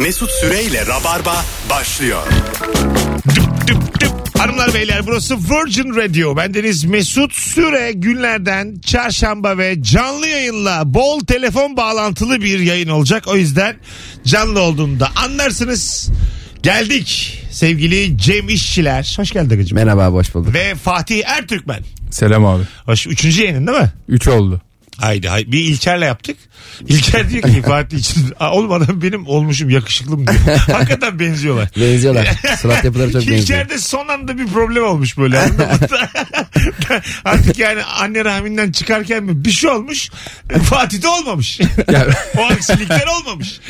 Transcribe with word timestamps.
Mesut 0.00 0.30
Süreyle 0.30 0.86
Rabarba 0.86 1.44
başlıyor. 1.70 2.22
Düp 3.28 3.68
düp 3.68 4.00
düp. 4.00 4.38
Hanımlar 4.38 4.74
beyler 4.74 5.06
burası 5.06 5.36
Virgin 5.36 5.96
Radio. 5.96 6.36
Bendeniz 6.36 6.84
Mesut 6.84 7.32
Süre 7.32 7.92
günlerden 7.92 8.76
çarşamba 8.84 9.58
ve 9.58 9.82
canlı 9.82 10.26
yayınla 10.26 10.94
bol 10.94 11.20
telefon 11.20 11.76
bağlantılı 11.76 12.40
bir 12.40 12.58
yayın 12.58 12.88
olacak. 12.88 13.24
O 13.28 13.36
yüzden 13.36 13.76
canlı 14.24 14.60
olduğunda 14.60 15.08
anlarsınız. 15.16 16.10
Geldik 16.62 17.38
sevgili 17.50 18.18
Cem 18.18 18.48
İşçiler. 18.48 19.14
Hoş 19.16 19.30
geldin 19.32 19.54
Agacığım. 19.54 19.78
Merhaba 19.78 20.06
hoş 20.06 20.34
bulduk. 20.34 20.54
Ve 20.54 20.74
Fatih 20.74 21.22
Ertürkmen. 21.26 21.80
Selam 22.10 22.46
abi. 22.46 22.62
Hoş, 22.86 23.06
üçüncü 23.06 23.42
yayının 23.42 23.66
değil 23.66 23.78
mi? 23.78 23.92
3 24.08 24.28
oldu. 24.28 24.60
Haydi 24.98 25.28
haydi. 25.28 25.52
Bir 25.52 25.58
İlker'le 25.64 26.02
yaptık. 26.02 26.36
İlker 26.88 27.30
diyor 27.30 27.42
ki 27.42 27.62
Fatih 27.62 27.98
için 27.98 28.24
"Aa, 28.40 28.52
oğlum 28.52 28.72
adam 28.72 29.02
benim 29.02 29.26
olmuşum 29.26 29.70
yakışıklım 29.70 30.26
diyor. 30.26 30.38
Hakikaten 30.72 31.18
benziyorlar. 31.18 31.68
Benziyorlar. 31.76 32.28
Surat 32.62 32.84
yapıları 32.84 33.12
çok 33.12 33.20
benziyor. 33.20 33.38
İlker'de 33.38 33.78
son 33.78 34.08
anda 34.08 34.38
bir 34.38 34.46
problem 34.46 34.84
olmuş 34.84 35.18
böyle. 35.18 35.38
Artık 37.24 37.58
yani 37.58 37.82
anne 37.84 38.24
rahminden 38.24 38.72
çıkarken 38.72 39.24
mi 39.24 39.44
bir 39.44 39.50
şey 39.50 39.70
olmuş. 39.70 40.10
Fatih'te 40.64 41.08
olmamış. 41.08 41.60
O 42.38 42.44
aksilikler 42.44 43.06
olmamış. 43.20 43.60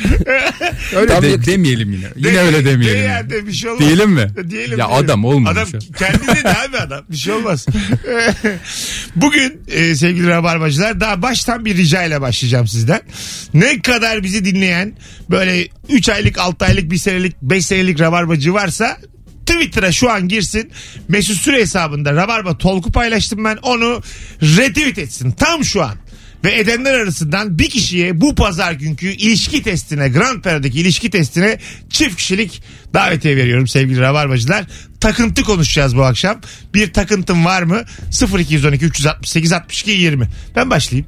öyle 0.95 1.13
Tam 1.13 1.23
de, 1.23 1.45
demeyelim 1.45 1.91
yine. 1.93 2.05
Yine 2.15 2.33
De- 2.33 2.39
öyle 2.41 2.65
demeyelim. 2.65 2.99
de 2.99 3.03
yani. 3.03 3.29
de 3.29 3.47
bir 3.47 3.53
şey 3.53 3.69
olmaz. 3.69 3.85
Diyelim 3.87 4.09
mi? 4.11 4.27
Diyelim. 4.49 4.79
Ya 4.79 4.87
diyelim. 4.89 5.05
adam 5.05 5.25
olmamış 5.25 5.51
Adam 5.57 5.67
ya. 5.73 5.79
kendini 5.99 6.43
de 6.43 6.49
abi 6.49 6.77
adam. 6.77 7.01
Bir 7.11 7.17
şey 7.17 7.33
olmaz. 7.33 7.65
Bugün 9.15 9.61
e, 9.67 9.95
sevgili 9.95 10.27
rabarbacılar 10.27 10.99
daha 10.99 11.20
baştan 11.21 11.65
bir 11.65 11.77
rica 11.77 12.03
ile 12.03 12.21
başlayacağım 12.21 12.67
sizden. 12.67 13.01
Ne 13.53 13.81
kadar 13.81 14.23
bizi 14.23 14.45
dinleyen 14.45 14.93
böyle 15.29 15.67
3 15.89 16.09
aylık 16.09 16.37
6 16.37 16.65
aylık 16.65 16.91
1 16.91 16.97
senelik 16.97 17.41
5 17.41 17.65
senelik 17.65 17.99
rabarbacı 17.99 18.53
varsa 18.53 18.97
Twitter'a 19.45 19.91
şu 19.91 20.11
an 20.11 20.27
girsin. 20.27 20.71
Mesut 21.07 21.37
Süre 21.37 21.61
hesabında 21.61 22.13
Rabarba 22.13 22.57
Tolku 22.57 22.91
paylaştım 22.91 23.43
ben. 23.45 23.57
Onu 23.61 24.01
retweet 24.41 24.97
etsin. 24.97 25.31
Tam 25.31 25.65
şu 25.65 25.83
an. 25.83 25.95
Ve 26.43 26.59
edenler 26.59 26.93
arasından 26.93 27.59
bir 27.59 27.69
kişiye 27.69 28.21
bu 28.21 28.35
pazar 28.35 28.71
günkü 28.71 29.07
ilişki 29.07 29.63
testine 29.63 30.09
Grand 30.09 30.41
Pera'daki 30.41 30.79
ilişki 30.79 31.09
testine 31.09 31.59
çift 31.89 32.15
kişilik 32.15 32.63
davetiye 32.93 33.35
veriyorum 33.37 33.67
sevgili 33.67 33.99
Rabarbacılar. 33.99 34.65
Takıntı 34.99 35.43
konuşacağız 35.43 35.97
bu 35.97 36.03
akşam. 36.03 36.41
Bir 36.73 36.93
takıntım 36.93 37.45
var 37.45 37.63
mı? 37.63 37.83
0212 38.39 38.85
368 38.85 39.53
62 39.53 39.91
20. 39.91 40.27
Ben 40.55 40.69
başlayayım. 40.69 41.07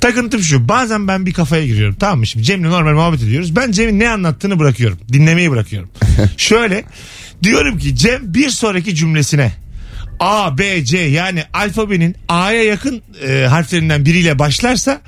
Takıntım 0.00 0.42
şu. 0.42 0.68
Bazen 0.68 1.08
ben 1.08 1.26
bir 1.26 1.32
kafaya 1.32 1.66
giriyorum. 1.66 1.96
Tamam 2.00 2.18
mı? 2.18 2.26
Şimdi 2.26 2.44
Cem'le 2.44 2.62
normal 2.62 2.92
muhabbet 2.92 3.22
ediyoruz. 3.22 3.56
Ben 3.56 3.72
Cem'in 3.72 3.98
ne 3.98 4.08
anlattığını 4.08 4.58
bırakıyorum. 4.58 4.98
Dinlemeyi 5.12 5.50
bırakıyorum. 5.50 5.90
Şöyle 6.36 6.84
diyorum 7.42 7.78
ki 7.78 7.96
Cem 7.96 8.34
bir 8.34 8.50
sonraki 8.50 8.94
cümlesine 8.94 9.52
A, 10.20 10.58
B, 10.58 10.84
C 10.84 10.98
yani 10.98 11.44
alfabenin 11.54 12.16
A'ya 12.28 12.62
yakın 12.64 13.02
e, 13.28 13.46
harflerinden 13.48 14.04
biriyle 14.04 14.38
başlarsa 14.38 15.00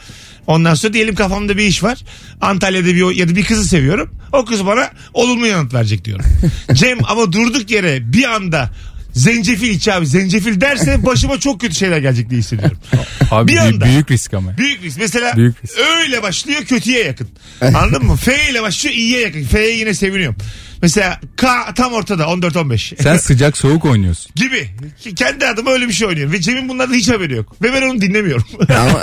ondan 0.46 0.74
sonra 0.74 0.92
diyelim 0.92 1.14
kafamda 1.14 1.56
bir 1.56 1.64
iş 1.66 1.82
var. 1.82 1.98
Antalya'da 2.40 2.86
bir 2.86 3.14
ya 3.16 3.28
da 3.28 3.36
bir 3.36 3.44
kızı 3.44 3.64
seviyorum. 3.68 4.14
O 4.32 4.44
kız 4.44 4.66
bana 4.66 4.90
olumlu 5.14 5.46
yanıt 5.46 5.74
verecek 5.74 6.04
diyorum. 6.04 6.24
Cem 6.72 6.98
ama 7.08 7.32
durduk 7.32 7.70
yere 7.70 8.12
bir 8.12 8.24
anda 8.24 8.70
zencefil 9.12 9.68
iç 9.68 9.88
abi 9.88 10.06
zencefil 10.06 10.60
derse 10.60 11.06
başıma 11.06 11.40
çok 11.40 11.60
kötü 11.60 11.74
şeyler 11.74 11.98
gelecek 11.98 12.30
diye 12.30 12.40
hissediyorum. 12.40 12.78
Abi 13.30 13.48
Bir 13.52 13.56
büyük, 13.58 13.74
anda. 13.74 13.84
büyük 13.84 14.10
risk 14.10 14.34
ama. 14.34 14.58
Büyük 14.58 14.82
risk. 14.82 14.98
Mesela 14.98 15.36
Büyük 15.36 15.64
risk. 15.64 15.78
öyle 15.78 16.22
başlıyor 16.22 16.60
kötüye 16.64 17.04
yakın. 17.04 17.28
Anladın 17.60 18.04
mı? 18.06 18.16
F 18.16 18.50
ile 18.50 18.62
başlıyor 18.62 18.96
iyiye 18.96 19.20
yakın. 19.20 19.44
F'ye 19.44 19.76
yine 19.76 19.94
seviniyorum. 19.94 20.36
Mesela 20.82 21.20
K 21.36 21.74
tam 21.74 21.92
ortada 21.92 22.22
14-15. 22.24 23.02
Sen 23.02 23.16
sıcak 23.16 23.56
soğuk 23.56 23.84
oynuyorsun. 23.84 24.32
gibi. 24.36 24.68
Kendi 25.16 25.46
adıma 25.46 25.70
öyle 25.70 25.88
bir 25.88 25.92
şey 25.92 26.08
oynuyorum. 26.08 26.32
Ve 26.32 26.40
Cem'in 26.40 26.68
bunlardan 26.68 26.94
hiç 26.94 27.08
haberi 27.10 27.34
yok. 27.36 27.62
Ve 27.62 27.72
ben 27.74 27.82
onu 27.82 28.00
dinlemiyorum. 28.00 28.44
Ama 28.68 29.02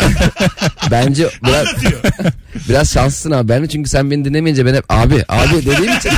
bence 0.91 1.29
biraz, 1.43 1.67
Anlatıyor. 1.67 1.99
biraz 2.69 2.91
şanslısın 2.93 3.31
abi. 3.31 3.49
Ben 3.49 3.63
de 3.63 3.67
çünkü 3.67 3.89
sen 3.89 4.11
beni 4.11 4.25
dinlemeyince 4.25 4.65
ben 4.65 4.73
hep 4.75 4.85
abi 4.89 5.23
abi 5.29 5.65
dediğim 5.65 5.97
için. 5.97 6.11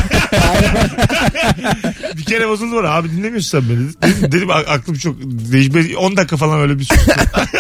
bir 2.18 2.24
kere 2.24 2.48
bozuldu 2.50 2.76
bana. 2.76 2.90
Abi 2.90 3.12
dinlemiyorsun 3.12 3.60
sen 3.60 3.70
beni. 3.70 3.80
Dedim, 4.14 4.32
dedim 4.32 4.50
a- 4.50 4.54
aklım 4.54 4.96
çok 4.98 5.16
değişmez. 5.24 5.86
10 5.98 6.18
dakika 6.18 6.38
falan 6.38 6.60
öyle 6.62 6.80
bir 6.80 6.86
sustum. 6.86 7.14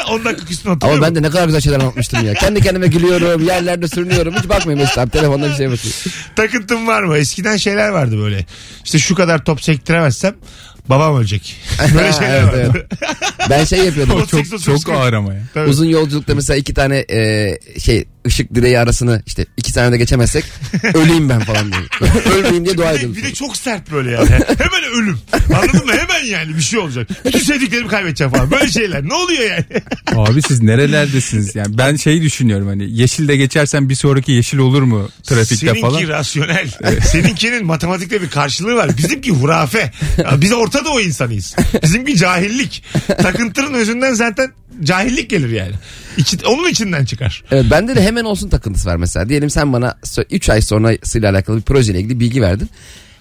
10 0.09 0.25
dakika 0.25 0.47
üstüne 0.49 0.71
Ama 0.71 0.75
hatırlıyorum. 0.75 1.03
ben 1.05 1.15
de 1.15 1.21
ne 1.27 1.29
kadar 1.31 1.45
güzel 1.45 1.61
şeyler 1.61 1.79
anlatmıştım 1.79 2.25
ya. 2.25 2.33
Kendi 2.33 2.61
kendime 2.61 2.87
gülüyorum, 2.87 3.45
yerlerde 3.47 3.87
sürünüyorum. 3.87 4.33
Hiç 4.39 4.49
bakmıyorum 4.49 4.83
Mesut 4.83 4.97
abi. 4.97 5.09
Telefonda 5.11 5.49
bir 5.49 5.55
şey 5.55 5.71
bakıyor. 5.71 5.93
Takıntım 6.35 6.87
var 6.87 7.03
mı? 7.03 7.17
Eskiden 7.17 7.57
şeyler 7.57 7.90
vardı 7.93 8.17
böyle. 8.17 8.45
İşte 8.83 8.99
şu 8.99 9.15
kadar 9.15 9.45
top 9.45 9.63
sektiremezsem 9.63 10.35
babam 10.89 11.17
ölecek. 11.17 11.55
Böyle 11.95 12.13
şeyler 12.13 12.43
Evet, 12.43 12.69
vardı. 12.69 12.87
Ben 13.49 13.63
şey 13.63 13.79
yapıyordum. 13.85 14.13
Çok, 14.17 14.23
38, 14.23 14.49
çok 14.49 14.75
39. 14.75 14.93
ağır 14.93 15.13
ama 15.13 15.33
ya. 15.33 15.41
Tabii. 15.53 15.69
Uzun 15.69 15.85
yolculukta 15.85 16.35
mesela 16.35 16.57
iki 16.57 16.73
tane 16.73 17.05
e, 17.11 17.57
şey 17.79 18.05
ışık 18.27 18.55
direği 18.55 18.79
arasını 18.79 19.23
işte 19.25 19.45
iki 19.57 19.73
tane 19.73 19.91
de 19.91 19.97
geçemezsek 19.97 20.45
öleyim 20.93 21.29
ben 21.29 21.39
falan 21.39 21.71
diye. 21.71 22.11
Ölmeyeyim 22.35 22.65
diye 22.65 22.77
dua 22.77 22.91
ediyordum. 22.91 23.15
bir 23.17 23.23
de 23.23 23.33
çok 23.33 23.57
sert 23.57 23.91
böyle 23.91 24.11
yani. 24.11 24.29
Hemen 24.57 24.83
ölüm. 24.93 25.17
Anladın 25.55 25.85
mı? 25.85 25.91
Hemen 25.93 26.25
yani 26.25 26.55
bir 26.57 26.61
şey 26.61 26.79
olacak. 26.79 27.07
Bütün 27.25 27.39
sevdiklerimi 27.39 27.87
kaybedeceğim 27.87 28.33
falan. 28.33 28.51
Böyle 28.51 28.67
şeyler. 28.71 29.03
Ne 29.07 29.13
oluyor 29.13 29.41
yani? 29.49 29.65
Abi 30.15 30.41
siz 30.41 30.61
nerelerdesiniz? 30.61 31.55
Yani 31.55 31.77
ben 31.77 31.95
şeyi 31.95 32.21
düşünüyorum 32.21 32.67
hani 32.67 32.99
yeşilde 32.99 33.35
geçersen 33.37 33.89
bir 33.89 33.95
sonraki 33.95 34.31
yeşil 34.31 34.57
olur 34.57 34.81
mu 34.81 35.09
trafikte 35.23 35.55
Seninki 35.55 35.81
falan? 35.81 36.07
rasyonel. 36.07 36.67
Seninkinin 37.11 37.65
matematikte 37.65 38.21
bir 38.21 38.29
karşılığı 38.29 38.75
var. 38.75 38.97
Bizimki 38.97 39.31
hurafe. 39.31 39.91
Ya 40.17 40.41
Biz 40.41 40.51
Orta 40.53 40.85
Doğu 40.85 41.01
insanıyız. 41.01 41.55
Bizimki 41.83 42.15
cahillik. 42.17 42.83
Takıntının 43.21 43.73
özünden 43.73 44.13
zaten 44.13 44.51
cahillik 44.83 45.29
gelir 45.29 45.49
yani. 45.49 45.73
İçi- 46.17 46.45
onun 46.47 46.69
içinden 46.69 47.05
çıkar. 47.05 47.43
Evet, 47.51 47.65
bende 47.71 47.95
de 47.95 48.01
hemen 48.01 48.23
olsun 48.25 48.49
takıntısı 48.49 48.89
var 48.89 48.95
mesela. 48.95 49.29
Diyelim 49.29 49.49
sen 49.49 49.73
bana 49.73 49.95
3 50.31 50.49
ay 50.49 50.61
sonrasıyla 50.61 51.31
alakalı 51.31 51.57
bir 51.57 51.61
projeyle 51.61 51.99
ilgili 51.99 52.19
bilgi 52.19 52.41
verdin. 52.41 52.69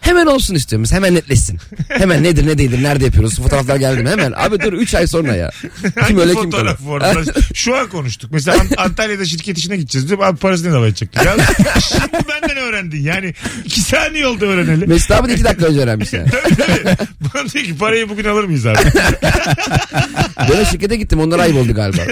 Hemen 0.00 0.27
olsun 0.27 0.55
istiyoruz. 0.55 0.93
Hemen 0.93 1.15
netleşsin. 1.15 1.59
Hemen 1.88 2.22
nedir 2.22 2.47
ne 2.47 2.59
değildir 2.59 2.83
nerede 2.83 3.05
yapıyoruz 3.05 3.37
fotoğraflar 3.43 3.77
geldi 3.77 4.03
mi 4.03 4.11
hemen. 4.11 4.33
Abi 4.37 4.61
dur 4.61 4.72
3 4.72 4.94
ay 4.94 5.06
sonra 5.06 5.37
ya. 5.37 5.50
Kim 6.09 6.19
öyle 6.19 6.34
kim 6.34 6.43
fotoğraf 6.43 6.78
bu 6.81 6.94
arada? 6.94 7.33
Şu 7.55 7.77
an 7.77 7.88
konuştuk. 7.88 8.31
Mesela 8.33 8.56
Ant- 8.59 8.77
Antalya'da 8.77 9.25
şirket 9.25 9.59
işine 9.59 9.77
gideceğiz. 9.77 10.09
Diyorum, 10.09 10.25
abi 10.25 10.39
parası 10.39 10.66
ne 10.66 10.71
zaman 10.71 10.89
edecektik? 10.89 11.25
Ya, 11.25 11.37
şimdi 11.89 12.25
benden 12.28 12.56
öğrendin. 12.56 13.03
Yani 13.03 13.34
iki 13.65 13.81
saniye 13.81 14.27
oldu 14.27 14.44
öğrenelim. 14.47 14.89
Mesut 14.89 15.10
abi 15.10 15.28
de 15.28 15.34
2 15.34 15.44
dakika 15.44 15.66
önce 15.66 15.81
öğrenmiş 15.81 16.12
yani. 16.12 16.31
Tabii 16.31 16.56
tabii. 16.56 16.97
Bana 17.34 17.49
diyor 17.49 17.65
ki 17.65 17.78
parayı 17.78 18.09
bugün 18.09 18.25
alır 18.25 18.44
mıyız 18.44 18.66
abi? 18.66 18.78
O 20.62 20.65
şirkete 20.71 20.97
gittim 20.97 21.21
onlar 21.21 21.39
ayıp 21.39 21.56
oldu 21.56 21.75
galiba. 21.75 22.03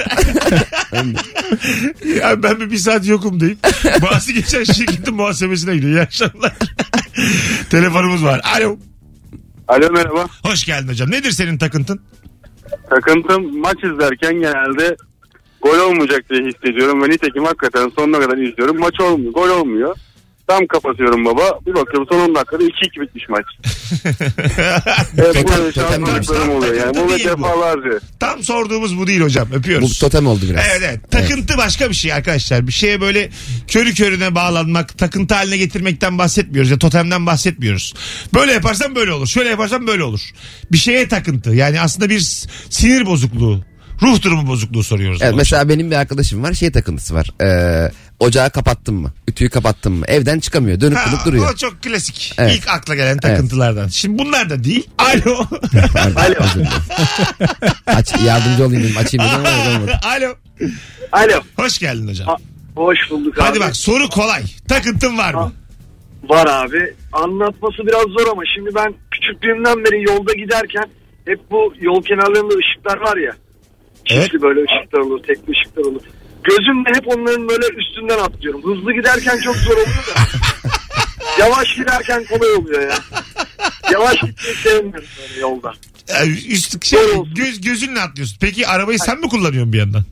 ya 2.20 2.42
ben 2.42 2.60
bir, 2.60 2.70
bir 2.70 2.78
saat 2.78 3.06
yokum 3.06 3.40
deyip 3.40 3.58
bazı 4.02 4.32
geçen 4.32 4.64
şirketin 4.64 5.14
muhasebesine 5.14 5.74
gidiyor. 5.76 5.92
İyi 5.92 6.00
akşamlar. 6.00 6.52
Telefonumuz 7.70 8.24
var. 8.24 8.40
Alo. 8.56 8.76
Alo 9.68 9.90
merhaba. 9.92 10.26
Hoş 10.42 10.64
geldin 10.64 10.88
hocam. 10.88 11.10
Nedir 11.10 11.30
senin 11.30 11.58
takıntın? 11.58 12.00
Takıntım 12.90 13.60
maç 13.60 13.76
izlerken 13.84 14.34
genelde 14.34 14.96
gol 15.62 15.78
olmayacak 15.78 16.30
diye 16.30 16.40
hissediyorum 16.40 17.02
ve 17.02 17.08
nitekim 17.08 17.44
hakikaten 17.44 17.92
sonuna 17.98 18.20
kadar 18.20 18.38
izliyorum. 18.38 18.78
Maç 18.78 19.00
olmuyor, 19.00 19.32
gol 19.32 19.48
olmuyor. 19.48 19.96
Tam 20.48 20.66
kapatıyorum 20.66 21.24
baba. 21.24 21.42
Bir 21.66 21.74
bakıyorum 21.74 22.06
son 22.10 22.18
10 22.28 22.34
dakikada 22.34 22.64
2-2 22.64 23.00
bitmiş 23.00 23.28
maç. 23.28 23.44
evet, 25.18 25.36
bu 25.36 25.40
Totem- 25.40 25.58
böyle 25.58 25.72
totem 25.72 26.06
şanslıklarım 26.06 26.50
oluyor 26.50 26.74
yani. 26.74 26.94
Bu 26.94 27.04
ve 27.12 27.16
Değil 27.18 27.28
bu. 27.38 27.42
defalarca. 27.42 27.98
Tam 28.20 28.42
sorduğumuz 28.42 28.98
bu 28.98 29.06
değil 29.06 29.20
hocam. 29.20 29.48
Bu 29.52 29.56
Öpüyoruz. 29.56 29.98
totem 29.98 30.26
oldu 30.26 30.40
biraz. 30.50 30.64
Evet 30.70 30.82
evet. 30.84 31.10
Takıntı 31.10 31.58
başka 31.58 31.90
bir 31.90 31.94
şey 31.94 32.12
arkadaşlar. 32.12 32.66
Bir 32.66 32.72
şeye 32.72 33.00
böyle 33.00 33.30
körü 33.68 33.94
körüne 33.94 34.34
bağlanmak, 34.34 34.98
takıntı 34.98 35.34
haline 35.34 35.56
getirmekten 35.56 36.18
bahsetmiyoruz. 36.18 36.70
Ya 36.70 36.78
totemden 36.78 37.26
bahsetmiyoruz. 37.26 37.94
Böyle 38.34 38.52
yaparsan 38.52 38.94
böyle 38.94 39.12
olur. 39.12 39.26
Şöyle 39.26 39.48
yaparsan 39.48 39.86
böyle 39.86 40.02
olur. 40.02 40.20
Bir 40.72 40.78
şeye 40.78 41.08
takıntı. 41.08 41.50
Yani 41.50 41.80
aslında 41.80 42.10
bir 42.10 42.20
s- 42.20 42.48
sinir 42.70 43.06
bozukluğu. 43.06 43.64
Ruh 44.02 44.22
durumu 44.22 44.46
bozukluğu 44.48 44.82
soruyoruz. 44.82 45.22
Evet, 45.22 45.34
mesela 45.36 45.68
benim 45.68 45.90
bir 45.90 45.96
arkadaşım 45.96 46.42
var 46.42 46.52
şey 46.52 46.72
takıntısı 46.72 47.14
var. 47.14 47.30
Ee, 47.42 47.90
ocağı 48.20 48.50
kapattın 48.50 48.94
mı? 48.94 49.12
Ütüyü 49.28 49.50
kapattın 49.50 49.92
mı? 49.92 50.04
Evden 50.08 50.40
çıkamıyor. 50.40 50.80
Dönüp 50.80 50.98
dönüp 51.06 51.24
duruyor. 51.24 51.52
O 51.52 51.56
çok 51.56 51.82
klasik. 51.82 52.34
Evet. 52.38 52.56
İlk 52.56 52.68
akla 52.68 52.94
gelen 52.94 53.18
takıntılardan. 53.18 53.88
Şimdi 53.88 54.18
bunlar 54.18 54.50
da 54.50 54.64
değil. 54.64 54.86
Alo. 54.98 55.34
Alo. 56.16 56.64
Aç, 57.86 58.14
yardımcı 58.24 58.64
olayım 58.66 58.82
dedim. 58.84 58.96
Açayım 58.96 59.30
dedim 59.30 59.40
ama 59.46 59.76
olmadı. 59.76 60.00
Alo. 60.04 60.34
Alo. 61.12 61.40
Hoş 61.56 61.78
geldin 61.78 62.08
hocam. 62.08 62.36
Hoş 62.74 62.98
bulduk 63.10 63.38
abi. 63.38 63.44
Hadi 63.44 63.60
bak 63.60 63.76
soru 63.76 64.08
kolay. 64.08 64.42
Takıntın 64.68 65.18
var 65.18 65.34
mı? 65.34 65.52
Var 66.28 66.46
abi. 66.46 66.94
Anlatması 67.12 67.86
biraz 67.86 68.02
zor 68.02 68.32
ama 68.32 68.42
şimdi 68.56 68.70
ben 68.74 68.94
küçüklüğümden 69.10 69.84
beri 69.84 70.02
yolda 70.02 70.32
giderken 70.32 70.84
hep 71.24 71.50
bu 71.50 71.72
yol 71.80 72.02
kenarlarında 72.02 72.54
ışıklar 72.54 72.96
var 72.96 73.16
ya. 73.16 73.32
Çiftli 74.08 74.20
Evet. 74.20 74.42
böyle 74.42 74.60
ışıklar 74.60 74.98
olur, 75.00 75.22
tekli 75.22 75.52
ışıklar 75.52 75.84
olur. 75.84 76.02
Gözümle 76.44 76.88
hep 76.94 77.08
onların 77.08 77.48
böyle 77.48 77.66
üstünden 77.76 78.18
atlıyorum. 78.18 78.62
Hızlı 78.64 78.92
giderken 78.92 79.38
çok 79.44 79.56
zor 79.56 79.72
oluyor 79.72 79.86
da. 79.86 80.20
Yavaş 81.38 81.74
giderken 81.76 82.24
kolay 82.24 82.50
oluyor 82.52 82.82
ya. 82.82 82.98
Yavaş 83.92 84.14
gitmeyi 84.14 84.54
sevmiyorum 84.62 85.08
böyle 85.20 85.40
yolda. 85.40 85.72
Üst 86.48 86.84
şey, 86.84 86.98
göz, 87.34 87.60
gözünle 87.60 88.00
atlıyorsun. 88.00 88.36
Peki 88.40 88.66
arabayı 88.68 88.98
sen 88.98 89.20
mi 89.20 89.28
kullanıyorsun 89.28 89.72
bir 89.72 89.78
yandan? 89.78 90.04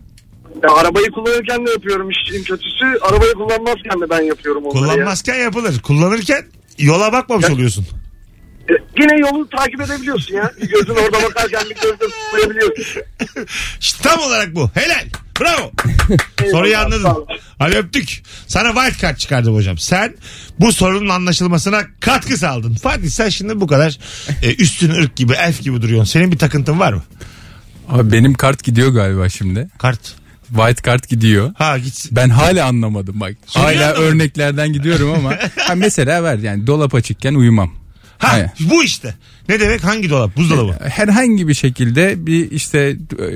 Ya 0.63 0.75
arabayı 0.75 1.11
kullanırken 1.11 1.67
de 1.67 1.71
yapıyorum 1.71 2.11
işin 2.11 2.45
kötüsü. 2.45 2.85
Arabayı 3.03 3.33
kullanmazken 3.33 4.01
de 4.01 4.11
ben 4.11 4.21
yapıyorum 4.21 4.65
onları 4.65 4.87
ya. 4.89 4.95
Kullanmazken 4.95 5.35
yapılır. 5.35 5.83
Kullanırken 5.83 6.45
yola 6.79 7.13
bakmamış 7.13 7.51
oluyorsun. 7.51 7.87
Yine 9.01 9.21
yolu 9.21 9.49
takip 9.49 9.81
edebiliyorsun 9.81 10.35
ya. 10.35 10.53
Bir 10.63 10.69
gözün 10.69 10.95
orada 10.95 11.23
bakarken 11.23 11.63
bir 11.71 11.75
gözün 11.75 12.13
tutabiliyorsun. 12.33 13.03
İşte 13.81 14.09
tam 14.09 14.21
olarak 14.21 14.55
bu. 14.55 14.71
Helal. 14.75 15.05
Bravo. 15.41 15.73
Soruyu 16.51 16.79
anladın. 16.79 17.27
Hadi 17.59 17.77
öptük. 17.77 18.23
Sana 18.47 18.75
wild 18.75 19.03
card 19.03 19.17
çıkardım 19.17 19.55
hocam. 19.55 19.79
Sen 19.79 20.15
bu 20.61 20.73
sorunun 20.73 21.09
anlaşılmasına 21.09 21.83
katkı 22.01 22.37
sağladın. 22.39 22.75
Fatih 22.75 23.11
sen 23.11 23.29
şimdi 23.29 23.61
bu 23.61 23.67
kadar 23.67 23.99
e, 24.43 24.55
üstün 24.55 24.91
ırk 24.91 25.17
gibi 25.17 25.33
elf 25.33 25.62
gibi 25.62 25.83
duruyorsun. 25.83 26.12
Senin 26.12 26.33
bir 26.33 26.39
takıntın 26.39 26.81
var 26.81 26.93
mı? 26.93 27.03
Abi 27.89 28.12
benim 28.12 28.35
kart 28.35 28.65
gidiyor 28.65 28.89
galiba 28.89 29.29
şimdi. 29.29 29.69
Kart. 29.79 30.01
White 30.49 30.83
kart 30.83 31.09
gidiyor. 31.09 31.53
Ha 31.59 31.79
gitsin. 31.79 32.17
Ben 32.17 32.29
hala 32.31 32.67
anlamadım 32.67 33.21
bak. 33.21 33.33
Hala 33.47 33.69
anlamadım. 33.71 34.03
örneklerden 34.03 34.73
gidiyorum 34.73 35.12
ama 35.12 35.31
ha 35.57 35.75
mesela 35.75 36.25
ver 36.25 36.39
yani 36.39 36.67
dolap 36.67 36.95
açıkken 36.95 37.35
uyumam. 37.35 37.86
Ha 38.19 38.33
Hayır. 38.33 38.51
bu 38.61 38.85
işte. 38.85 39.15
Ne 39.49 39.61
demek 39.61 39.85
hangi 39.85 40.11
dolap? 40.11 40.37
Buzdolabı. 40.37 40.77
Herhangi 40.89 41.49
bir 41.49 41.55
şekilde 41.55 42.27
bir 42.27 42.51
işte 42.51 42.79
e, 43.19 43.27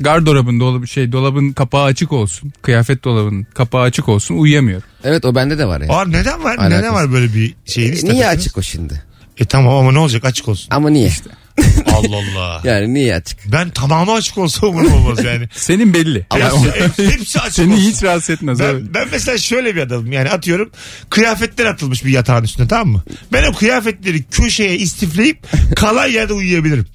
gardırobun 0.00 0.60
dolabı 0.60 0.88
şey 0.88 1.12
dolabın 1.12 1.52
kapağı 1.52 1.84
açık 1.84 2.12
olsun. 2.12 2.52
Kıyafet 2.62 3.04
dolabının 3.04 3.46
kapağı 3.54 3.82
açık 3.82 4.08
olsun 4.08 4.34
uyuyamıyorum. 4.36 4.88
Evet 5.04 5.24
o 5.24 5.34
bende 5.34 5.58
de 5.58 5.66
var 5.66 5.80
ya. 5.80 5.88
Aa, 5.88 6.04
neden 6.04 6.44
var? 6.44 6.56
Alakası. 6.56 6.78
Neden 6.78 6.94
var 6.94 7.12
böyle 7.12 7.34
bir 7.34 7.54
şeyiniz? 7.64 8.04
E, 8.04 8.08
niye 8.08 8.26
açık 8.26 8.58
o 8.58 8.62
şimdi? 8.62 9.02
E 9.38 9.44
tamam 9.44 9.74
ama 9.74 9.92
ne 9.92 9.98
olacak 9.98 10.24
açık 10.24 10.48
olsun. 10.48 10.68
Ama 10.70 10.90
niye? 10.90 11.12
Allah 11.86 12.16
Allah. 12.16 12.60
Yani 12.64 12.94
niye 12.94 13.14
açık? 13.14 13.38
Ben 13.52 13.70
tamamı 13.70 14.12
açık 14.12 14.38
olsa 14.38 14.66
umurum 14.66 14.92
olmaz 14.92 15.24
yani. 15.24 15.48
Senin 15.54 15.94
belli. 15.94 16.26
Ama 16.30 16.44
hepsi, 16.44 17.10
hepsi 17.10 17.40
açık 17.40 17.52
seni 17.54 17.72
olsun. 17.74 17.82
hiç 17.84 18.02
rahatsız 18.02 18.30
etmez 18.30 18.60
abi. 18.60 18.80
Ben, 18.80 18.94
ben 18.94 19.08
mesela 19.12 19.38
şöyle 19.38 19.76
bir 19.76 19.80
adamım 19.80 20.12
yani 20.12 20.28
atıyorum 20.30 20.70
kıyafetler 21.10 21.66
atılmış 21.66 22.04
bir 22.04 22.10
yatağın 22.10 22.44
üstüne 22.44 22.68
tamam 22.68 22.88
mı? 22.88 23.02
Ben 23.32 23.44
o 23.44 23.52
kıyafetleri 23.54 24.22
köşeye 24.22 24.76
istifleyip 24.76 25.38
kalan 25.76 26.06
yerde 26.06 26.32
uyuyabilirim. 26.32 26.86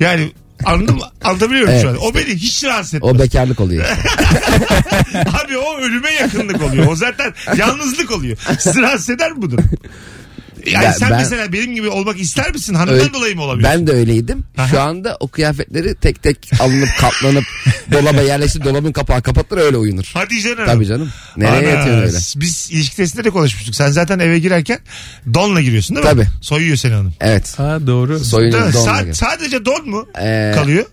Yani 0.00 0.32
anladın 0.64 0.94
mı? 0.96 1.02
Anlatabiliyor 1.24 1.66
muyum 1.66 1.82
şu 1.82 1.88
an? 1.88 1.94
Evet, 1.94 2.04
O 2.06 2.14
beni 2.14 2.34
hiç 2.34 2.64
rahatsız 2.64 2.94
etmez. 2.94 3.14
O 3.14 3.18
bekarlık 3.18 3.60
oluyor. 3.60 3.84
Abi 5.14 5.58
o 5.58 5.76
ölüme 5.78 6.10
yakınlık 6.12 6.62
oluyor. 6.62 6.86
O 6.86 6.96
zaten 6.96 7.34
yalnızlık 7.56 8.10
oluyor. 8.10 8.36
Sizi 8.58 8.82
rahatsız 8.82 9.10
eder 9.10 9.32
mi 9.32 9.42
bu 9.42 9.50
durum? 9.50 9.64
Yani 10.66 10.84
Ben- 10.84 10.92
sen 10.92 11.10
ben- 11.10 11.18
mesela 11.18 11.52
benim 11.52 11.74
gibi 11.74 11.88
olmak 11.88 12.20
ister 12.20 12.52
misin? 12.52 12.74
Hanımdan 12.74 13.00
Öyle- 13.00 13.14
dolayı 13.14 13.36
mı 13.36 13.42
olabiliyorsun? 13.42 13.80
ben 13.80 13.86
de 13.86 13.92
öyleydim. 13.92 14.44
Aha. 14.58 14.68
Şu 14.68 14.80
anda 14.80 15.16
o 15.20 15.28
kıyafetleri 15.28 15.94
tek 15.94 16.22
tek 16.22 16.50
alınıp 16.60 16.88
katlanıp 17.00 17.44
dolaba 17.92 18.20
yerleştirip 18.22 18.64
dolabın 18.64 18.92
kapağı 18.92 19.22
kapatılır 19.22 19.60
öyle 19.60 19.76
uyunur. 19.76 20.10
Hadi 20.14 20.40
canım. 20.40 20.66
Tabii 20.66 20.86
canım. 20.86 21.10
Nereye 21.36 21.58
Ana, 21.58 21.78
yatıyorsun 21.78 22.02
öyle? 22.06 22.18
Biz 22.36 22.68
ilişki 22.70 22.96
testinde 22.96 23.24
de 23.24 23.30
konuşmuştuk. 23.30 23.74
Sen 23.74 23.90
zaten 23.90 24.18
eve 24.18 24.38
girerken 24.38 24.78
donla 25.34 25.60
giriyorsun 25.60 25.96
değil 25.96 26.06
mi? 26.06 26.12
Tabii. 26.12 26.26
Soyuyor 26.40 26.76
seni 26.76 26.92
hanım. 26.92 27.14
Evet. 27.20 27.58
Ha 27.58 27.78
doğru. 27.86 28.18
Soyunun 28.18 28.72
donla 28.72 28.90
Sa- 28.90 29.14
sadece 29.14 29.64
don 29.64 29.88
mu 29.88 30.06
Ee, 30.22 30.52
kalıyor? 30.54 30.84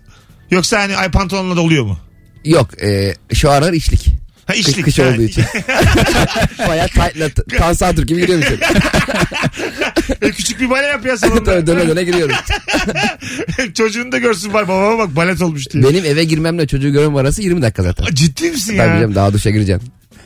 Yoksa 0.50 0.80
hani 0.80 0.96
ay 0.96 1.10
pantolonla 1.10 1.56
da 1.56 1.60
oluyor 1.60 1.84
mu? 1.84 1.98
Yok 2.44 2.82
e, 2.82 3.14
şu 3.34 3.50
aralar 3.50 3.72
içlik. 3.72 4.06
Ha 4.46 4.52
Kış, 4.52 4.68
işlik. 4.68 4.84
kış 4.84 4.98
Ha, 4.98 5.02
olduğu 5.02 5.22
için. 5.22 5.44
Baya 6.68 6.86
tight'la 6.86 7.28
t- 7.28 7.56
Tansatur 7.58 8.02
gibi 8.06 8.20
giriyor 8.20 8.38
musun? 8.38 8.58
E, 10.22 10.30
küçük 10.30 10.60
bir 10.60 10.70
bale 10.70 10.86
yap 10.86 11.06
ya 11.06 11.16
salonda. 11.16 11.44
Tabii 11.44 11.66
döne 11.66 11.88
döne 11.88 12.04
giriyorum. 12.04 12.36
Çocuğunu 13.74 14.12
da 14.12 14.18
görsün 14.18 14.52
var 14.52 14.68
babama 14.68 14.98
bak 14.98 15.16
balet 15.16 15.42
olmuş 15.42 15.70
diye. 15.70 15.84
Benim 15.84 16.04
eve 16.04 16.24
girmemle 16.24 16.66
çocuğu 16.66 16.92
görmem 16.92 17.16
arası 17.16 17.42
20 17.42 17.62
dakika 17.62 17.82
zaten. 17.82 18.04
Aa, 18.04 18.14
Ciddi 18.14 18.50
misin 18.50 18.76
Tabii 18.76 18.88
ya? 18.88 19.00
canım 19.00 19.14
daha 19.14 19.32
duşa 19.32 19.50
gireceğim. 19.50 19.80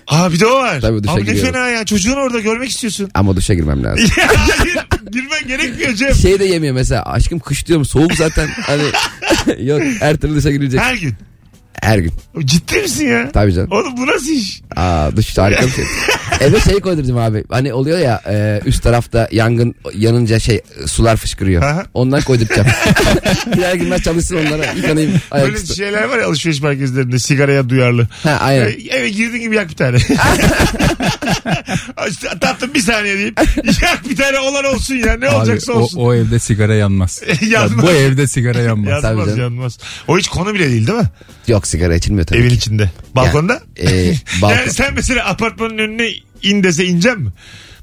Aa 0.07 0.33
bir 0.33 0.41
de 0.41 0.47
o 0.47 0.55
var. 0.59 0.81
Tabii, 0.81 1.03
duşa 1.03 1.13
Abi 1.13 1.21
ne 1.21 1.25
giriyorum. 1.25 1.53
fena 1.53 1.69
ya. 1.69 1.85
Çocuğunu 1.85 2.15
orada 2.17 2.41
görmek 2.41 2.71
istiyorsun. 2.71 3.11
Ama 3.15 3.37
duşa 3.37 3.55
girmem 3.55 3.85
lazım. 3.85 4.11
Ya, 4.19 4.29
Hayır 4.59 4.77
girmen 5.13 5.47
gerekmiyor 5.49 5.95
Cem. 5.95 6.15
Şey 6.15 6.39
de 6.39 6.45
yemiyor 6.45 6.75
mesela 6.75 7.03
aşkım 7.07 7.39
kış 7.39 7.67
diyorum 7.67 7.85
soğuk 7.85 8.15
zaten 8.15 8.49
hani 8.49 8.83
yok 9.69 9.83
her 10.01 10.17
türlü 10.17 10.35
duşa 10.37 10.51
girilecek 10.51 10.81
Her 10.81 10.95
gün. 10.95 11.15
Her 11.83 11.99
gün 11.99 12.13
Ciddi 12.45 12.79
misin 12.79 13.07
ya? 13.07 13.31
tabii 13.33 13.53
canım. 13.53 13.69
Oğlum 13.73 13.97
bu 13.97 14.07
nasıl 14.07 14.31
iş? 14.31 14.61
Aa 14.77 15.17
duş 15.17 15.39
harika 15.39 15.67
bir 15.67 15.71
şey. 15.73 15.85
Eve 16.41 16.61
şey 16.61 16.81
koydurdum 16.81 17.17
abi 17.19 17.45
hani 17.51 17.73
oluyor 17.73 17.99
ya 17.99 18.23
e, 18.29 18.61
üst 18.65 18.83
tarafta 18.83 19.29
yangın 19.33 19.75
yanınca 19.95 20.39
şey 20.39 20.61
sular 20.87 21.17
fışkırıyor. 21.17 21.63
Aha. 21.63 21.85
Ondan 21.95 22.23
koyduracağım. 22.23 22.69
Girer 23.55 23.75
girmez 23.75 24.03
çalışsın 24.03 24.37
onlara 24.47 24.73
yıkanayım 24.73 25.11
Böyle 25.13 25.23
ayaküstü. 25.45 25.75
şeyler 25.75 26.05
var 26.05 26.19
ya 26.19 26.27
alışveriş 26.27 26.61
merkezlerinde 26.63 27.19
sigaraya 27.19 27.69
duyarlı. 27.69 28.09
Ha 28.23 28.31
aynen. 28.41 28.67
E, 28.67 28.71
Eve 28.71 29.09
girdiğin 29.11 29.43
gibi 29.43 29.57
yak 29.57 29.69
bir 29.71 29.75
tane. 29.77 29.99
Tatlım 32.41 32.75
bir 32.75 32.81
saniye 32.81 33.19
deyip 33.19 33.41
yak 33.83 34.11
bir 34.11 34.17
tane 34.17 34.39
olan 34.39 34.65
olsun 34.65 34.95
ya 34.95 35.17
ne 35.17 35.29
Abi, 35.29 35.37
olacaksa 35.37 35.73
o, 35.73 35.77
olsun. 35.77 36.01
o 36.01 36.15
evde 36.15 36.39
sigara 36.39 36.75
yanmaz. 36.75 37.23
Yanmaz. 37.49 37.73
Ya 37.77 37.83
bu 37.83 37.91
evde 37.91 38.27
sigara 38.27 38.59
yanmaz. 38.61 39.03
Tabii 39.03 39.07
yanmaz 39.19 39.27
canım. 39.37 39.41
yanmaz. 39.41 39.79
O 40.09 40.19
hiç 40.19 40.29
konu 40.29 40.55
bile 40.55 40.71
değil 40.71 40.87
değil 40.87 40.99
mi? 40.99 41.05
Yok 41.49 41.66
sigara 41.67 41.95
içilmiyor 41.95 42.27
tabii 42.27 42.39
Evin 42.39 42.49
ki. 42.49 42.55
içinde. 42.55 42.91
Balkonda? 43.15 43.61
e, 43.77 43.87
balkon- 44.41 44.51
Yani 44.57 44.71
sen 44.73 44.95
mesela 44.95 45.27
apartmanın 45.27 45.79
önüne 45.79 46.09
in 46.43 46.63
dese 46.63 46.85
inecek 46.85 47.19
mi? 47.19 47.29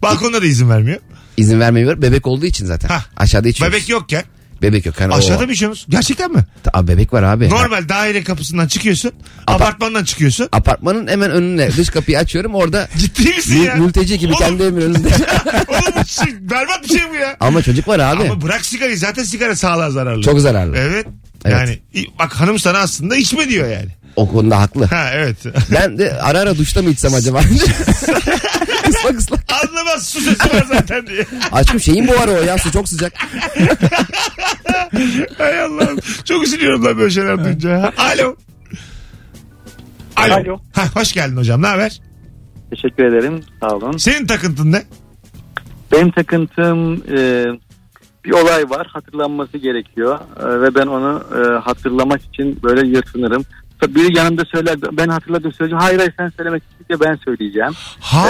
Balkonda 0.02 0.42
da 0.42 0.46
izin 0.46 0.70
vermiyor. 0.70 1.00
İzin 1.38 1.60
vermiyor. 1.60 2.02
Bebek 2.02 2.28
olduğu 2.28 2.46
için 2.46 2.66
zaten. 2.66 2.88
Hah. 2.88 3.06
Aşağıda 3.18 3.48
içiyoruz. 3.48 3.74
Bebek 3.78 3.90
yok 3.90 4.12
ya. 4.12 4.24
Bebek 4.62 4.86
yok. 4.86 4.96
Hani 5.00 5.14
Aşağıda 5.14 5.44
o, 5.46 5.50
bir 5.50 5.56
şey? 5.56 5.70
Gerçekten 5.90 6.32
mi? 6.32 6.46
Aa, 6.74 6.88
bebek 6.88 7.14
var 7.14 7.24
abi. 7.24 7.50
Normal 7.50 7.90
daire 7.90 8.24
kapısından 8.24 8.68
çıkıyorsun. 8.68 9.12
Apa- 9.48 9.54
apartmandan 9.64 10.04
çıkıyorsun. 10.04 10.50
Apartmanın 10.52 11.08
hemen 11.08 11.32
önüne 11.32 11.72
dış 11.78 11.90
kapıyı 11.90 12.20
açıyorum 12.20 12.56
orada 12.56 12.88
Ciddi 12.98 13.24
misin 13.36 13.58
mül- 13.58 13.66
ya? 13.66 13.76
mülteci 13.76 14.20
gibi 14.20 14.34
Oğlum, 14.34 14.40
kendi 14.46 14.64
evimin 14.64 14.82
önünde. 14.82 15.08
Oğlum 15.68 15.94
bu 16.04 16.08
şey, 16.08 16.34
berbat 16.50 16.84
bir 16.84 16.88
şey 16.88 17.10
bu 17.12 17.16
ya. 17.16 17.38
Ama 17.40 17.62
çocuk 17.64 17.88
var 17.88 18.00
abi. 18.00 18.24
Ama 18.24 18.42
bırak 18.42 18.66
sigarayı 18.66 18.98
zaten 18.98 19.24
sigara 19.24 19.56
sağlığa 19.56 19.92
zararlı. 19.92 20.22
Çok 20.24 20.40
zararlı. 20.40 20.78
Evet. 20.78 21.06
Evet. 21.46 21.80
Yani 21.96 22.08
bak 22.20 22.34
hanım 22.34 22.60
sana 22.60 22.78
aslında 22.78 23.16
içme 23.16 23.50
diyor 23.50 23.68
yani. 23.68 23.90
O 24.16 24.32
konuda 24.32 24.60
haklı. 24.60 24.86
Ha 24.86 25.10
evet. 25.14 25.38
Ben 25.72 25.98
de 25.98 26.22
ara 26.22 26.40
ara 26.40 26.58
duşta 26.58 26.82
mı 26.82 26.90
içsem 26.90 27.14
acaba? 27.14 27.40
ıslak 28.90 29.20
ıslak. 29.20 29.46
Anlamaz 29.64 30.10
su 30.10 30.22
sesi 30.22 30.54
var 30.54 30.66
zaten 30.68 31.08
diye. 31.08 31.26
Aşkım 31.52 31.80
şeyin 31.80 32.08
bu 32.08 32.12
ara 32.20 32.32
o 32.32 32.42
ya 32.44 32.58
su 32.58 32.72
çok 32.72 32.90
sıcak. 32.90 33.14
Hay 35.38 35.62
Allah'ım. 35.62 36.00
Çok 36.26 36.44
üzülüyorum 36.44 36.86
lan 36.86 36.98
böyle 36.98 37.12
şeyler 37.12 37.44
duyunca. 37.46 37.94
Alo. 37.98 38.36
Alo. 40.16 40.34
Alo. 40.34 40.60
Ha, 40.74 40.84
hoş 40.94 41.14
geldin 41.14 41.38
hocam. 41.38 41.62
Ne 41.62 41.68
haber? 41.68 42.02
Teşekkür 42.70 43.04
ederim. 43.04 43.42
Sağ 43.60 43.68
olun. 43.68 43.98
Senin 43.98 44.28
takıntın 44.28 44.72
ne? 44.72 44.84
Benim 45.92 46.12
takıntım 46.12 47.04
e, 47.18 47.46
bir 48.26 48.32
olay 48.32 48.70
var. 48.70 48.88
Hatırlanması 48.88 49.58
gerekiyor. 49.58 50.20
E, 50.40 50.62
ve 50.62 50.76
ben 50.76 50.88
onu 50.88 51.24
e, 51.36 51.60
hatırlamak 51.60 52.22
için 52.22 52.60
böyle 52.64 52.88
yırtınırım. 52.88 53.44
Biri 53.88 54.18
yanımda 54.18 54.46
söyler. 54.46 54.78
Ben 54.92 55.08
hatırladım 55.08 55.54
söyleyeceğim. 55.54 55.82
Hayır 55.82 55.98
hayır 55.98 56.14
sen 56.18 56.30
söylemek 56.30 56.64
istedikçe 56.64 57.00
ben 57.10 57.16
söyleyeceğim. 57.16 57.72
Ha, 58.00 58.28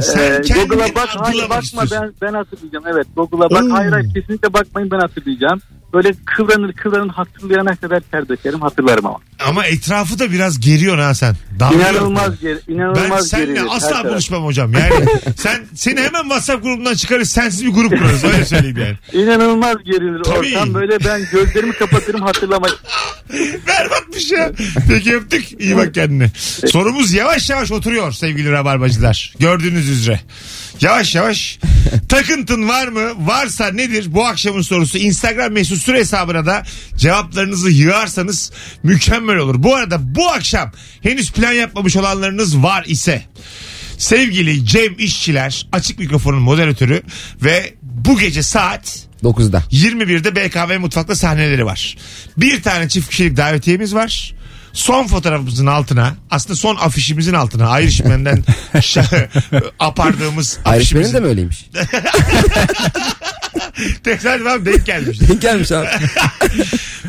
sen 0.00 0.32
Ee, 0.32 0.54
Google'a 0.54 0.94
bak 0.94 1.08
hayır 1.18 1.50
bakma 1.50 1.82
ben, 1.92 2.12
ben 2.22 2.34
hatırlayacağım. 2.34 2.84
Evet 2.88 3.06
Google'a 3.16 3.50
bak 3.50 3.64
hayır 3.70 3.92
hayır 3.92 4.14
kesinlikle 4.14 4.52
bakmayın 4.52 4.90
ben 4.90 4.98
hatırlayacağım. 4.98 5.60
Böyle 5.94 6.12
kıvranır 6.26 6.72
kıvranır 6.72 7.08
hatırlayana 7.08 7.76
kadar 7.76 8.00
ter 8.00 8.28
dökerim 8.28 8.60
hatırlarım 8.60 9.06
ama. 9.06 9.18
Ama 9.46 9.66
etrafı 9.66 10.18
da 10.18 10.32
biraz 10.32 10.60
geriyor 10.60 10.98
ha 10.98 11.14
sen. 11.14 11.36
Darlıyorsun. 11.60 11.94
İnanılmaz 11.94 12.40
geri, 12.40 12.58
Ben 12.68 12.74
inanılmaz 12.74 13.28
seninle 13.28 13.46
gerilir 13.46 13.60
her 13.70 13.76
asla 13.76 14.04
buluşmam 14.04 14.44
hocam. 14.44 14.72
Yani 14.72 15.06
sen 15.36 15.64
seni 15.74 16.00
hemen 16.00 16.22
WhatsApp 16.22 16.62
grubundan 16.62 16.94
çıkarız. 16.94 17.30
Sensiz 17.30 17.64
bir 17.66 17.70
grup 17.70 17.98
kurarız. 17.98 18.24
Öyle 18.24 18.44
söyleyeyim 18.44 18.76
yani. 18.78 19.24
İnanılmaz 19.24 19.76
gerilir 19.84 20.22
Tabii. 20.24 20.56
ortam. 20.56 20.74
Böyle 20.74 21.04
ben 21.04 21.20
gözlerimi 21.32 21.72
kapatırım 21.72 22.20
hatırlamak. 22.22 22.70
Berbatmış 23.66 24.30
ya. 24.32 24.52
Peki 24.88 25.16
öptük. 25.16 25.60
İyi 25.60 25.76
bak 25.76 25.94
kendine. 25.94 26.30
Sorumuz 26.66 27.12
yavaş 27.12 27.50
yavaş 27.50 27.72
oturuyor 27.72 28.12
sevgili 28.12 28.52
rabarbacılar. 28.52 29.34
Gördüğünüz 29.38 29.88
üzere. 29.88 30.20
Yavaş 30.80 31.14
yavaş. 31.14 31.58
Takıntın 32.08 32.68
var 32.68 32.88
mı? 32.88 33.00
Varsa 33.26 33.68
nedir? 33.70 34.06
Bu 34.08 34.26
akşamın 34.26 34.62
sorusu 34.62 34.98
Instagram 34.98 35.52
mesut 35.52 35.75
süre 35.78 35.98
hesabına 35.98 36.46
da 36.46 36.62
cevaplarınızı 36.96 37.70
yığarsanız 37.70 38.52
mükemmel 38.82 39.36
olur. 39.36 39.62
Bu 39.62 39.74
arada 39.74 40.14
bu 40.14 40.30
akşam 40.30 40.72
henüz 41.02 41.32
plan 41.32 41.52
yapmamış 41.52 41.96
olanlarınız 41.96 42.62
var 42.62 42.84
ise 42.86 43.22
sevgili 43.98 44.66
Cem 44.66 44.94
İşçiler 44.98 45.66
açık 45.72 45.98
mikrofonun 45.98 46.42
moderatörü 46.42 47.02
ve 47.42 47.74
bu 47.82 48.18
gece 48.18 48.42
saat 48.42 49.06
9'da. 49.22 49.62
21'de 49.72 50.36
BKM 50.36 50.80
Mutfak'ta 50.80 51.14
sahneleri 51.14 51.66
var. 51.66 51.96
Bir 52.36 52.62
tane 52.62 52.88
çift 52.88 53.10
kişilik 53.10 53.36
davetiyemiz 53.36 53.94
var. 53.94 54.34
Son 54.76 55.06
fotoğrafımızın 55.06 55.66
altına 55.66 56.16
aslında 56.30 56.54
son 56.56 56.76
afişimizin 56.76 57.34
altına 57.34 57.64
şa- 57.64 59.28
apardığımız 59.78 60.58
afişimizin 60.64 61.14
de 61.14 61.20
mi 61.20 61.26
öyleymiş? 61.26 61.66
tesadüfen 64.04 64.66
denk 64.66 64.86
gelmiş. 64.86 65.20
Denk 65.20 65.42
gelmiş 65.42 65.72
abi. 65.72 65.88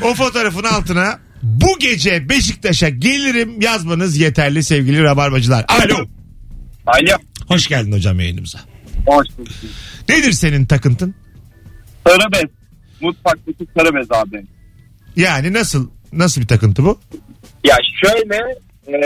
O 0.02 0.14
fotoğrafın 0.14 0.64
altına 0.64 1.20
bu 1.44 1.80
gece 1.80 2.30
Beşiktaş'a 2.30 2.90
gelirim 2.90 3.62
yazmanız 3.62 4.18
yeterli 4.18 4.64
sevgili 4.64 5.04
rabarbacılar. 5.04 5.66
Alo. 5.68 6.06
Alo. 6.88 7.18
Hoş 7.48 7.68
geldin 7.68 7.92
hocam 7.92 8.20
yayınımıza. 8.20 8.60
Hoş 9.06 9.28
bulduk. 9.38 9.54
Nedir 10.10 10.32
senin 10.32 10.66
takıntın? 10.66 11.16
Sarı 12.08 12.32
bez. 12.34 12.50
Mutfaktaki 13.02 13.68
sarı 13.78 13.96
bez 13.96 14.12
abi. 14.12 14.46
Yani 15.16 15.54
nasıl 15.54 15.90
nasıl 16.14 16.42
bir 16.42 16.48
takıntı 16.48 16.84
bu? 16.86 17.00
Ya 17.64 17.78
şöyle 18.04 18.36
e, 18.88 18.98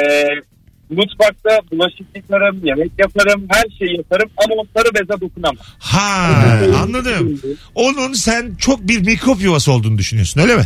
mutfakta 0.89 1.59
bulaşık 1.71 2.07
yıkarım, 2.15 2.65
yemek 2.65 2.91
yaparım, 2.97 3.45
her 3.49 3.63
şeyi 3.79 3.97
yaparım 3.97 4.29
ama 4.37 4.55
o 4.61 4.65
sarı 4.75 4.93
beze 4.93 5.21
dokunamam. 5.21 5.57
Ha 5.79 6.35
anladım. 6.83 7.41
Onun 7.75 8.13
sen 8.13 8.55
çok 8.55 8.87
bir 8.87 9.05
mikrop 9.05 9.41
yuvası 9.41 9.71
olduğunu 9.71 9.97
düşünüyorsun 9.97 10.41
öyle 10.41 10.55
mi? 10.55 10.65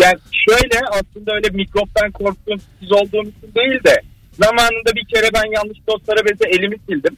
Yani 0.00 0.18
şöyle 0.48 0.80
aslında 0.90 1.32
öyle 1.34 1.48
mikroptan 1.48 2.10
korktuğum 2.10 2.58
siz 2.80 2.92
olduğum 2.92 3.22
için 3.22 3.54
değil 3.54 3.84
de 3.84 4.00
zamanında 4.32 4.94
bir 4.94 5.04
kere 5.14 5.28
ben 5.34 5.52
yanlışlıkla 5.56 5.92
o 5.92 5.98
sarı 6.06 6.24
beze 6.24 6.56
elimi 6.58 6.76
sildim 6.88 7.16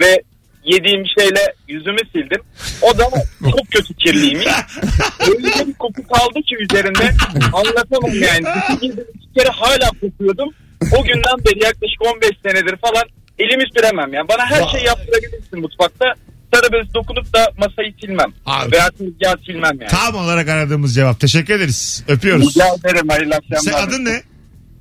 ve 0.00 0.22
yediğim 0.66 1.04
şeyle 1.18 1.54
yüzümü 1.68 1.98
sildim. 2.12 2.42
O 2.82 2.98
da 2.98 3.04
çok 3.50 3.70
kötü 3.70 3.94
kirliymiş. 3.94 4.46
Öyle 5.28 5.66
bir 5.66 5.74
koku 5.74 6.02
kaldı 6.08 6.42
ki 6.48 6.56
üzerinde 6.60 7.14
anlatamam 7.52 8.10
yani. 8.14 8.46
İki 8.82 8.92
kere 9.38 9.48
hala 9.48 9.90
kokuyordum. 10.00 10.48
O 10.98 11.02
günden 11.04 11.38
beri 11.46 11.64
yaklaşık 11.64 12.02
15 12.14 12.30
senedir 12.46 12.76
falan 12.76 13.04
elimi 13.38 13.64
süremem 13.76 14.12
yani. 14.14 14.28
Bana 14.28 14.46
her 14.46 14.68
şeyi 14.68 14.84
yaptırabilirsin 14.86 15.60
mutfakta. 15.60 16.04
Sarı 16.54 16.72
bez 16.72 16.94
dokunup 16.94 17.34
da 17.34 17.50
masayı 17.58 17.94
silmem. 18.00 18.32
Abi. 18.46 18.72
Veya 18.72 18.90
tezgahı 18.90 19.36
silmem 19.46 19.80
yani. 19.80 19.90
Tam 19.90 20.14
olarak 20.14 20.48
aradığımız 20.48 20.94
cevap. 20.94 21.20
Teşekkür 21.20 21.54
ederiz. 21.54 22.04
Öpüyoruz. 22.08 22.48
Rica 22.48 22.66
ederim 22.84 23.08
hayırlı 23.08 23.34
Sen 23.50 23.56
akşamlar. 23.56 23.88
adın 23.88 24.04
ne? 24.04 24.22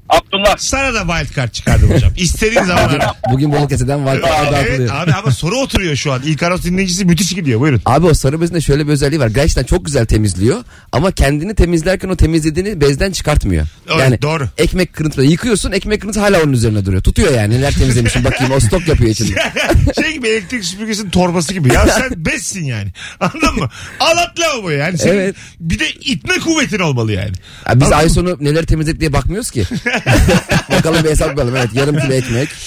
Abdullah. 0.10 0.58
Sana 0.58 0.94
da 0.94 1.00
wild 1.08 1.36
card 1.36 1.52
çıkardım 1.52 1.92
hocam. 1.92 2.12
İstediğin 2.18 2.64
zaman 2.66 2.90
ara. 2.90 3.14
Bugün 3.32 3.52
Balıkesir'den 3.52 4.06
var. 4.06 4.16
Evet, 4.16 4.52
dağıtılıyor. 4.52 4.96
abi 4.96 5.14
ama 5.14 5.32
soru 5.32 5.56
oturuyor 5.58 5.96
şu 5.96 6.12
an. 6.14 6.22
İlk 6.26 6.44
aros 6.44 6.64
dinleyicisi 6.64 7.06
müthiş 7.06 7.30
gidiyor. 7.36 7.60
Buyurun. 7.60 7.82
Abi 7.86 8.06
o 8.06 8.14
sarı 8.14 8.42
bezin 8.42 8.56
de 8.56 8.62
şöyle 8.62 8.88
bir 8.88 8.92
özelliği 8.92 9.20
var. 9.20 9.28
Gerçekten 9.28 9.64
çok 9.64 9.86
güzel 9.86 10.06
temizliyor. 10.06 10.64
Ama 10.92 11.12
kendini 11.12 11.56
temizlerken 11.56 12.10
o 12.10 12.16
temizlediğini 12.16 12.82
bezden 12.82 13.12
çıkartmıyor. 13.12 13.68
Evet, 13.90 14.00
yani 14.00 14.22
doğru. 14.22 14.50
ekmek 14.58 14.94
kırıntıları 14.94 15.28
yıkıyorsun 15.28 15.72
ekmek 15.72 16.02
kırıntısı 16.02 16.20
hala 16.26 16.44
onun 16.44 16.54
üzerine 16.54 16.86
duruyor. 16.86 17.02
Tutuyor 17.04 17.34
yani 17.34 17.54
neler 17.58 17.74
temizlemişim 17.74 18.24
bakayım 18.24 18.54
o 18.54 18.60
stok 18.60 18.88
yapıyor 18.88 19.10
içinde. 19.10 19.40
şey 20.02 20.14
gibi 20.14 20.28
elektrik 20.28 20.66
süpürgesinin 20.66 21.10
torbası 21.10 21.54
gibi. 21.54 21.74
Ya 21.74 21.88
sen 21.88 22.26
bezsin 22.26 22.64
yani. 22.66 22.90
Anladın 23.20 23.56
mı? 23.56 23.70
Al 24.00 24.18
at 24.18 24.40
lavaboya 24.40 24.78
yani. 24.78 24.98
Senin 24.98 25.16
Evet. 25.16 25.36
Bir 25.60 25.80
de 25.80 25.90
itme 25.92 26.40
kuvvetin 26.40 26.80
olmalı 26.80 27.12
yani. 27.12 27.32
Ya 27.68 27.76
biz 27.76 27.84
Anladın 27.84 27.92
ay 27.92 28.10
sonu 28.10 28.38
neler 28.40 28.66
temizledik 28.66 29.00
diye 29.00 29.14
bakmıyoruz 29.14 29.52
ki. 29.52 29.64
Bakalım 30.72 31.04
bir 31.04 31.10
hesap 31.10 31.28
yapalım. 31.28 31.56
Evet 31.56 31.70
yarım 31.74 32.00
kilo 32.00 32.14
ekmek. 32.14 32.50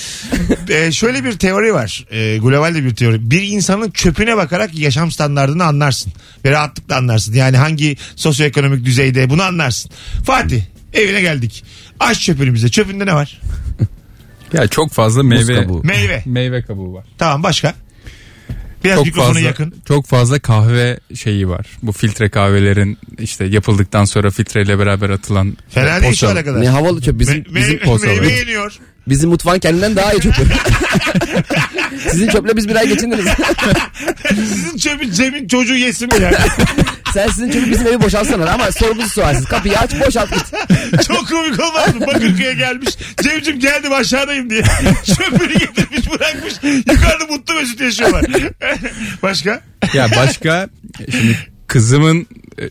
Ee, 0.71 0.93
şöyle 0.93 1.25
bir 1.25 1.33
teori 1.33 1.75
var. 1.75 2.07
Ee, 2.11 2.39
global 2.39 2.75
de 2.75 2.85
bir 2.85 2.95
teori. 2.95 3.31
Bir 3.31 3.43
insanın 3.43 3.91
çöpüne 3.91 4.37
bakarak 4.37 4.79
yaşam 4.79 5.11
standartını 5.11 5.65
anlarsın. 5.65 6.13
Ve 6.45 6.51
rahatlıkla 6.51 6.97
anlarsın. 6.97 7.35
Yani 7.35 7.57
hangi 7.57 7.97
sosyoekonomik 8.17 8.85
düzeyde 8.85 9.31
bunu 9.31 9.43
anlarsın. 9.43 9.91
Fatih 10.25 10.63
evine 10.93 11.21
geldik. 11.21 11.65
Aç 12.01 12.21
çöpünü 12.21 12.55
bize. 12.55 12.69
Çöpünde 12.69 13.07
ne 13.07 13.15
var? 13.15 13.41
Ya 14.53 14.69
çok 14.69 14.93
fazla 14.93 15.23
meyve 15.23 15.55
kabuğu. 15.55 15.81
Meyve. 15.85 16.23
meyve 16.27 16.63
kabuğu 16.63 16.95
var. 16.95 17.05
Tamam 17.19 17.43
başka? 17.43 17.75
Biraz 18.85 18.97
Çok 18.97 19.07
mikrofona 19.07 19.27
fazla 19.35 19.41
yakın. 19.49 19.75
çok 19.89 20.07
fazla 20.07 20.39
kahve 20.39 20.99
şeyi 21.15 21.49
var. 21.49 21.67
Bu 21.83 21.93
filtre 21.93 22.29
kahvelerin 22.29 22.99
işte 23.19 23.45
yapıldıktan 23.45 24.05
sonra 24.05 24.31
filtreyle 24.31 24.79
beraber 24.79 25.11
atılan 25.11 25.57
Fena 25.69 26.03
değil 26.03 26.15
şu 26.15 26.29
ana 26.29 26.45
kadar. 26.45 26.61
Ne 26.61 26.69
havalı 26.69 27.01
çöp 27.03 27.19
bizim, 27.19 27.37
Me- 27.39 27.55
bizim, 27.55 27.75
me- 27.79 27.85
poğaçalar. 27.85 28.21
meyve 28.21 28.33
yeniyor. 28.33 28.79
Bizim 29.11 29.31
mutfağın 29.31 29.59
kendinden 29.59 29.97
daha 29.97 30.13
iyi 30.13 30.21
çöpü. 30.21 30.43
Sizin 32.11 32.29
çöple 32.29 32.57
biz 32.57 32.69
bir 32.69 32.77
ay 32.77 32.89
geçindiniz. 32.89 33.27
Sizin 34.29 34.79
çöpün 34.79 35.11
Cem'in 35.11 35.49
çocuğu 35.49 35.75
yesin 35.75 36.09
mi 36.09 36.23
yani? 36.23 36.37
Sen 37.15 37.29
sizin 37.29 37.51
çöpü 37.51 37.71
bizim 37.71 37.87
evi 37.87 38.01
boşaltsana 38.01 38.51
ama 38.51 38.73
sorgusuz 38.73 39.13
sualsiz. 39.13 39.45
Kapıyı 39.45 39.79
aç 39.79 39.91
boşalt 40.07 40.31
git. 40.35 40.47
Çok 41.07 41.29
komik 41.29 41.61
olmaz 41.61 41.95
mı? 41.95 42.07
Bakırköy'e 42.07 42.55
gelmiş. 42.55 42.89
Cem'cim 43.23 43.61
geldim 43.61 43.93
aşağıdayım 43.93 44.51
diye. 44.51 44.63
Çöpünü 45.05 45.53
getirmiş 45.59 46.11
bırakmış. 46.11 46.55
Yukarıda 46.63 47.27
mutlu 47.31 47.55
mesut 47.55 47.81
yaşıyorlar. 47.81 48.25
Başka? 49.23 49.61
Ya 49.95 50.09
başka 50.17 50.69
şimdi 51.11 51.39
kızımın 51.67 52.27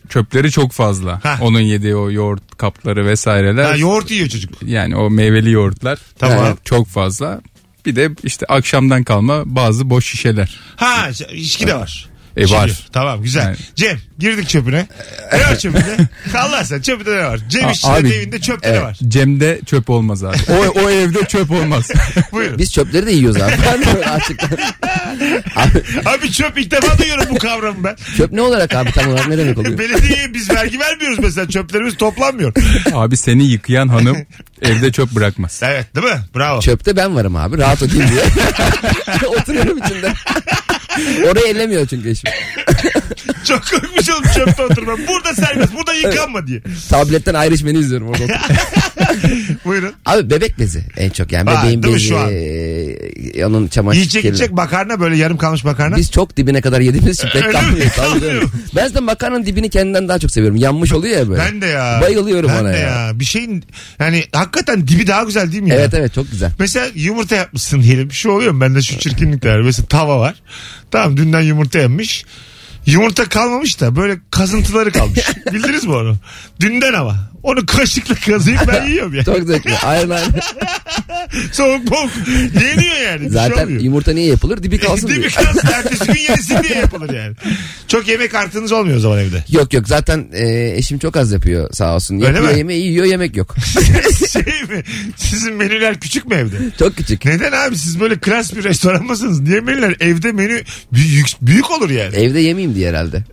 çöpleri 0.08 0.50
çok 0.50 0.72
fazla. 0.72 1.24
Hah. 1.24 1.42
Onun 1.42 1.60
yediği 1.60 1.96
o 1.96 2.10
yoğurt 2.10 2.56
kapları 2.56 3.06
vesaireler. 3.06 3.64
Ha, 3.64 3.76
yoğurt 3.76 4.10
yiyor 4.10 4.28
çocuk. 4.28 4.62
yani 4.62 4.96
o 4.96 5.10
meyveli 5.10 5.50
yoğurtlar. 5.50 5.98
Tamam. 6.18 6.44
Evet, 6.46 6.56
çok 6.64 6.86
fazla. 6.88 7.40
Bir 7.86 7.96
de 7.96 8.10
işte 8.24 8.46
akşamdan 8.46 9.04
kalma 9.04 9.42
bazı 9.46 9.90
boş 9.90 10.06
şişeler. 10.06 10.60
Ha 10.76 11.08
içki 11.32 11.66
de 11.66 11.74
var. 11.74 12.08
E, 12.38 12.42
İçki. 12.42 12.56
var. 12.56 12.88
Tamam 12.92 13.22
güzel. 13.22 13.44
Yani. 13.44 13.56
Cem 13.76 13.98
girdik 14.18 14.48
çöpüne. 14.48 14.86
Ne 15.32 15.38
var 15.38 15.58
çöpünde? 15.58 15.96
Allah 16.38 16.64
sen 16.64 16.80
çöpünde 16.80 17.16
ne 17.16 17.24
var? 17.24 17.40
Cem 17.48 17.70
işçilerin 17.70 18.10
evinde 18.10 18.40
çöpte 18.40 18.68
ne 18.68 18.72
evet. 18.72 18.84
var? 18.84 18.98
Cem'de 19.08 19.60
çöp 19.66 19.90
olmaz 19.90 20.24
abi. 20.24 20.36
O, 20.48 20.80
o 20.84 20.90
evde 20.90 21.24
çöp 21.24 21.50
olmaz. 21.50 21.90
Buyurun. 22.32 22.58
Biz 22.58 22.72
çöpleri 22.72 23.06
de 23.06 23.12
yiyoruz 23.12 23.42
abi. 23.42 23.52
Ben 23.66 23.82
de 23.82 24.06
açıktan. 24.06 24.50
Abi, 25.58 25.82
Abi 26.08 26.32
çöp 26.32 26.58
ilk 26.58 26.70
defa 26.70 26.98
duyuyorum 26.98 27.24
bu 27.30 27.38
kavramı 27.38 27.84
ben. 27.84 27.96
çöp 28.16 28.32
ne 28.32 28.42
olarak 28.42 28.74
abi 28.74 28.92
tam 28.92 29.08
olarak 29.12 29.28
ne 29.28 29.38
demek 29.38 29.58
oluyor? 29.58 29.78
Belediyeye 29.78 30.34
biz 30.34 30.50
vergi 30.50 30.80
vermiyoruz 30.80 31.18
mesela. 31.22 31.48
Çöplerimiz 31.48 31.96
toplanmıyor. 31.96 32.52
abi 32.92 33.16
seni 33.16 33.44
yıkayan 33.46 33.88
hanım 33.88 34.16
evde 34.62 34.92
çöp 34.92 35.10
bırakmaz. 35.12 35.60
Evet 35.64 35.96
değil 35.96 36.06
mi? 36.06 36.20
Bravo. 36.34 36.60
Çöpte 36.60 36.96
ben 36.96 37.16
varım 37.16 37.36
abi 37.36 37.58
rahat 37.58 37.82
olayım 37.82 38.04
diye. 38.10 38.22
Oturuyorum 39.28 39.78
içinde. 39.78 40.12
Orayı 41.30 41.46
ellemiyor 41.46 41.86
çünkü 41.86 42.08
eşim. 42.10 42.30
Çok 43.44 43.62
korkmuş 43.70 44.10
oğlum 44.10 44.24
çöpte 44.34 44.62
oturmam. 44.64 44.98
Burada 45.08 45.34
serbest. 45.34 45.74
Burada 45.74 45.94
yıkanma 45.94 46.46
diye. 46.46 46.60
Tabletten 46.90 47.48
Irishman'i 47.48 47.78
izliyorum 47.78 48.08
orada. 48.08 48.24
Buyurun. 49.64 49.92
Abi 50.06 50.30
bebek 50.30 50.58
bezi 50.58 50.82
en 50.96 51.10
çok 51.10 51.32
yani 51.32 51.50
Ha, 51.50 51.62
bebeğin 51.62 51.82
değil 51.82 51.94
mi 51.94 51.98
bezi. 51.98 52.08
şu 52.08 52.18
an? 52.18 52.28
e, 52.32 53.46
Onun 53.46 53.68
çamaşır 53.68 53.98
Yiyecek 54.00 54.22
kirli. 54.22 54.34
içecek 54.34 54.52
makarna 54.52 55.00
böyle 55.00 55.16
yarım 55.16 55.36
kalmış 55.36 55.64
makarna. 55.64 55.96
Biz 55.96 56.10
çok 56.10 56.36
dibine 56.36 56.60
kadar 56.60 56.80
yediğimiz 56.80 57.18
için 57.18 57.28
pek 57.32 57.46
mi? 57.46 57.52
kalmıyor. 57.52 57.86
Tabii 57.96 58.08
Kalmıyor. 58.10 58.32
canım. 58.32 58.52
Ben 58.76 58.86
zaten 58.86 59.02
makarnanın 59.02 59.46
dibini 59.46 59.70
kendinden 59.70 60.08
daha 60.08 60.18
çok 60.18 60.30
seviyorum. 60.30 60.56
Yanmış 60.56 60.92
oluyor 60.92 61.18
ya 61.18 61.28
böyle. 61.28 61.42
Ben 61.42 61.60
de 61.60 61.66
ya. 61.66 61.98
Bayılıyorum 62.02 62.50
ben 62.56 62.60
ona 62.62 62.72
de 62.72 62.76
ya. 62.76 63.10
Bir 63.14 63.24
şeyin 63.24 63.64
yani 64.00 64.24
hakikaten 64.32 64.88
dibi 64.88 65.06
daha 65.06 65.22
güzel 65.22 65.52
değil 65.52 65.62
mi 65.62 65.70
ya? 65.70 65.76
Evet 65.76 65.94
evet 65.94 66.14
çok 66.14 66.30
güzel. 66.30 66.50
Mesela 66.58 66.86
yumurta 66.94 67.36
yapmışsın 67.36 67.82
diyelim. 67.82 68.12
Şu 68.12 68.30
oluyor 68.30 68.52
mu 68.52 68.60
bende 68.60 68.82
şu 68.82 68.98
çirkinlikler. 68.98 69.60
Mesela 69.60 69.86
tava 69.86 70.18
var. 70.20 70.34
Tamam 70.90 71.16
dünden 71.16 71.40
yumurta 71.40 71.78
yemiş. 71.78 72.24
Yumurta 72.86 73.24
kalmamış 73.28 73.80
da 73.80 73.96
böyle 73.96 74.16
kazıntıları 74.30 74.92
kalmış. 74.92 75.18
Bildiniz 75.52 75.84
mi 75.84 75.92
onu? 75.94 76.16
Dünden 76.60 76.92
ama. 76.92 77.28
Onu 77.42 77.66
kaşıkla 77.66 78.14
kazıyıp 78.14 78.60
ben 78.68 78.86
yiyorum 78.86 79.14
ya. 79.14 79.24
Çok 79.24 79.42
zevkli. 79.42 79.78
Aynen 79.78 80.10
aynen. 80.10 80.40
Soğuk 81.52 81.90
boğuk. 81.90 82.10
Yeniyor 82.62 82.96
yani. 82.96 83.20
Bir 83.20 83.24
şey 83.24 83.28
Zaten 83.28 83.62
olmuyor. 83.62 83.80
yumurta 83.80 84.12
niye 84.12 84.26
yapılır? 84.26 84.62
Dibi 84.62 84.78
kalsın 84.78 85.08
diye. 85.08 85.18
mi 85.18 85.28
kalsın? 85.30 85.68
Ertesi 85.74 86.06
gün 86.06 86.20
yenesin 86.22 86.62
diye 86.62 86.78
yapılır 86.78 87.14
yani. 87.14 87.36
Çok 87.88 88.08
yemek 88.08 88.34
artınız 88.34 88.72
olmuyor 88.72 88.96
o 88.96 89.00
zaman 89.00 89.18
evde. 89.18 89.44
Yok 89.48 89.74
yok 89.74 89.88
zaten 89.88 90.26
e, 90.32 90.72
eşim 90.76 90.98
çok 90.98 91.16
az 91.16 91.32
yapıyor 91.32 91.72
sağ 91.72 91.94
olsun. 91.94 92.14
Öyle 92.14 92.26
Yapıyor 92.26 92.52
mi? 92.52 92.58
yemeği 92.58 92.86
yiyor 92.86 93.06
yemek 93.06 93.36
yok. 93.36 93.54
şey 94.32 94.42
mi? 94.42 94.82
Sizin 95.16 95.54
menüler 95.54 96.00
küçük 96.00 96.26
mü 96.26 96.34
evde? 96.34 96.56
çok 96.78 96.96
küçük. 96.96 97.24
Neden 97.24 97.52
abi 97.52 97.78
siz 97.78 98.00
böyle 98.00 98.18
klas 98.18 98.56
bir 98.56 98.64
restoran 98.64 99.04
mısınız? 99.04 99.40
Niye 99.40 99.60
menüler 99.60 99.96
evde 100.00 100.32
menü 100.32 100.62
büyük, 100.92 101.26
büyük 101.42 101.70
olur 101.70 101.90
yani. 101.90 102.16
Evde 102.16 102.40
yemeyeyim 102.40 102.74
diye 102.76 102.88
herhalde. 102.88 103.24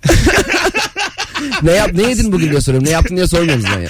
ne 1.63 1.71
yap 1.71 1.91
ne 1.93 2.09
yedin 2.09 2.31
bugün 2.31 2.49
diye 2.51 2.61
soruyorum. 2.61 2.87
Ne 2.87 2.91
yaptın 2.91 3.15
diye 3.15 3.27
sormuyorsunuz 3.27 3.69
ben 3.75 3.81
ya. 3.81 3.89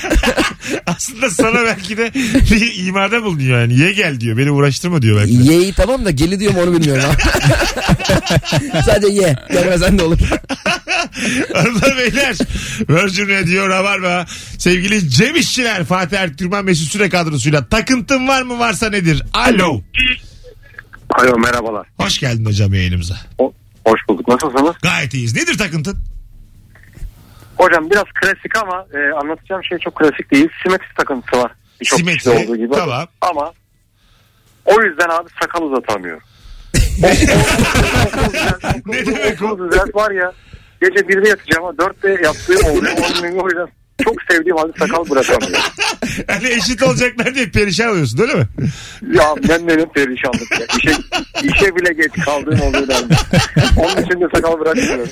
Aslında 0.87 1.29
sana 1.29 1.63
belki 1.63 1.97
de 1.97 2.11
bir 2.51 2.85
imarda 2.87 3.23
bulunuyor 3.23 3.59
yani. 3.61 3.79
Ye 3.79 3.91
gel 3.93 4.19
diyor. 4.19 4.37
Beni 4.37 4.51
uğraştırma 4.51 5.01
diyor 5.01 5.19
belki 5.21 5.39
de. 5.39 5.53
Ye'yi 5.53 5.73
tamam 5.73 6.05
da 6.05 6.11
geli 6.11 6.39
diyorum 6.39 6.59
onu 6.59 6.73
bilmiyorum. 6.79 7.03
Sadece 8.85 9.13
ye. 9.13 9.35
Gelmesen 9.51 9.99
de 9.99 10.03
olur. 10.03 10.17
Hanımlar 11.53 11.97
beyler. 11.97 12.35
Virgin 12.89 13.29
Radio 13.29 13.69
Rabarba. 13.69 14.25
Sevgili 14.57 15.09
Cem 15.09 15.35
İşçiler 15.35 15.85
Fatih 15.85 16.17
Ertürkmen 16.17 16.65
Mesut 16.65 16.91
Süre 16.91 17.09
kadrosuyla 17.09 17.65
takıntın 17.67 18.27
var 18.27 18.41
mı 18.41 18.59
varsa 18.59 18.89
nedir? 18.89 19.23
Alo. 19.33 19.81
Alo 21.09 21.37
merhabalar. 21.39 21.87
Hoş 21.97 22.19
geldin 22.19 22.45
hocam 22.45 22.73
yayınımıza. 22.73 23.15
Hoş 23.85 23.99
bulduk. 24.09 24.27
Nasılsınız? 24.27 24.75
Gayet 24.81 25.13
iyiyiz. 25.13 25.35
Nedir 25.35 25.57
takıntın? 25.57 25.97
Hocam 27.57 27.89
biraz 27.89 28.03
klasik 28.21 28.57
ama 28.57 28.85
e, 28.93 29.13
anlatacağım 29.13 29.63
şey 29.63 29.77
çok 29.77 29.95
klasik 29.95 30.31
değil. 30.31 30.49
Simetris 30.63 30.93
takıntısı 30.97 31.41
var. 31.43 31.51
Birçok 31.81 31.99
Simetri. 31.99 32.29
olduğu 32.29 32.55
gibi. 32.57 32.73
Tamam. 32.73 33.07
Ama 33.21 33.53
o 34.65 34.81
yüzden 34.81 35.09
abi 35.09 35.29
sakal 35.41 35.61
uzatamıyorum. 35.63 36.23
O- 37.03 37.07
o- 37.07 37.09
o- 37.09 38.11
okul 38.11 38.33
düzen- 38.33 38.83
Ne 38.85 39.05
demek 39.05 39.41
o? 39.95 39.99
var 39.99 40.11
ya 40.11 40.31
gece 40.81 40.99
1'de 41.07 41.29
yatacağım 41.29 41.65
ama 41.65 41.77
4'te 41.77 42.09
yaptığım 42.23 42.65
oluyor. 42.65 42.93
Onun 42.97 43.37
o 43.39 43.49
yüzden 43.49 43.67
çok 44.03 44.15
sevdiğim 44.29 44.57
halde 44.57 44.71
sakal 44.79 45.09
bırakamıyorum. 45.09 45.59
Hani 46.27 46.47
eşit 46.47 46.83
olacaklar 46.83 47.35
diye 47.35 47.45
perişan 47.49 47.89
oluyorsun 47.89 48.19
öyle 48.19 48.33
mi? 48.33 48.47
Ya 49.13 49.23
ben 49.49 49.67
benim 49.67 49.89
perişanlık 49.89 50.51
ya. 50.51 50.65
İşe, 50.77 50.91
işe 51.43 51.75
bile 51.75 51.93
geç 51.93 52.25
kaldığım 52.25 52.61
oluyor 52.61 52.87
derdim. 52.87 53.17
Onun 53.77 54.03
için 54.05 54.21
de 54.21 54.25
sakal 54.35 54.59
bırakmıyorum. 54.59 55.09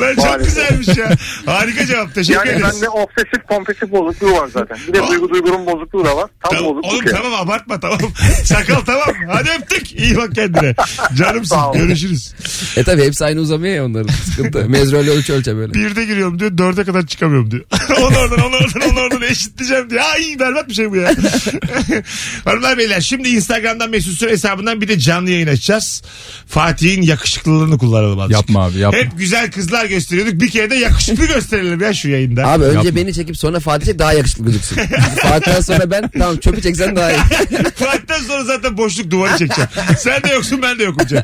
Lan 0.00 0.14
çok 0.14 0.24
Maalesef. 0.24 0.46
güzelmiş 0.68 0.98
ya. 0.98 1.10
Harika 1.46 1.86
cevap. 1.86 2.14
Teşekkür 2.14 2.38
Yani 2.38 2.48
ederiz. 2.48 2.74
bende 2.74 2.88
obsesif 2.88 3.42
kompulsif 3.48 3.90
bozukluğu 3.90 4.32
var 4.32 4.48
zaten. 4.52 4.78
Bir 4.88 4.92
de 4.94 5.06
duygu 5.08 5.28
duygunun 5.30 5.66
bozukluğu 5.66 6.04
da 6.04 6.16
var. 6.16 6.30
Tam 6.42 6.50
Tamam, 6.56 6.64
bozukluk 6.64 6.92
oğlum 6.92 7.02
yani. 7.06 7.16
tamam 7.22 7.34
abartma 7.40 7.80
tamam. 7.80 7.98
Sakal 8.44 8.80
tamam. 8.80 9.08
Hadi 9.28 9.48
öptük. 9.60 9.92
İyi 9.92 10.16
bak 10.16 10.34
kendine. 10.34 10.74
Canımsın. 11.14 11.58
Görüşürüz. 11.74 12.34
E 12.76 12.82
tabi 12.84 13.04
hepsi 13.04 13.24
aynı 13.24 13.40
uzamıyor 13.40 13.74
ya 13.76 13.84
onların 13.84 14.08
sıkıntı. 14.12 14.58
Mezröyle 14.68 15.10
ölçü 15.10 15.32
ölçe 15.32 15.56
böyle. 15.56 15.74
Birde 15.74 16.04
giriyorum 16.04 16.38
diyor. 16.38 16.58
Dörde 16.58 16.84
kadar 16.84 17.06
çıkamıyorum 17.06 17.50
diyor. 17.50 17.64
onu 17.98 18.18
oradan 18.18 18.40
onu 18.40 18.56
oradan 18.56 18.90
onu 18.90 19.00
oradan 19.00 19.22
eşitleyeceğim 19.22 19.90
diyor. 19.90 20.02
Ay 20.14 20.29
berbat 20.38 20.68
bir 20.68 20.74
şey 20.74 20.90
bu 20.90 20.96
ya. 20.96 21.10
Hanımlar 22.44 22.78
beyler 22.78 23.00
şimdi 23.00 23.28
Instagram'dan 23.28 23.90
Mesut 23.90 24.18
Süre 24.18 24.30
hesabından 24.30 24.80
bir 24.80 24.88
de 24.88 24.98
canlı 24.98 25.30
yayın 25.30 25.46
açacağız. 25.46 26.02
Fatih'in 26.46 27.02
yakışıklılığını 27.02 27.78
kullanalım 27.78 28.18
azıcık. 28.18 28.40
Yapma 28.40 28.64
abi, 28.64 28.78
yapma. 28.78 28.98
Hep 28.98 29.18
güzel 29.18 29.50
kızlar 29.50 29.84
gösteriyorduk. 29.84 30.40
Bir 30.40 30.50
kere 30.50 30.70
de 30.70 30.74
yakışıklı 30.74 31.26
gösterelim 31.26 31.80
ya 31.80 31.94
şu 31.94 32.08
yayında. 32.08 32.46
Abi 32.46 32.64
önce 32.64 32.88
Yapma. 32.88 32.96
beni 32.96 33.14
çekip 33.14 33.36
sonra 33.36 33.60
Fatih 33.60 33.86
çek 33.86 33.98
daha 33.98 34.12
yakışıklı 34.12 34.44
gözüksün. 34.44 34.76
Fatih'ten 35.22 35.60
sonra 35.60 35.90
ben 35.90 36.10
tamam 36.18 36.36
çöpü 36.36 36.62
çeksen 36.62 36.96
daha 36.96 37.10
iyi. 37.12 37.16
Fatih'ten 37.74 38.20
sonra 38.20 38.44
zaten 38.44 38.76
boşluk 38.76 39.10
duvarı 39.10 39.38
çekeceğim. 39.38 39.70
Sen 39.98 40.22
de 40.22 40.28
yoksun 40.32 40.62
ben 40.62 40.78
de 40.78 40.84
yokum 40.84 41.04
hocam. 41.04 41.22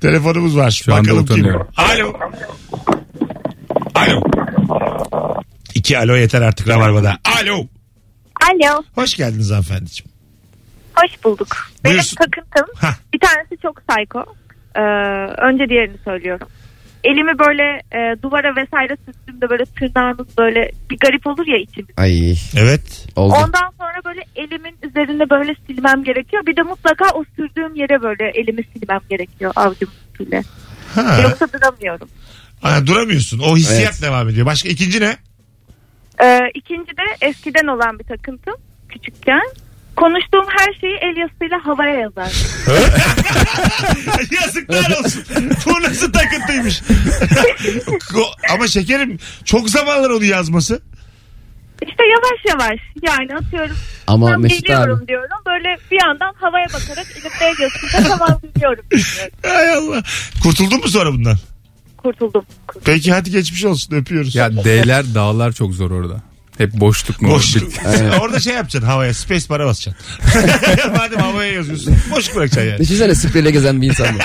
Telefonumuz 0.00 0.56
var. 0.56 0.70
Şu 0.70 0.94
anda 0.94 1.08
Bakalım 1.08 1.26
kim? 1.26 1.46
Alo. 1.76 2.12
Alo. 3.94 4.35
İki 5.76 5.98
alo 5.98 6.16
yeter 6.16 6.42
artık 6.42 6.68
Rabarba'da. 6.68 7.18
Alo. 7.42 7.66
Alo, 8.50 8.82
Hoş 8.94 9.14
geldiniz 9.14 9.50
hanımefendiciğim. 9.50 10.12
hoş 10.94 11.24
bulduk. 11.24 11.48
Benim 11.84 11.94
Buyursun. 11.94 12.16
takıntım 12.16 12.66
Hah. 12.76 12.94
bir 13.14 13.18
tanesi 13.18 13.56
çok 13.62 13.82
psycho. 13.88 14.24
Ee, 14.76 14.80
önce 15.48 15.68
diğerini 15.68 15.96
söylüyorum. 16.04 16.48
Elimi 17.04 17.38
böyle 17.38 17.62
e, 17.92 18.22
duvara 18.22 18.56
vesaire 18.56 18.96
sürttüğümde 19.06 19.50
böyle 19.50 19.64
tırnağınız 19.64 20.38
böyle 20.38 20.70
bir 20.90 20.98
garip 20.98 21.26
olur 21.26 21.46
ya 21.46 21.58
içimiz. 21.58 21.90
Ay 21.96 22.30
Evet. 22.56 23.06
oldu. 23.16 23.34
Ondan 23.34 23.70
sonra 23.78 23.98
böyle 24.04 24.20
elimin 24.36 24.76
üzerinde 24.82 25.30
böyle 25.30 25.54
silmem 25.66 26.04
gerekiyor. 26.04 26.46
Bir 26.46 26.56
de 26.56 26.62
mutlaka 26.62 27.04
o 27.14 27.24
sürdüğüm 27.36 27.74
yere 27.74 28.02
böyle 28.02 28.30
elimi 28.34 28.62
silmem 28.72 29.00
gerekiyor 29.10 29.52
avcum 29.56 29.88
ile. 30.20 30.42
Ha. 30.94 31.20
Yoksa 31.22 31.48
duramıyorum. 31.52 32.08
Ha, 32.60 32.86
duramıyorsun. 32.86 33.38
O 33.38 33.56
hissiyat 33.56 33.92
Evet. 33.92 34.02
devam 34.02 34.28
ediyor. 34.28 34.46
Başka 34.46 34.68
ikinci 34.68 35.00
ne? 35.00 35.16
Ee, 36.22 36.40
ikinci 36.54 36.90
de 36.90 37.02
eskiden 37.26 37.66
olan 37.66 37.98
bir 37.98 38.04
takıntım 38.04 38.54
küçükken. 38.88 39.42
Konuştuğum 39.96 40.46
her 40.58 40.72
şeyi 40.80 40.96
el 40.96 41.16
yazısıyla 41.16 41.60
havaya 41.64 41.94
yazar. 41.94 42.26
Yazıklar 44.42 44.98
olsun. 44.98 45.24
Bu 45.66 45.82
nasıl 45.82 46.12
takıntıymış? 46.12 46.82
Ama 48.54 48.68
şekerim 48.68 49.18
çok 49.44 49.70
zamanlar 49.70 50.10
onu 50.10 50.24
yazması. 50.24 50.82
İşte 51.82 52.02
yavaş 52.06 52.40
yavaş 52.48 52.78
yani 53.02 53.34
atıyorum 53.46 53.76
Ama 54.06 54.30
tam 54.30 54.42
Mesut 54.42 54.66
geliyorum 54.66 54.98
abi 54.98 55.08
diyorum 55.08 55.28
böyle 55.46 55.76
bir 55.90 55.98
yandan 56.06 56.34
havaya 56.40 56.66
bakarak 56.66 57.06
elimde 57.12 57.28
el 57.46 57.54
yazısıyla 57.62 58.08
tamam 58.08 58.40
biliyorum. 58.54 58.84
Hay 59.42 59.72
Allah. 59.72 60.02
Kurtuldun 60.42 60.80
mu 60.80 60.88
sonra 60.88 61.12
bundan? 61.12 61.36
Kurtuldum. 62.06 62.44
Peki 62.84 63.12
hadi 63.12 63.30
geçmiş 63.30 63.64
olsun 63.64 63.96
öpüyoruz. 63.96 64.34
Ya 64.34 64.64
D'ler 64.64 65.14
dağlar 65.14 65.52
çok 65.52 65.74
zor 65.74 65.90
orada. 65.90 66.22
Hep 66.58 66.72
boşluk 66.72 67.22
mu? 67.22 67.30
Boşluk. 67.30 67.72
Orada 68.20 68.40
şey 68.40 68.54
yapacaksın 68.54 68.88
havaya 68.88 69.14
space 69.14 69.46
para 69.46 69.66
basacaksın. 69.66 70.06
Madem 70.96 71.18
havaya 71.20 71.52
yazıyorsun 71.52 71.96
boş 72.10 72.34
bırakacaksın 72.34 72.70
yani. 72.70 72.78
düşünsene 72.78 73.14
spreyle 73.14 73.50
gezen 73.50 73.82
bir 73.82 73.88
insan 73.88 74.06
bu. 74.14 74.18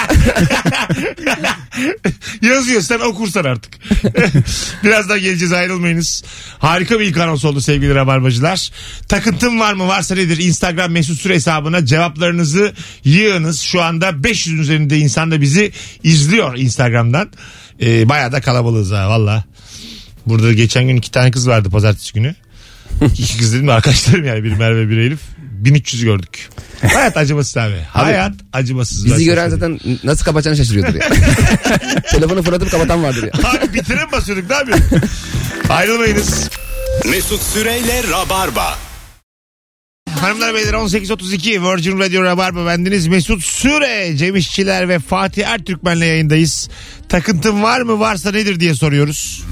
Yazıyor 2.45 2.81
sen 2.81 2.99
okursan 2.99 3.43
artık. 3.43 3.73
Birazdan 4.83 5.19
geleceğiz 5.19 5.53
ayrılmayınız. 5.53 6.23
Harika 6.59 6.99
bir 6.99 7.05
ilk 7.05 7.17
anons 7.17 7.45
oldu 7.45 7.61
sevgili 7.61 7.95
rabarbacılar. 7.95 8.71
Takıntım 9.07 9.59
var 9.59 9.73
mı 9.73 9.87
varsa 9.87 10.15
nedir 10.15 10.37
Instagram 10.37 10.91
mesut 10.91 11.19
süre 11.19 11.33
hesabına 11.33 11.85
cevaplarınızı 11.85 12.73
yığınız. 13.03 13.59
Şu 13.59 13.81
anda 13.81 14.23
500 14.23 14.59
üzerinde 14.59 14.97
insan 14.97 15.31
da 15.31 15.41
bizi 15.41 15.71
izliyor 16.03 16.57
Instagram'dan. 16.57 17.31
Ee, 17.81 18.09
bayağı 18.09 18.31
da 18.31 18.41
kalabalığız 18.41 18.91
ha 18.91 19.09
valla. 19.09 19.43
Burada 20.25 20.53
geçen 20.53 20.87
gün 20.87 20.95
iki 20.95 21.11
tane 21.11 21.31
kız 21.31 21.47
vardı 21.47 21.69
pazartesi 21.69 22.13
günü. 22.13 22.35
İki 23.17 23.37
kız 23.37 23.53
dedim 23.53 23.67
de 23.67 23.71
arkadaşlarım 23.71 24.25
yani 24.25 24.43
bir 24.43 24.51
Merve 24.53 24.89
bir 24.89 24.97
Elif. 24.97 25.19
1300 25.37 26.03
gördük. 26.03 26.49
Hayat 26.93 27.17
acımasız 27.17 27.57
abi. 27.57 27.75
Hayat 27.89 28.33
acımasız. 28.53 29.05
Bizi 29.05 29.25
gören 29.25 29.49
zaten 29.49 29.79
nasıl 30.03 30.25
kapatacağını 30.25 30.57
şaşırıyordur 30.57 30.95
ya. 30.95 31.09
Telefonu 32.11 32.43
fırlatıp 32.43 32.71
kapatan 32.71 33.03
vardır 33.03 33.23
ya. 33.23 33.49
Abi 33.49 33.73
bitire 33.73 34.05
mi 34.05 34.11
basıyorduk 34.11 34.49
ne 34.49 34.55
yapıyorsun? 34.55 35.01
Ayrılmayınız. 35.69 36.49
Mesut 37.09 37.41
Süreyle 37.41 38.03
Rabarba. 38.11 38.77
Hanımlar 40.21 40.53
beyler 40.53 40.73
18.32 40.73 41.71
Virgin 41.71 41.99
Radio 41.99 42.23
Rabarba 42.23 42.65
bendeniz 42.65 43.07
Mesut 43.07 43.43
Süre, 43.43 44.17
Cem 44.17 44.35
İşçiler 44.35 44.89
ve 44.89 44.99
Fatih 44.99 45.47
Ertürkmen'le 45.47 46.01
yayındayız. 46.01 46.69
Takıntın 47.09 47.63
var 47.63 47.81
mı 47.81 47.99
varsa 47.99 48.31
nedir 48.31 48.59
diye 48.59 48.75
soruyoruz. 48.75 49.43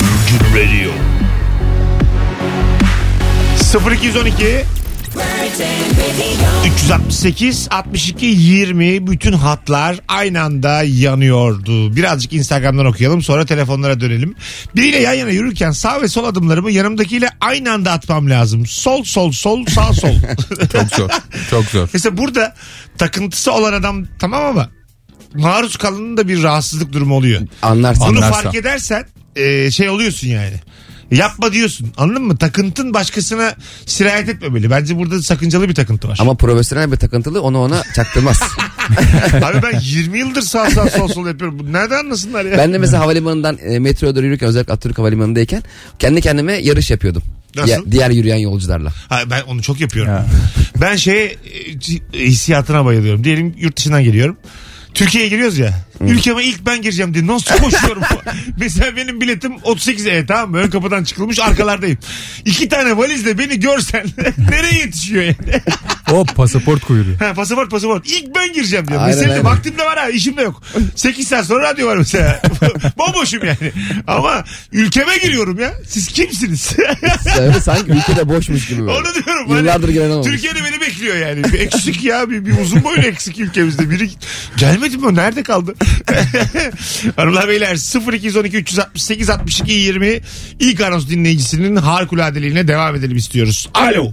Virgin 0.00 0.56
Radio. 0.56 0.92
0212 3.92 4.64
368 6.66 7.68
62 7.70 8.26
20 8.26 9.06
bütün 9.06 9.32
hatlar 9.32 10.00
aynı 10.08 10.42
anda 10.42 10.82
yanıyordu. 10.82 11.96
Birazcık 11.96 12.32
Instagram'dan 12.32 12.86
okuyalım 12.86 13.22
sonra 13.22 13.46
telefonlara 13.46 14.00
dönelim. 14.00 14.34
Biriyle 14.76 14.98
yan 14.98 15.12
yana 15.12 15.30
yürürken 15.30 15.70
sağ 15.70 16.02
ve 16.02 16.08
sol 16.08 16.24
adımlarımı 16.24 16.70
yanımdakiyle 16.70 17.28
aynı 17.40 17.72
anda 17.72 17.92
atmam 17.92 18.30
lazım. 18.30 18.66
Sol 18.66 19.04
sol 19.04 19.32
sol 19.32 19.66
sağ 19.66 19.92
sol. 19.92 20.14
Çok 20.72 20.94
zor. 20.96 21.10
Çok 21.50 21.64
zor. 21.64 21.88
Mesela 21.92 22.16
burada 22.16 22.54
takıntısı 22.98 23.52
olan 23.52 23.72
adam 23.72 24.04
tamam 24.18 24.44
ama 24.44 24.70
maruz 25.34 25.76
kalanın 25.76 26.16
da 26.16 26.28
bir 26.28 26.42
rahatsızlık 26.42 26.92
durumu 26.92 27.14
oluyor. 27.14 27.40
Anlarsın. 27.62 28.04
Bunu 28.08 28.16
Anlarsa. 28.16 28.42
fark 28.42 28.54
edersen 28.54 29.04
e, 29.36 29.70
şey 29.70 29.88
oluyorsun 29.88 30.28
yani. 30.28 30.60
Yapma 31.12 31.52
diyorsun. 31.52 31.92
Anladın 31.96 32.22
mı? 32.22 32.36
Takıntın 32.36 32.94
başkasına 32.94 33.54
sirayet 33.86 34.28
etmemeli. 34.28 34.70
Bence 34.70 34.98
burada 34.98 35.22
sakıncalı 35.22 35.68
bir 35.68 35.74
takıntı 35.74 36.08
var. 36.08 36.18
Ama 36.20 36.34
profesyonel 36.34 36.92
bir 36.92 36.96
takıntılı 36.96 37.42
onu 37.42 37.58
ona 37.58 37.82
çaktırmaz. 37.94 38.40
Abi 39.42 39.62
ben 39.62 39.80
20 39.80 40.18
yıldır 40.18 40.42
sağ 40.42 40.70
sağ 40.70 40.90
sol 40.90 41.08
sol 41.08 41.26
yapıyorum. 41.26 41.58
Bu 41.58 41.72
nereden 41.72 41.98
anlasınlar 41.98 42.44
ya? 42.44 42.58
ben 42.58 42.72
de 42.72 42.78
mesela 42.78 43.02
havalimanından 43.02 43.58
e, 43.62 43.78
metroya 43.78 44.16
doğru 44.16 44.26
yürürken 44.26 44.48
özellikle 44.48 44.72
Atatürk 44.72 44.98
Havalimanı'ndayken 44.98 45.62
kendi 45.98 46.20
kendime 46.20 46.52
yarış 46.52 46.90
yapıyordum. 46.90 47.22
Nasıl? 47.56 47.66
Diğer, 47.68 47.92
diğer 47.92 48.10
yürüyen 48.10 48.36
yolcularla. 48.36 48.92
Ha, 49.08 49.20
ben 49.30 49.42
onu 49.42 49.62
çok 49.62 49.80
yapıyorum. 49.80 50.12
Ben 50.80 50.96
şeye 50.96 51.36
e, 52.14 52.18
hissiyatına 52.18 52.84
bayılıyorum. 52.84 53.24
Diyelim 53.24 53.54
yurt 53.58 53.76
dışından 53.76 54.04
geliyorum. 54.04 54.36
Türkiye'ye 54.94 55.30
giriyoruz 55.30 55.58
ya. 55.58 55.74
Ülkeme 56.00 56.44
ilk 56.44 56.66
ben 56.66 56.82
gireceğim 56.82 57.14
diye 57.14 57.26
nasıl 57.26 57.58
koşuyorum. 57.58 58.02
Mesela 58.58 58.96
benim 58.96 59.20
biletim 59.20 59.52
38 59.62 60.06
E 60.06 60.26
tamam 60.26 60.50
mı? 60.50 60.58
Ön 60.58 60.70
kapıdan 60.70 61.04
çıkılmış 61.04 61.38
arkalardayım. 61.40 61.98
İki 62.44 62.68
tane 62.68 62.96
valizle 62.96 63.38
beni 63.38 63.60
görsen 63.60 64.06
nereye 64.50 64.78
yetişiyor 64.78 65.22
yani? 65.22 65.60
O 66.12 66.24
pasaport 66.24 66.84
kuyruğu. 66.84 67.14
Ha, 67.18 67.34
pasaport 67.34 67.70
pasaport. 67.70 68.06
İlk 68.06 68.34
ben 68.34 68.52
gireceğim 68.52 68.88
diyor. 68.88 69.00
Aynen, 69.00 69.16
Mesela 69.16 69.32
aynen. 69.32 69.44
vaktim 69.44 69.78
de 69.78 69.84
var 69.84 69.98
ha 69.98 70.08
işim 70.08 70.36
de 70.36 70.42
yok. 70.42 70.62
8 70.94 71.28
saat 71.28 71.46
sonra 71.46 71.62
radyo 71.72 71.86
var 71.86 71.96
mesela. 71.96 72.42
Bomboşum 72.98 73.44
yani. 73.44 73.72
Ama 74.06 74.44
ülkeme 74.72 75.16
giriyorum 75.18 75.58
ya. 75.58 75.72
Siz 75.88 76.08
kimsiniz? 76.08 76.76
Öyle 77.40 77.60
sanki 77.60 77.90
ülkede 77.90 78.28
boşmuş 78.28 78.66
gibi 78.68 78.80
böyle. 78.80 78.92
Onu 78.92 79.04
diyorum. 79.04 79.48
hani 79.48 79.58
Yıllardır 79.58 79.88
giren 79.88 80.10
olmamış. 80.10 80.26
Türkiye'de 80.26 80.58
beni 80.64 80.80
bekliyor 80.80 81.16
yani. 81.16 81.44
Bir 81.44 81.60
eksik 81.60 82.04
ya. 82.04 82.30
Bir, 82.30 82.46
bir 82.46 82.58
uzun 82.60 82.84
boylu 82.84 83.00
eksik 83.02 83.40
ülkemizde. 83.40 83.90
Biri 83.90 84.10
gelmedi 84.56 84.96
mi? 84.96 85.06
o? 85.06 85.14
Nerede 85.14 85.42
kaldı? 85.42 85.74
Hanımlar 87.16 87.48
beyler 87.48 87.74
0212 88.12 88.56
368 88.56 89.30
62 89.30 89.72
20 89.72 90.20
ilk 90.60 90.80
anons 90.80 91.08
dinleyicisinin 91.08 91.76
harikuladeliğine 91.76 92.68
devam 92.68 92.94
edelim 92.96 93.16
istiyoruz. 93.16 93.68
Alo. 93.74 94.12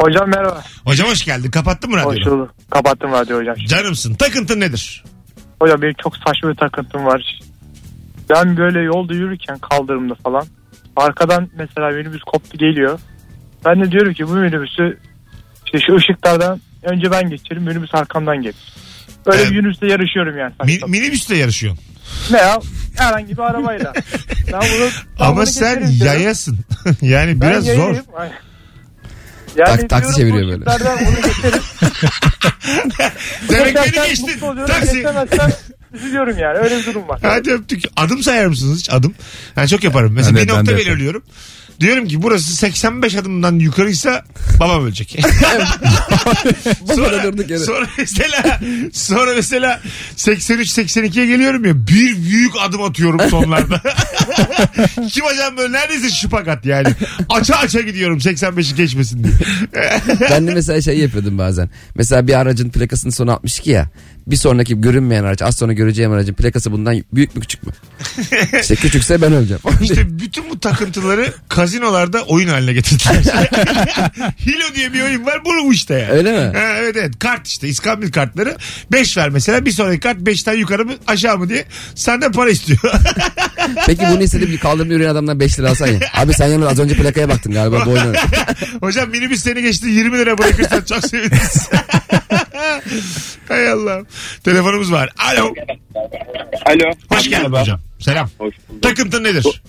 Hocam 0.00 0.28
merhaba. 0.30 0.62
Hocam 0.84 1.08
hoş 1.08 1.24
geldin. 1.24 1.50
Kapattın 1.50 1.90
mı 1.90 2.00
Hoş 2.00 2.16
radyonu? 2.16 2.38
bulduk. 2.38 2.54
Kapattım 2.70 3.12
radyo 3.12 3.38
hocam. 3.38 3.54
Canımsın. 3.68 4.14
Takıntın 4.14 4.60
nedir? 4.60 5.04
Hocam 5.62 5.82
benim 5.82 5.94
çok 6.02 6.16
saçma 6.16 6.50
bir 6.50 6.54
takıntım 6.54 7.04
var. 7.04 7.40
Ben 8.30 8.56
böyle 8.56 8.80
yolda 8.80 9.14
yürürken 9.14 9.58
kaldırımda 9.58 10.14
falan 10.14 10.46
arkadan 10.96 11.48
mesela 11.58 11.88
minibüs 11.90 12.22
koptu 12.22 12.58
geliyor. 12.58 13.00
Ben 13.64 13.80
de 13.80 13.90
diyorum 13.92 14.12
ki 14.14 14.28
bu 14.28 14.32
minibüsü 14.32 14.98
işte 15.66 15.78
şu 15.86 15.96
ışıklardan 15.96 16.60
önce 16.82 17.10
ben 17.10 17.30
geçerim 17.30 17.62
minibüs 17.62 17.94
arkamdan 17.94 18.42
gelir. 18.42 18.56
Böyle 19.26 19.42
Evet. 19.42 19.50
bir 19.50 19.56
minibüste 19.60 19.86
yarışıyorum 19.86 20.38
yani. 20.38 20.52
Mi- 20.64 20.78
minibüsle 20.90 21.36
yarışıyorsun. 21.36 21.84
Veya 22.32 22.58
herhangi 22.96 23.32
bir 23.36 23.42
arabayla. 23.42 23.92
Ben 24.52 24.60
bunu, 24.60 24.88
ben 25.20 25.24
Ama 25.24 25.36
bunu 25.36 25.46
sen 25.46 25.86
yayasın. 26.04 26.58
yani 27.02 27.40
Ben 27.40 27.50
biraz 27.50 27.64
zor. 27.64 27.72
yayayım. 27.72 28.04
Ay. 28.16 28.30
Yani 29.58 29.80
Tak- 29.80 29.88
taksi 29.90 30.16
çeviriyor 30.16 30.48
böyle. 30.48 30.64
bunu 30.66 31.16
geçerim. 31.16 31.62
Demek 33.48 33.74
beni 33.74 33.84
Geçersen 33.84 34.08
geçtin. 34.08 34.30
mutlu 34.30 34.46
oluyorum, 34.46 34.74
Taksi. 34.74 35.04
Üzülüyorum 35.94 36.38
yani. 36.38 36.58
Öyle 36.58 36.78
bir 36.78 36.86
durum 36.86 37.08
var. 37.08 37.20
Hadi 37.22 37.52
öptük. 37.52 37.82
Adım 37.96 38.22
sayar 38.22 38.46
mısınız 38.46 38.78
hiç 38.78 38.90
adım? 38.90 39.14
Ben 39.56 39.66
çok 39.66 39.84
yaparım. 39.84 40.12
Mesela 40.12 40.36
Ben 40.36 40.42
de- 40.42 40.48
bir 40.48 40.52
ben 40.52 40.58
nokta 40.58 40.66
de 40.66 40.70
yaparım. 40.72 40.88
belirliyorum. 40.92 41.22
Diyorum 41.80 42.08
ki 42.08 42.22
burası 42.22 42.56
85 42.56 43.14
adımdan 43.14 43.58
yukarıysa 43.58 44.24
babam 44.60 44.84
ölecek. 44.84 45.18
sonra, 46.96 47.24
sonra 47.58 47.86
mesela 47.98 48.60
sonra 48.92 49.34
mesela 49.34 49.80
83 50.16 50.78
82'ye 50.78 51.26
geliyorum 51.26 51.64
ya 51.64 51.86
bir 51.86 52.22
büyük 52.22 52.52
adım 52.60 52.82
atıyorum 52.82 53.30
sonlarda. 53.30 53.82
Kim 55.10 55.26
acaba 55.26 55.56
böyle 55.56 55.72
neredeyse 55.72 56.10
şıpakat 56.10 56.66
yani. 56.66 56.88
Aça 57.28 57.54
aça 57.54 57.80
gidiyorum 57.80 58.18
85'i 58.18 58.76
geçmesin 58.76 59.24
diye. 59.24 59.34
Ben 60.30 60.46
de 60.46 60.54
mesela 60.54 60.82
şey 60.82 60.98
yapıyordum 60.98 61.38
bazen. 61.38 61.70
Mesela 61.94 62.26
bir 62.26 62.34
aracın 62.34 62.70
plakasının 62.70 63.12
sonu 63.12 63.32
62 63.32 63.70
ya. 63.70 63.90
Bir 64.28 64.36
sonraki 64.36 64.80
görünmeyen 64.80 65.24
araç 65.24 65.42
az 65.42 65.56
sonra 65.56 65.72
göreceğim 65.72 66.12
aracın 66.12 66.34
plakası 66.34 66.72
bundan 66.72 67.04
büyük 67.12 67.34
mü 67.34 67.40
küçük 67.40 67.66
mü? 67.66 67.72
İşte 68.60 68.74
küçükse 68.74 69.22
ben 69.22 69.32
öleceğim. 69.32 69.62
İşte 69.82 70.18
bütün 70.18 70.50
bu 70.50 70.60
takıntıları 70.60 71.32
kazinolarda 71.48 72.22
oyun 72.22 72.48
haline 72.48 72.72
getirdiler. 72.72 73.22
Hilo 74.46 74.74
diye 74.74 74.92
bir 74.92 75.02
oyun 75.02 75.26
var. 75.26 75.44
Bu 75.44 75.72
işte 75.72 75.94
yani. 75.94 76.12
Öyle 76.12 76.32
mi? 76.32 76.58
Ha, 76.58 76.74
evet 76.78 76.96
evet 76.96 77.18
kart 77.18 77.46
işte 77.46 77.68
İskambil 77.68 78.12
kartları 78.12 78.56
5 78.92 79.16
ver 79.16 79.30
mesela 79.30 79.64
bir 79.64 79.70
sonraki 79.70 80.00
kart 80.00 80.18
5'ten 80.18 80.54
yukarı 80.54 80.84
mı 80.84 80.92
aşağı 81.06 81.38
mı 81.38 81.48
diye 81.48 81.64
senden 81.94 82.32
para 82.32 82.50
istiyor. 82.50 82.78
Peki 83.86 84.02
bunu 84.10 84.22
istediğim 84.22 84.52
bir 84.52 84.58
kaldırımda 84.58 84.94
yürüyen 84.94 85.10
adamdan 85.10 85.40
5 85.40 85.58
lira 85.58 85.70
alsan 85.70 85.86
ya. 85.86 85.98
Abi 86.14 86.32
sen 86.32 86.46
yalnız 86.46 86.68
az 86.68 86.78
önce 86.78 86.94
plakaya 86.94 87.28
baktın 87.28 87.52
galiba 87.52 87.86
bu 87.86 87.90
oyunu. 87.90 88.12
Hocam 88.80 89.10
minibüs 89.10 89.42
seni 89.42 89.62
geçti 89.62 89.88
20 89.88 90.18
lira 90.18 90.38
bırakırsan 90.38 90.80
çok 90.80 91.06
seviniriz. 91.06 91.68
Hay 93.48 93.70
Allah. 93.70 94.02
Telefonumuz 94.44 94.92
var. 94.92 95.10
Alo. 95.32 95.54
Alo. 96.66 96.90
Hoş 97.08 97.28
geldin 97.30 97.52
hocam. 97.52 97.80
Selam. 98.00 98.28
Hoş 98.38 98.54
bulduk. 98.68 98.82
Takıntın 98.82 99.24
nedir? 99.24 99.62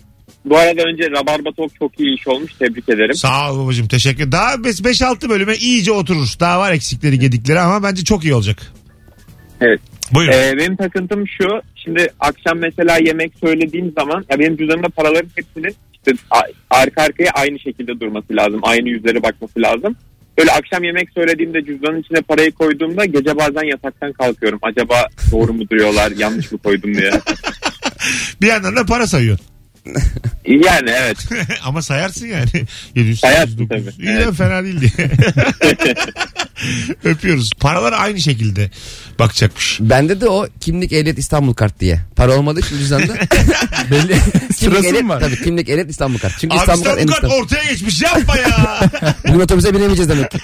Bu 0.46 0.58
arada 0.58 0.82
önce 0.82 1.12
Rabarba 1.12 1.52
Talk 1.58 1.72
çok 1.80 2.00
iyi 2.00 2.18
iş 2.20 2.28
olmuş. 2.28 2.52
Tebrik 2.60 2.90
ederim. 2.90 3.14
Sağ 3.16 3.54
ol 3.54 3.64
babacığım 3.64 3.88
teşekkür. 3.88 4.32
Daha 4.32 4.54
5-6 4.54 5.30
bölüme 5.30 5.56
iyice 5.56 5.92
oturur. 5.92 6.28
Daha 6.40 6.60
var 6.60 6.72
eksikleri 6.72 7.20
gedikleri 7.20 7.60
ama 7.60 7.84
bence 7.84 8.04
çok 8.04 8.24
iyi 8.24 8.34
olacak. 8.34 8.74
Evet. 9.62 9.80
Buyurun. 10.14 10.34
Ee, 10.34 10.54
benim 10.58 10.76
takıntım 10.76 11.24
şu. 11.28 11.48
Şimdi 11.76 12.08
akşam 12.20 12.58
mesela 12.60 12.98
yemek 12.98 13.34
söylediğim 13.44 13.94
zaman 14.00 14.26
ya 14.30 14.40
benim 14.40 14.58
cüzdanımda 14.58 14.90
paraların 14.90 15.30
hepsinin 15.36 15.76
işte 15.94 16.12
a- 16.32 16.76
arka 16.80 17.02
arkaya 17.02 17.32
aynı 17.32 17.60
şekilde 17.60 18.00
durması 18.00 18.28
lazım. 18.36 18.60
Aynı 18.64 18.90
yüzlere 18.90 19.24
bakması 19.24 19.54
lazım. 19.62 19.96
Böyle 20.40 20.52
akşam 20.52 20.84
yemek 20.84 21.10
söylediğimde 21.14 21.66
cüzdanın 21.66 22.02
içine 22.02 22.22
parayı 22.22 22.52
koyduğumda 22.52 23.06
gece 23.06 23.38
bazen 23.38 23.64
yataktan 23.64 24.14
kalkıyorum. 24.14 24.60
Acaba 24.62 25.08
doğru 25.32 25.54
mu 25.54 25.70
duruyorlar 25.70 26.12
yanlış 26.12 26.52
mı 26.52 26.58
koydum 26.58 26.94
diye. 26.94 27.12
Bir 28.42 28.48
yandan 28.48 28.76
da 28.76 28.86
para 28.86 29.08
sayıyorsun. 29.08 29.46
Yani 30.46 30.90
evet. 30.90 31.18
Ama 31.64 31.82
sayarsın 31.82 32.28
yani. 32.28 32.48
700, 32.96 33.20
Sayarsın 33.20 33.58
800, 33.58 33.70
900. 33.70 33.96
tabii. 33.96 34.06
İyi 34.06 34.10
Evet. 34.12 34.28
de 34.28 34.32
fena 34.34 34.64
değil 34.64 34.82
diye. 34.82 35.10
Öpüyoruz. 37.04 37.52
Paralar 37.60 37.94
aynı 37.94 38.20
şekilde 38.20 38.72
bakacakmış. 39.20 39.78
Bende 39.82 40.22
de 40.22 40.30
o 40.30 40.48
kimlik 40.60 40.94
ehliyet 40.94 41.18
İstanbul 41.20 41.54
kart 41.54 41.80
diye. 41.80 42.00
Para 42.16 42.34
olmadığı 42.34 42.60
için 42.60 42.78
cüzdanda. 42.78 43.14
Belli 43.92 44.16
sırası 44.56 44.88
ehliyet, 44.88 45.04
mı 45.04 45.10
var? 45.10 45.20
tabii 45.20 45.44
kimlik 45.44 45.70
ehliyet 45.70 45.90
İstanbul 45.90 46.18
kart. 46.20 46.34
Çünkü 46.40 46.54
Abi 46.56 46.60
İstanbul 46.60 46.84
kart 46.84 47.00
en 47.00 47.08
İstanbul 47.08 47.14
kart 47.14 47.24
İstanbul. 47.24 47.44
ortaya 47.44 47.72
geçmiş 47.72 48.02
yapma 48.02 48.38
ya. 48.38 48.80
Bugün 49.28 49.40
otobüse 49.40 49.74
binemeyeceğiz 49.74 50.10
demek. 50.10 50.32
ki. 50.32 50.38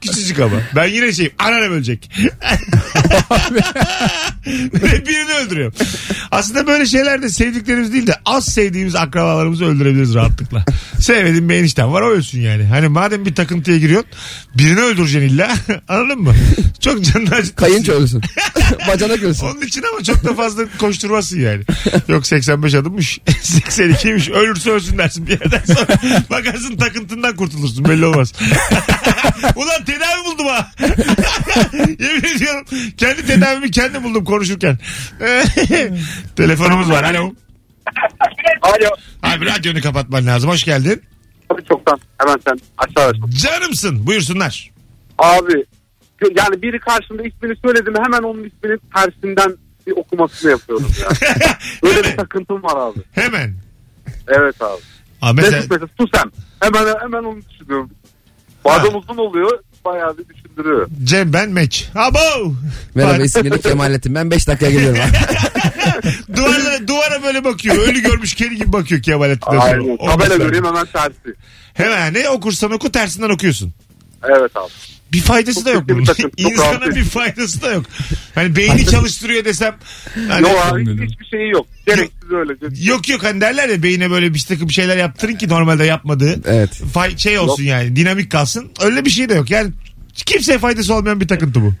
Küçücük 0.00 0.40
ama. 0.40 0.56
Ben 0.76 0.86
yine 0.86 1.12
şeyim. 1.12 1.32
Anneannem 1.38 1.72
ölecek. 1.72 2.10
Ve 4.74 5.06
birini 5.06 5.32
öldürüyorum. 5.44 5.74
Aslında 6.30 6.66
böyle 6.66 6.86
şeylerde 6.86 7.28
sevdiklerimiz 7.28 7.83
değil 7.92 8.06
de 8.06 8.14
az 8.24 8.44
sevdiğimiz 8.44 8.94
akrabalarımızı 8.94 9.64
öldürebiliriz 9.64 10.14
rahatlıkla. 10.14 10.64
Sevmediğim 11.00 11.48
bir 11.48 11.54
enişten 11.54 11.92
var 11.92 12.02
o 12.02 12.10
ölsün 12.10 12.40
yani. 12.40 12.64
Hani 12.64 12.88
madem 12.88 13.24
bir 13.26 13.34
takıntıya 13.34 13.78
giriyorsun 13.78 14.10
birini 14.54 14.80
öldüreceksin 14.80 15.28
illa. 15.28 15.56
Anladın 15.88 16.22
mı? 16.22 16.34
Çok 16.80 17.04
canını 17.04 17.28
acıtırsın. 17.28 17.54
Kayınço 17.54 17.92
ölsün. 17.92 18.22
Bacanak 18.88 19.22
ölsün. 19.22 19.46
Onun 19.46 19.60
için 19.60 19.82
ama 19.92 20.02
çok 20.02 20.24
da 20.24 20.34
fazla 20.34 20.62
koşturmasın 20.78 21.40
yani. 21.40 21.62
Yok 22.08 22.26
85 22.26 22.74
adımmış. 22.74 23.18
82'ymiş. 23.26 24.32
Ölürse 24.32 24.70
ölsün 24.70 24.98
dersin 24.98 25.26
bir 25.26 25.32
yerden 25.32 25.62
sonra. 25.74 25.86
Bakarsın 26.30 26.76
takıntından 26.76 27.36
kurtulursun 27.36 27.84
belli 27.84 28.06
olmaz. 28.06 28.32
Ulan 29.56 29.84
tedavi 29.84 30.24
buldum 30.24 30.46
ha. 30.46 30.72
Yemin 31.72 32.36
ediyorum 32.36 32.64
kendi 32.96 33.26
tedavimi 33.26 33.70
kendim 33.70 34.04
buldum 34.04 34.24
konuşurken. 34.24 34.78
Telefonumuz 36.36 36.90
var. 36.90 37.04
Alo. 37.04 37.34
Alo. 38.62 38.90
Abi 39.22 39.46
radyonu 39.46 39.80
kapatman 39.80 40.26
lazım. 40.26 40.50
Hoş 40.50 40.64
geldin. 40.64 41.02
Abi 41.50 41.64
çoktan 41.64 42.00
hemen 42.18 42.36
sen 42.48 42.58
aşağıdasın. 42.78 43.30
Canımsın. 43.30 44.06
Buyursunlar. 44.06 44.70
Abi 45.18 45.64
yani 46.36 46.62
biri 46.62 46.78
karşımda 46.78 47.22
ismini 47.22 47.56
söyledi 47.64 47.90
mi 47.90 47.98
hemen 48.04 48.22
onun 48.22 48.44
ismini 48.44 48.78
tersinden 48.94 49.56
bir 49.86 49.92
okumasını 49.92 50.50
yapıyorum 50.50 50.90
ya. 51.02 51.08
Böyle 51.82 52.04
bir 52.04 52.16
takıntım 52.16 52.62
var 52.62 52.90
abi. 52.90 53.00
Hemen. 53.12 53.54
Evet 54.28 54.62
abi. 54.62 54.80
Abi 55.22 55.36
mesela, 55.36 55.56
Mesut 55.56 55.70
Mesut 55.70 55.90
Susem. 56.00 56.30
Hemen 56.60 56.94
hemen 57.00 57.24
onu 57.24 57.40
düşünüyorum. 57.50 57.90
Adam 58.64 58.94
uzun 58.94 59.16
oluyor 59.16 59.58
bayağı 59.84 60.18
bir 60.18 60.28
düşündürüyor. 60.56 60.88
Cem 61.04 61.32
ben 61.32 61.50
meç. 61.50 61.88
Abo. 61.94 62.54
Merhaba 62.94 63.22
ismini 63.22 63.60
Kemalettin. 63.60 64.14
Ben 64.14 64.30
5 64.30 64.48
dakikaya 64.48 64.72
geliyorum. 64.72 65.00
Duvara, 66.36 66.88
duvara 66.88 67.22
böyle 67.22 67.44
bakıyor. 67.44 67.76
Ölü 67.76 68.00
görmüş 68.02 68.34
kedi 68.34 68.56
gibi 68.56 68.72
bakıyor 68.72 69.02
Kemalettin'den 69.02 69.60
sonra. 69.60 69.62
Aynen. 69.70 69.96
O 69.98 70.06
Tabela 70.06 70.16
mesela. 70.28 70.44
göreyim 70.44 70.64
hemen 70.64 70.86
tersi. 70.86 71.36
Hemen 71.74 72.14
ne 72.14 72.28
okursan 72.28 72.70
oku 72.72 72.92
tersinden 72.92 73.30
okuyorsun. 73.30 73.72
Evet 74.28 74.56
abi. 74.56 74.70
Bir 75.12 75.20
faydası 75.20 75.54
Çok 75.58 75.66
da 75.66 75.70
yok 75.70 75.80
kötü 75.80 75.88
bir 75.88 75.94
bunun. 75.96 76.04
takım, 76.04 76.30
çok 76.30 76.40
İnsana 76.52 76.70
rahatsız. 76.72 76.96
bir 76.96 77.04
faydası 77.04 77.62
da 77.62 77.70
yok. 77.72 77.84
Hani 78.34 78.56
beyni 78.56 78.86
çalıştırıyor 78.86 79.44
desem. 79.44 79.74
Hani, 80.28 80.42
Yok 80.42 80.60
abi 80.64 80.82
hiç- 80.82 81.10
hiçbir 81.12 81.24
şeyi 81.26 81.50
yok. 81.50 81.66
Gereksiz 81.86 82.30
öyle. 82.32 82.52
Yok 82.84 83.08
yok 83.08 83.22
hani 83.24 83.40
derler 83.40 83.68
ya 83.68 83.82
beyine 83.82 84.10
böyle 84.10 84.34
bir 84.34 84.40
takım 84.48 84.70
şeyler 84.70 84.96
yaptırın 84.96 85.34
ki 85.36 85.48
normalde 85.48 85.84
yapmadığı. 85.84 86.40
Evet. 86.46 86.70
Fay, 86.94 87.18
şey 87.18 87.38
olsun 87.38 87.62
yani 87.62 87.96
dinamik 87.96 88.30
kalsın. 88.32 88.70
Öyle 88.82 89.04
bir 89.04 89.10
şey 89.10 89.28
de 89.28 89.34
yok. 89.34 89.50
Yani 89.50 89.70
kimseye 90.14 90.58
faydası 90.58 90.94
olmayan 90.94 91.20
bir 91.20 91.28
takıntı 91.28 91.62
bu. 91.62 91.72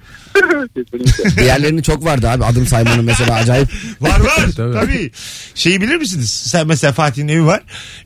Diğerlerinin 1.36 1.82
çok 1.82 2.04
vardı 2.04 2.28
abi. 2.30 2.44
Adım 2.44 2.66
saymanın 2.66 3.04
mesela 3.04 3.34
acayip. 3.34 3.68
Var 4.00 4.20
var 4.20 4.46
Tabii. 4.56 4.74
tabii. 4.74 5.10
Şeyi 5.54 5.80
bilir 5.80 5.96
misiniz? 5.96 6.30
Sen 6.30 6.66
mesela 6.66 6.92
Fatih'in 6.92 7.28
evi 7.28 7.44
var. 7.46 7.60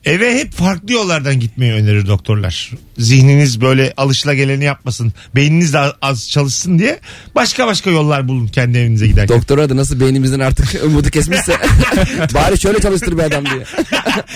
Eve 0.05 0.35
hep 0.39 0.53
farklı 0.53 0.93
yollardan 0.93 1.41
gitmeyi 1.41 1.73
önerir 1.73 2.07
doktorlar. 2.07 2.71
Zihniniz 2.99 3.61
böyle 3.61 3.93
alışılageleni 3.97 4.65
yapmasın. 4.65 5.13
Beyniniz 5.35 5.73
de 5.73 5.79
az 6.03 6.31
çalışsın 6.31 6.79
diye 6.79 7.01
başka 7.35 7.67
başka 7.67 7.91
yollar 7.91 8.29
bulun 8.29 8.47
kendi 8.47 8.79
evinize 8.79 9.07
giderken. 9.07 9.37
Doktor 9.39 9.59
adı 9.59 9.77
nasıl 9.77 10.01
beynimizden 10.01 10.41
artık 10.41 10.85
umudu 10.85 11.11
kesmişse. 11.11 11.53
Bari 12.35 12.59
şöyle 12.61 12.81
çalıştır 12.81 13.19
bir 13.19 13.23
adam 13.23 13.45
diye. 13.47 13.65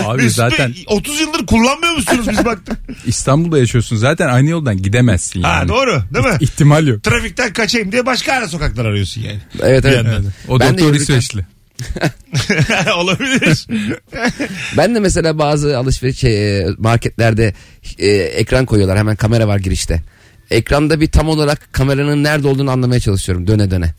Abi 0.04 0.18
Bey, 0.22 0.28
zaten 0.28 0.74
30 0.86 1.20
yıldır 1.20 1.46
kullanmıyor 1.46 1.92
musunuz 1.94 2.26
biz 2.30 2.44
baktık. 2.44 2.78
İstanbul'da 3.06 3.58
yaşıyorsun 3.58 3.96
zaten 3.96 4.28
aynı 4.28 4.50
yoldan 4.50 4.82
gidemezsin 4.82 5.40
yani. 5.40 5.52
ha 5.54 5.68
doğru 5.68 6.02
değil 6.14 6.24
mi? 6.26 6.36
İhtimal 6.40 6.86
yok. 6.86 7.02
Trafikten 7.02 7.52
kaçayım 7.52 7.81
diye 7.92 8.06
başka 8.06 8.32
ara 8.32 8.48
sokaklar 8.48 8.84
arıyorsun 8.84 9.20
yani. 9.22 9.38
Evet 9.62 9.84
evet. 9.84 9.96
yandan. 9.96 10.24
O 10.48 10.60
Ben 10.60 10.78
doktor 10.78 10.94
İsveçli. 10.94 11.46
Olabilir. 12.96 13.66
Ben 14.76 14.94
de 14.94 15.00
mesela 15.00 15.38
bazı 15.38 15.78
alışveriş 15.78 16.18
şey, 16.18 16.58
e, 16.58 16.66
marketlerde 16.78 17.54
e, 17.98 18.06
ekran 18.10 18.66
koyuyorlar. 18.66 18.98
Hemen 18.98 19.16
kamera 19.16 19.48
var 19.48 19.58
girişte. 19.58 20.02
Ekranda 20.50 21.00
bir 21.00 21.10
tam 21.10 21.28
olarak 21.28 21.72
kameranın 21.72 22.24
nerede 22.24 22.48
olduğunu 22.48 22.70
anlamaya 22.70 23.00
çalışıyorum 23.00 23.46
döne 23.46 23.70
döne. 23.70 23.94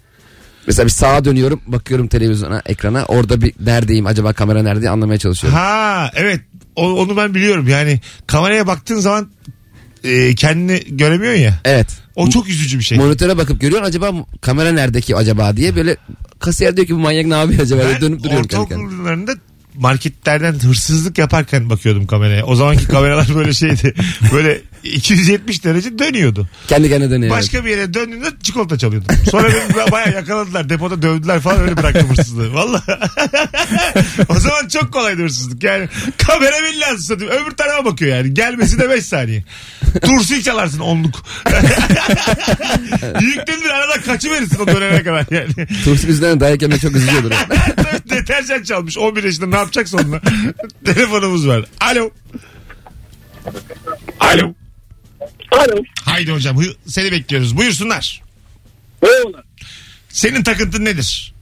Mesela 0.67 0.85
bir 0.85 0.91
sağa 0.91 1.25
dönüyorum 1.25 1.61
bakıyorum 1.67 2.07
televizyona 2.07 2.61
ekrana 2.65 3.05
orada 3.05 3.41
bir 3.41 3.53
neredeyim 3.59 4.05
acaba 4.07 4.33
kamera 4.33 4.63
nerede 4.63 4.89
anlamaya 4.89 5.19
çalışıyorum. 5.19 5.59
ha 5.59 6.11
evet 6.15 6.41
O- 6.75 6.93
onu 6.93 7.17
ben 7.17 7.35
biliyorum 7.35 7.67
yani 7.67 7.99
kameraya 8.27 8.67
baktığın 8.67 8.99
zaman 8.99 9.29
e, 10.03 10.35
kendini 10.35 10.83
göremiyorsun 10.97 11.41
ya. 11.41 11.59
Evet. 11.65 11.87
O 12.15 12.29
çok 12.29 12.49
üzücü 12.49 12.79
bir 12.79 12.83
şey. 12.83 12.97
Monitöre 12.97 13.37
bakıp 13.37 13.61
görüyorsun 13.61 13.87
acaba 13.89 14.11
kamera 14.41 14.71
nerede 14.71 15.01
ki 15.01 15.15
acaba 15.15 15.57
diye 15.57 15.75
böyle 15.75 15.97
kasiyer 16.39 16.75
diyor 16.77 16.87
ki 16.87 16.95
bu 16.95 16.99
manyak 16.99 17.25
ne 17.25 17.35
yapıyor 17.35 17.61
acaba 17.61 17.81
Ben 17.93 18.01
dönüp 18.01 18.23
duruyorum 18.23 18.47
kendi 18.47 18.61
ortaokul 18.61 18.69
kendime. 18.75 18.93
yıllarında 18.93 19.31
marketlerden 19.75 20.53
hırsızlık 20.53 21.17
yaparken 21.17 21.69
bakıyordum 21.69 22.07
kameraya. 22.07 22.45
O 22.45 22.55
zamanki 22.55 22.85
kameralar 22.87 23.27
böyle 23.35 23.53
şeydi. 23.53 23.93
Böyle 24.33 24.61
270 24.83 25.63
derece 25.63 25.99
dönüyordu. 25.99 26.47
Kendi 26.67 26.89
kendine 26.89 27.11
dönüyor. 27.11 27.35
Başka 27.35 27.65
bir 27.65 27.69
yere 27.69 27.93
döndüğümde 27.93 28.27
çikolata 28.43 28.77
çalıyordum. 28.77 29.15
Sonra 29.31 29.49
beni 29.49 29.91
bayağı 29.91 30.13
yakaladılar. 30.13 30.69
Depoda 30.69 31.01
dövdüler 31.01 31.39
falan 31.39 31.61
öyle 31.61 31.77
bıraktım 31.77 32.09
hırsızlığı. 32.09 32.53
Valla. 32.53 32.83
o 34.29 34.39
zaman 34.39 34.67
çok 34.67 34.93
kolaydı 34.93 35.21
hırsızlık. 35.21 35.63
Yani 35.63 35.89
kamera 36.17 36.55
billahi 36.63 36.97
satayım. 36.97 37.33
Öbür 37.33 37.51
tarafa 37.51 37.85
bakıyor 37.85 38.17
yani. 38.17 38.33
Gelmesi 38.33 38.79
de 38.79 38.89
5 38.89 39.05
saniye. 39.05 39.43
Turşu 40.01 40.43
çalarsın 40.43 40.79
onluk. 40.79 41.25
Yüklenir 43.21 43.69
arada 43.69 44.01
kaçıverirsin 44.05 44.59
o 44.59 44.67
dönene 44.67 45.03
kadar 45.03 45.25
yani. 45.31 45.67
Turşu 45.83 46.07
yüzünden 46.07 46.39
dayak 46.39 46.61
yemek 46.61 46.81
çok 46.81 46.95
üzücüyordur. 46.95 47.31
Deterjan 48.09 48.63
çalmış 48.63 48.97
11 48.97 49.23
yaşında 49.23 49.45
ne 49.47 49.55
yapacaksın 49.55 49.97
onunla? 49.97 50.21
Telefonumuz 50.85 51.47
var. 51.47 51.65
Alo. 51.81 52.11
Alo. 54.19 54.53
Alo. 55.53 55.83
Haydi 56.05 56.31
hocam 56.31 56.57
hı- 56.57 56.75
seni 56.87 57.11
bekliyoruz. 57.11 57.57
Buyursunlar. 57.57 58.21
Merhabalar. 59.01 59.43
Senin 60.09 60.43
takıntın 60.43 60.85
nedir? 60.85 61.33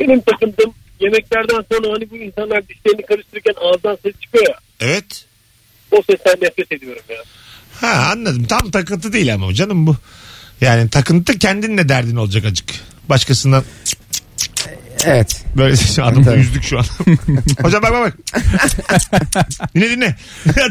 Benim 0.00 0.20
takıntım 0.20 0.74
yemeklerden 1.00 1.64
sonra 1.72 1.94
hani 1.94 2.10
bu 2.10 2.16
insanlar 2.16 2.68
dişlerini 2.68 3.06
karıştırırken 3.06 3.54
ağızdan 3.60 3.98
ses 4.02 4.14
çıkıyor 4.20 4.44
ya. 4.48 4.54
Evet. 4.80 5.24
O 5.90 6.02
sesten 6.10 6.34
nefret 6.42 6.72
ediyorum 6.72 7.02
ya. 7.08 7.16
Ha 7.80 8.08
anladım. 8.12 8.44
Tam 8.44 8.70
takıntı 8.70 9.12
değil 9.12 9.34
ama 9.34 9.54
canım 9.54 9.86
bu. 9.86 9.96
Yani 10.60 10.90
takıntı 10.90 11.38
kendinle 11.38 11.88
derdin 11.88 12.16
olacak 12.16 12.44
acık. 12.44 12.70
Başkasından 13.08 13.64
evet. 15.04 15.44
böyle 15.56 15.76
şu 15.96 16.04
adamı 16.04 16.24
Tabii. 16.24 16.38
yüzdük 16.38 16.64
şu 16.64 16.78
an. 16.78 16.84
Hocam 17.62 17.82
bak 17.82 17.92
bak 17.92 18.02
bak. 18.04 18.14
dinle 19.74 19.90
dinle. 19.90 20.16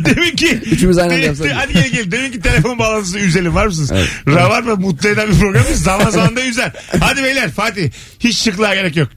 Demin 0.05 0.35
ki. 0.35 0.47
Üçümüz 0.47 0.97
aynı 0.97 1.13
anda 1.13 1.25
yapsak. 1.25 1.51
Hadi 1.55 1.73
gel 1.73 1.89
gel. 1.89 2.11
Demin 2.11 2.31
ki 2.31 2.39
telefon 2.39 2.79
bağlantısı 2.79 3.19
üzelim 3.19 3.55
var 3.55 3.65
mısınız? 3.65 3.91
Ravar 4.27 4.63
mı 4.63 4.75
mutlu 4.75 5.09
eden 5.09 5.27
bir 5.27 5.39
program 5.39 5.63
zaman 5.73 6.09
zaman 6.09 6.35
da 6.35 6.41
üzer. 6.45 6.71
Hadi 6.99 7.23
beyler 7.23 7.51
Fatih. 7.51 7.91
Hiç 8.19 8.37
şıklığa 8.37 8.75
gerek 8.75 8.95
yok. 8.95 9.09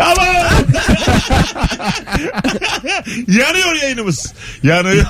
Ama 0.00 0.22
yanıyor 3.28 3.74
yayınımız. 3.82 4.34
Yanıyor. 4.62 5.06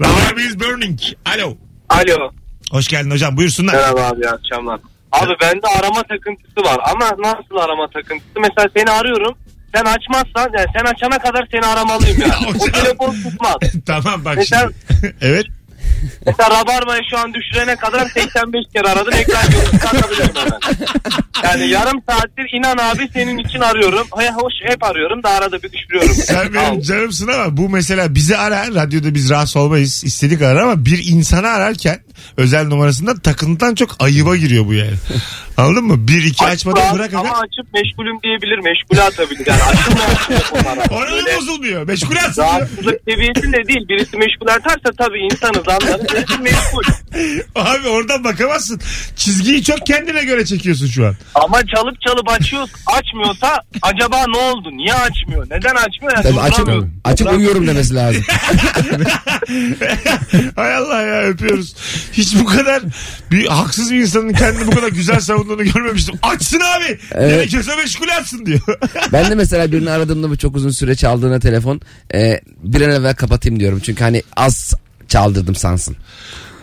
Ravar 0.00 0.36
is 0.36 0.60
burning. 0.60 1.00
Alo. 1.24 1.56
Alo. 1.88 2.30
Hoş 2.70 2.88
geldin 2.88 3.10
hocam. 3.10 3.36
Buyursunlar. 3.36 3.74
Merhaba 3.74 4.02
abi 4.02 4.20
iyi 4.20 4.30
akşamlar. 4.30 4.80
Abi 5.12 5.32
bende 5.42 5.66
arama 5.78 6.02
takıntısı 6.02 6.60
var 6.64 6.78
ama 6.92 7.04
nasıl 7.18 7.56
arama 7.56 7.88
takıntısı? 7.88 8.40
Mesela 8.40 8.68
seni 8.76 8.90
arıyorum. 8.90 9.38
Sen 9.74 9.84
açmazsan 9.84 10.50
yani 10.58 10.66
sen 10.76 10.84
açana 10.84 11.18
kadar 11.18 11.48
seni 11.52 11.66
aramalıyım 11.66 12.20
yani. 12.20 12.56
o 12.60 12.72
telefon 12.72 13.12
tutmaz. 13.22 13.56
tamam 13.86 14.24
bak 14.24 14.36
Mesela- 14.36 14.70
şimdi. 15.00 15.14
evet. 15.20 15.46
Mesela 16.26 16.50
Rabarba'yı 16.50 17.02
şu 17.10 17.18
an 17.18 17.34
düşürene 17.34 17.76
kadar 17.76 18.08
85 18.08 18.64
kere 18.74 18.88
aradım. 18.88 19.12
Ekran 19.12 19.40
atabilirim 19.86 20.34
hemen. 20.34 20.60
Yani 21.44 21.68
yarım 21.68 22.02
saattir 22.08 22.50
inan 22.52 22.76
abi 22.78 23.08
senin 23.12 23.38
için 23.38 23.60
arıyorum. 23.60 24.06
Hay 24.10 24.30
hoş 24.30 24.52
hep 24.62 24.84
arıyorum 24.84 25.22
da 25.22 25.30
arada 25.30 25.62
bir 25.62 25.72
düşürüyorum. 25.72 26.14
Sen 26.14 26.54
benim 26.54 26.80
canımsın 26.80 27.28
ama 27.28 27.56
bu 27.56 27.68
mesela 27.68 28.14
bizi 28.14 28.36
arar. 28.36 28.74
Radyoda 28.74 29.14
biz 29.14 29.30
rahatsız 29.30 29.56
olmayız. 29.56 30.04
istedik 30.04 30.42
arar 30.42 30.62
ama 30.62 30.84
bir 30.84 31.02
insanı 31.06 31.48
ararken 31.48 32.00
özel 32.36 32.66
numarasından 32.66 33.18
takıntıdan 33.18 33.74
çok 33.74 33.90
ayıba 33.98 34.36
giriyor 34.36 34.66
bu 34.66 34.74
yani. 34.74 34.94
Anladın 35.56 35.84
mı? 35.84 36.08
Bir 36.08 36.24
iki 36.24 36.44
açmadan 36.44 36.80
Açma 36.80 36.98
bırak 36.98 37.14
ama 37.14 37.28
açıp 37.28 37.74
meşgulüm 37.74 38.22
diyebilir. 38.22 38.58
Meşgule 38.58 39.02
atabilir. 39.02 39.46
Yani 39.46 39.62
açılmayan. 39.62 40.78
Ona 40.90 41.26
da 41.26 41.36
bozulmuyor. 41.36 41.86
Meşgul 41.86 42.16
atsın. 42.16 42.42
Rahatsızlık 42.42 43.00
seviyesinde 43.08 43.56
değil. 43.68 43.88
Birisi 43.88 44.16
meşgul 44.16 44.46
atarsa 44.46 44.90
tabii 44.98 45.18
insanız 45.18 45.68
anlarız. 45.94 46.14
Birisi 46.14 46.38
meşgul. 46.42 46.82
Abi 47.54 47.88
oradan 47.88 48.24
bakamazsın. 48.24 48.80
Çizgiyi 49.16 49.62
çok 49.62 49.86
kendine 49.86 50.24
göre 50.24 50.44
çekiyorsun 50.44 50.86
şu 50.86 51.06
an. 51.06 51.16
Ama 51.34 51.66
çalıp 51.66 52.00
çalıp 52.00 52.28
açıyor, 52.28 52.68
açmıyorsa 52.86 53.60
acaba 53.82 54.24
ne 54.28 54.38
oldu? 54.38 54.68
Niye 54.72 54.94
açmıyor? 54.94 55.46
Neden 55.50 55.74
açmıyor? 55.74 56.12
Yani 56.14 56.22
Tabii 56.22 56.40
açıp, 56.40 56.58
durduramıyorum. 56.58 57.00
açıp 57.04 57.32
uyuyorum 57.32 57.66
demesi 57.66 57.94
lazım. 57.94 58.22
Hay 60.56 60.74
Allah 60.74 61.02
ya 61.02 61.22
öpüyoruz. 61.22 61.74
Hiç 62.12 62.36
bu 62.40 62.44
kadar 62.44 62.82
bir 63.30 63.46
haksız 63.46 63.92
bir 63.92 64.00
insanın 64.00 64.32
kendini 64.32 64.66
bu 64.66 64.70
kadar 64.70 64.88
güzel 64.88 65.20
savunduğunu 65.20 65.64
görmemiştim. 65.64 66.14
Açsın 66.22 66.60
abi. 66.60 66.98
Evet. 67.12 67.34
Gerekiyorsa 67.34 67.76
meşgul 67.76 68.08
atsın 68.08 68.46
diyor. 68.46 68.60
Ben 69.12 69.30
de 69.30 69.34
mesela 69.34 69.72
birini 69.72 69.90
aradığımda 69.90 70.30
bu 70.30 70.38
çok 70.38 70.56
uzun 70.56 70.70
süre 70.70 70.94
çaldığına 70.94 71.40
telefon 71.40 71.80
e, 72.14 72.40
bir 72.62 72.80
an 72.80 72.90
evvel 72.90 73.14
kapatayım 73.14 73.60
diyorum. 73.60 73.80
Çünkü 73.84 74.04
hani 74.04 74.22
az 74.36 74.74
çaldırdım 75.10 75.54
sansın. 75.54 75.96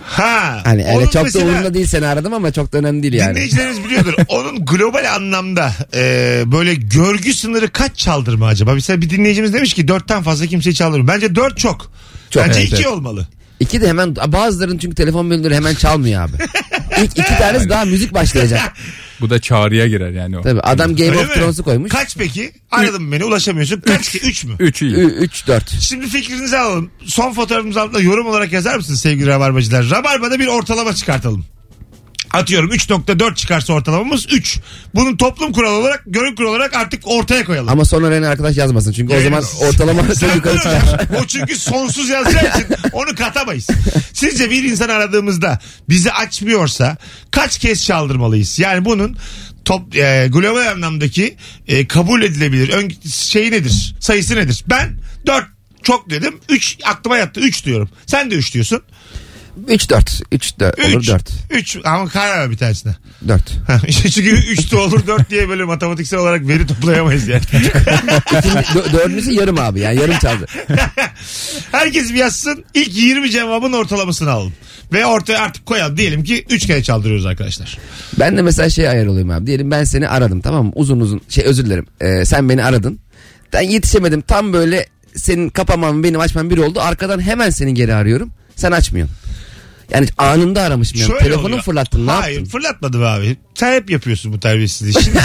ha. 0.05 0.61
Hani 0.63 0.85
öyle 0.95 1.09
çok 1.11 1.23
mesela- 1.23 1.45
da 1.45 1.49
umurumda 1.49 1.73
değil 1.73 1.85
seni 1.87 2.07
aradım 2.07 2.33
ama 2.33 2.51
çok 2.51 2.73
da 2.73 2.77
önemli 2.77 3.03
değil 3.03 3.13
yani. 3.13 3.35
Dinleyicilerimiz 3.35 3.83
biliyordur. 3.83 4.13
Onun 4.27 4.65
global 4.65 5.13
anlamda 5.15 5.71
e, 5.93 6.43
böyle 6.45 6.75
görgü 6.75 7.33
sınırı 7.33 7.69
kaç 7.69 7.97
çaldırma 7.97 8.47
acaba? 8.47 8.73
Mesela 8.73 9.01
bir 9.01 9.09
dinleyicimiz 9.09 9.53
demiş 9.53 9.73
ki 9.73 9.87
dörtten 9.87 10.23
fazla 10.23 10.45
kimseyi 10.45 10.75
çaldırmıyor. 10.75 11.15
Bence 11.15 11.35
dört 11.35 11.57
çok. 11.57 11.91
Çok, 12.29 12.43
Bence 12.47 12.59
evet, 12.59 12.67
iki 12.67 12.75
evet. 12.75 12.87
olmalı. 12.87 13.27
İki 13.59 13.81
de 13.81 13.87
hemen 13.87 14.15
bazıların 14.15 14.77
çünkü 14.77 14.95
telefon 14.95 15.29
bölümleri 15.29 15.55
hemen 15.55 15.75
çalmıyor 15.75 16.21
abi. 16.23 16.31
İlk 17.03 17.11
iki 17.19 17.37
tanesi 17.37 17.69
daha 17.69 17.85
müzik 17.85 18.13
başlayacak. 18.13 18.61
Bu 19.21 19.29
da 19.29 19.39
çağrıya 19.39 19.87
girer 19.87 20.11
yani 20.11 20.37
o. 20.37 20.41
Tabii 20.41 20.59
adam 20.61 20.95
Game 20.95 21.09
Öyle 21.09 21.19
of 21.19 21.27
mi? 21.29 21.33
Thrones'u 21.33 21.63
koymuş. 21.63 21.91
Kaç 21.91 22.17
peki? 22.17 22.51
Aradın 22.71 23.11
beni 23.11 23.23
ulaşamıyorsun. 23.25 23.81
Kaç 23.81 24.09
ki? 24.09 24.19
Üç 24.23 24.45
mü? 24.45 24.55
Üç 24.59 24.81
iyi. 24.81 24.95
3 24.95 25.47
4. 25.47 25.69
Şimdi 25.69 26.07
fikrinizi 26.07 26.57
alalım. 26.57 26.91
Son 27.05 27.33
fotoğrafımızı 27.33 27.81
altında 27.81 28.01
yorum 28.01 28.27
olarak 28.27 28.51
yazar 28.51 28.75
mısınız 28.75 29.01
sevgili 29.01 29.27
Rabarbacılar? 29.27 29.89
Rabarba'da 29.89 30.39
bir 30.39 30.47
ortalama 30.47 30.93
çıkartalım. 30.95 31.45
Atıyorum 32.31 32.71
3.4 32.71 33.35
çıkarsa 33.35 33.73
ortalamamız 33.73 34.27
3. 34.31 34.59
Bunun 34.95 35.17
toplum 35.17 35.51
kuralı 35.51 35.75
olarak, 35.75 36.03
görün 36.07 36.35
kuralı 36.35 36.51
olarak 36.51 36.73
artık 36.73 37.01
ortaya 37.05 37.45
koyalım. 37.45 37.69
Ama 37.69 37.85
sonra 37.85 38.11
Rene 38.11 38.27
arkadaş 38.27 38.57
yazmasın. 38.57 38.91
Çünkü 38.91 39.13
o 39.15 39.21
zaman 39.21 39.43
ortalama 39.61 40.15
Sen 40.15 40.35
yukarı 40.35 40.57
çıkar. 40.57 41.07
O 41.21 41.25
çünkü 41.27 41.55
sonsuz 41.55 42.09
yazacağı 42.09 42.43
için 42.43 42.65
onu 42.93 43.15
katamayız. 43.15 43.67
Sizce 44.13 44.51
bir 44.51 44.63
insan 44.63 44.89
aradığımızda 44.89 45.59
bizi 45.89 46.11
açmıyorsa 46.11 46.97
kaç 47.31 47.57
kez 47.57 47.85
çaldırmalıyız? 47.85 48.59
Yani 48.59 48.85
bunun 48.85 49.17
top 49.65 49.95
e, 49.95 50.27
global 50.31 50.67
anlamdaki 50.67 51.37
e, 51.67 51.87
kabul 51.87 52.21
edilebilir 52.21 52.69
ön, 52.69 52.91
şey 53.09 53.51
nedir? 53.51 53.95
Sayısı 53.99 54.35
nedir? 54.35 54.63
Ben 54.69 54.97
4 55.25 55.45
çok 55.83 56.09
dedim. 56.09 56.39
3 56.49 56.77
aklıma 56.85 57.17
yattı. 57.17 57.39
3 57.39 57.65
diyorum. 57.65 57.89
Sen 58.05 58.31
de 58.31 58.35
3 58.35 58.53
diyorsun. 58.53 58.81
3 59.67 59.89
4. 59.89 60.21
3 60.31 60.59
4 60.59 60.79
olur 60.79 60.99
3. 60.99 61.07
4. 61.07 61.29
3 61.49 61.77
ama 61.83 62.09
karar 62.09 62.39
ver 62.39 62.51
bir 62.51 62.57
tanesine. 62.57 62.95
4. 63.27 63.41
Çünkü 64.13 64.29
3 64.29 64.71
de 64.71 64.77
olur 64.77 65.07
4 65.07 65.29
diye 65.29 65.49
böyle 65.49 65.63
matematiksel 65.63 66.19
olarak 66.19 66.47
veri 66.47 66.67
toplayamayız 66.67 67.27
yani. 67.27 67.41
Dördüncüsü 68.93 69.31
yarım 69.31 69.59
abi 69.59 69.79
yani 69.79 69.99
yarım 69.99 70.17
çaldı. 70.17 70.45
Herkes 71.71 72.09
bir 72.09 72.17
yazsın. 72.17 72.65
İlk 72.73 72.97
20 72.97 73.31
cevabın 73.31 73.73
ortalamasını 73.73 74.31
alalım. 74.31 74.53
Ve 74.93 75.05
ortaya 75.05 75.39
artık 75.39 75.65
koyalım. 75.65 75.97
Diyelim 75.97 76.23
ki 76.23 76.45
3 76.49 76.67
kere 76.67 76.83
çaldırıyoruz 76.83 77.25
arkadaşlar. 77.25 77.77
Ben 78.19 78.37
de 78.37 78.41
mesela 78.41 78.69
şey 78.69 78.89
ayar 78.89 79.05
olayım 79.05 79.29
abi. 79.29 79.47
Diyelim 79.47 79.71
ben 79.71 79.83
seni 79.83 80.07
aradım 80.07 80.41
tamam 80.41 80.65
mı? 80.65 80.71
Uzun 80.75 80.99
uzun 80.99 81.21
şey 81.29 81.45
özür 81.45 81.65
dilerim. 81.65 81.85
Ee, 82.01 82.25
sen 82.25 82.49
beni 82.49 82.63
aradın. 82.63 82.99
Ben 83.53 83.61
yetişemedim. 83.61 84.21
Tam 84.21 84.53
böyle 84.53 84.85
senin 85.15 85.49
kapaman 85.49 86.03
benim 86.03 86.19
açmam 86.19 86.49
bir 86.49 86.57
oldu. 86.57 86.79
Arkadan 86.81 87.19
hemen 87.19 87.49
seni 87.49 87.73
geri 87.73 87.95
arıyorum. 87.95 88.31
Sen 88.55 88.71
açmıyorsun. 88.71 89.15
Yani 89.91 90.07
anında 90.17 90.61
aramışım. 90.61 90.99
Yani. 90.99 91.07
Şöyle 91.07 91.23
Telefonu 91.23 91.45
oluyor. 91.45 91.61
fırlattın 91.61 92.07
ne 92.07 92.11
Hayır 92.11 92.35
yaptın? 92.35 92.51
fırlatmadım 92.51 93.03
abi. 93.03 93.37
Sen 93.55 93.73
hep 93.73 93.89
yapıyorsun 93.89 94.33
bu 94.33 94.39
terbiyesizliği. 94.39 95.03
Şimdi... 95.03 95.19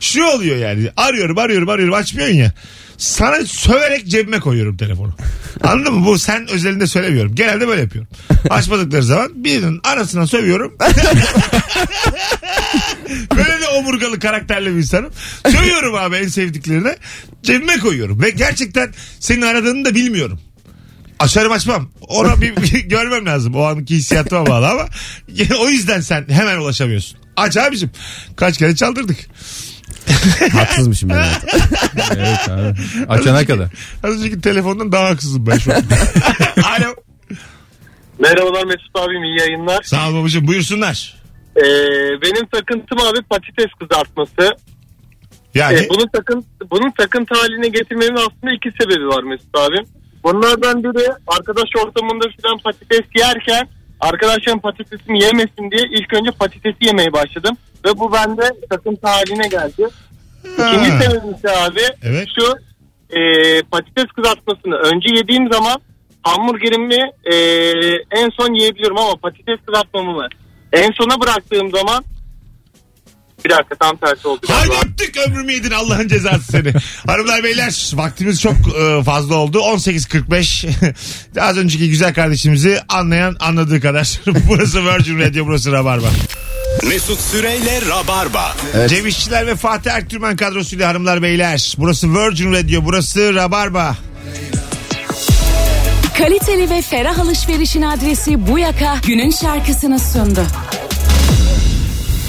Şu 0.00 0.24
oluyor 0.24 0.56
yani. 0.56 0.90
Arıyorum 0.96 1.38
arıyorum 1.38 1.68
arıyorum 1.68 1.94
açmıyorsun 1.94 2.34
ya. 2.34 2.52
Sana 2.98 3.46
söverek 3.46 4.06
cebime 4.08 4.40
koyuyorum 4.40 4.76
telefonu. 4.76 5.14
Anladın 5.62 5.94
mı? 5.94 6.06
Bu 6.06 6.18
sen 6.18 6.48
özelinde 6.50 6.86
söylemiyorum. 6.86 7.34
Genelde 7.34 7.68
böyle 7.68 7.80
yapıyorum. 7.80 8.10
Açmadıkları 8.50 9.02
zaman 9.02 9.44
birinin 9.44 9.80
arasına 9.84 10.26
sövüyorum. 10.26 10.76
böyle 13.36 13.60
de 13.60 13.68
omurgalı 13.78 14.18
karakterli 14.18 14.66
bir 14.72 14.78
insanım. 14.78 15.10
Sövüyorum 15.50 15.94
abi 15.94 16.16
en 16.16 16.28
sevdiklerine. 16.28 16.96
Cebime 17.42 17.78
koyuyorum. 17.78 18.22
Ve 18.22 18.30
gerçekten 18.30 18.94
senin 19.20 19.42
aradığını 19.42 19.84
da 19.84 19.94
bilmiyorum. 19.94 20.40
Açarım 21.18 21.52
açmam. 21.52 21.90
Ona 22.08 22.40
bir, 22.40 22.56
bir 22.56 22.78
görmem 22.88 23.26
lazım. 23.26 23.54
O 23.54 23.62
anki 23.62 23.94
hissiyatıma 23.94 24.46
bağlı 24.46 24.68
ama 24.68 24.88
o 25.60 25.68
yüzden 25.68 26.00
sen 26.00 26.24
hemen 26.28 26.56
ulaşamıyorsun. 26.58 27.18
Aç 27.36 27.56
abicim. 27.56 27.90
Kaç 28.36 28.58
kere 28.58 28.74
çaldırdık. 28.74 29.16
Haksızmışım 30.52 31.08
ben. 31.08 31.24
zaten. 31.24 31.60
Evet 32.16 32.48
abi. 32.48 32.74
Açana 33.08 33.46
kadar. 33.46 33.68
Az 34.04 34.10
önceki 34.18 34.40
telefondan 34.40 34.92
daha 34.92 35.04
haksızım 35.08 35.46
ben 35.46 35.58
şu 35.58 35.72
an. 35.74 35.82
Alo. 36.56 36.94
Merhabalar 38.18 38.64
Mesut 38.64 38.90
abim 38.96 39.24
iyi 39.24 39.38
yayınlar. 39.38 39.82
Sağ 39.82 40.08
ol 40.10 40.14
babacığım 40.14 40.46
buyursunlar. 40.46 41.14
Ee, 41.56 41.62
benim 42.22 42.46
takıntım 42.46 42.98
abi 42.98 43.22
patates 43.30 43.72
kızartması. 43.80 44.56
Yani 45.54 45.78
E, 45.78 45.88
bunun 45.88 46.08
takın 46.12 46.44
bunun 46.70 46.90
takıntı 46.98 47.34
haline 47.34 47.68
getirmemin 47.68 48.16
aslında 48.16 48.54
iki 48.54 48.70
sebebi 48.82 49.06
var 49.08 49.22
Mesut 49.22 49.56
abim. 49.58 49.84
Bunlardan 50.24 50.84
biri 50.84 51.12
arkadaş 51.26 51.68
ortamında 51.84 52.24
filan 52.36 52.58
patates 52.58 53.06
yerken 53.18 53.68
arkadaşlarım 54.00 54.60
patatesimi 54.60 55.22
yemesin 55.22 55.70
diye 55.70 55.82
ilk 55.90 56.14
önce 56.14 56.30
patatesi 56.30 56.76
yemeye 56.80 57.12
başladım. 57.12 57.56
Ve 57.84 57.98
bu 57.98 58.12
bende 58.12 58.42
takıntı 58.70 59.06
haline 59.08 59.48
geldi. 59.48 59.88
İkinci 60.44 60.90
Ha. 60.90 61.00
sebebi 61.02 61.36
ise 61.36 61.50
abi 61.50 61.80
Evet. 62.02 62.28
şu 62.38 62.54
e, 63.18 63.20
patates 63.62 64.06
kızartmasını 64.16 64.74
önce 64.74 65.14
yediğim 65.14 65.52
zaman 65.52 65.76
hamburgerimi 66.22 67.10
e, 67.24 67.34
en 68.10 68.30
son 68.30 68.54
yiyebiliyorum 68.54 68.98
ama 68.98 69.14
patates 69.16 69.58
kızartmamı 69.66 70.28
en 70.72 70.90
sona 70.92 71.20
bıraktığım 71.20 71.70
zaman 71.70 72.04
bir 73.44 73.50
dakika 73.50 73.74
tam 73.74 73.96
tersi 73.96 74.28
oldu. 74.28 74.46
Hadi 74.48 74.68
galiba. 74.68 74.86
öptük 74.86 75.16
ömrümü 75.16 75.52
yedin 75.52 75.70
Allah'ın 75.70 76.08
cezası 76.08 76.52
seni. 76.52 76.72
Hanımlar 77.06 77.44
beyler 77.44 77.90
vaktimiz 77.94 78.40
çok 78.40 78.54
e, 78.54 79.02
fazla 79.02 79.34
oldu. 79.34 79.58
18.45 79.58 80.68
az 81.40 81.56
önceki 81.58 81.88
güzel 81.88 82.14
kardeşimizi 82.14 82.80
anlayan 82.88 83.36
anladığı 83.40 83.80
kadar. 83.80 84.20
burası 84.48 84.84
Virgin 84.84 85.18
Radio 85.18 85.46
burası 85.46 85.72
Rabarba. 85.72 86.08
Mesut 86.88 87.20
Süreyle 87.20 87.80
Rabarba. 87.88 88.56
Evet. 88.74 88.90
Cem 88.90 89.06
İşçiler 89.06 89.46
ve 89.46 89.56
Fatih 89.56 89.90
Ertürmen 89.90 90.36
kadrosuyla 90.36 90.88
hanımlar 90.88 91.22
beyler. 91.22 91.74
Burası 91.78 92.14
Virgin 92.14 92.52
Radio 92.52 92.84
burası 92.84 93.34
Rabarba. 93.34 93.96
Kaliteli 96.18 96.70
ve 96.70 96.82
ferah 96.82 97.18
alışverişin 97.18 97.82
adresi 97.82 98.46
bu 98.48 98.58
yaka 98.58 98.96
günün 99.06 99.30
şarkısını 99.30 99.98
sundu. 99.98 100.46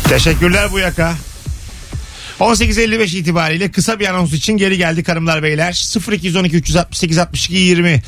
Teşekkürler 0.09 0.71
bu 0.71 0.79
yaka. 0.79 1.13
18.55 2.39 3.17
itibariyle 3.17 3.71
kısa 3.71 3.99
bir 3.99 4.07
anons 4.07 4.33
için 4.33 4.57
geri 4.57 4.77
geldik 4.77 5.07
hanımlar 5.07 5.43
beyler. 5.43 5.95
0212 6.11 6.55
368 6.55 7.17
62 7.17 7.55
20. 7.55 8.01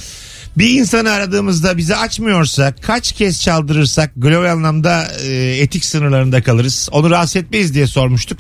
Bir 0.58 0.70
insanı 0.70 1.12
aradığımızda 1.12 1.78
bizi 1.78 1.96
açmıyorsa 1.96 2.74
kaç 2.82 3.12
kez 3.12 3.42
çaldırırsak 3.42 4.12
global 4.16 4.52
anlamda 4.52 5.08
e, 5.24 5.58
etik 5.60 5.86
sınırlarında 5.86 6.44
kalırız. 6.44 6.90
Onu 6.92 7.10
rahatsız 7.10 7.36
etmeyiz 7.36 7.74
diye 7.74 7.88
sormuştuk. 7.88 8.40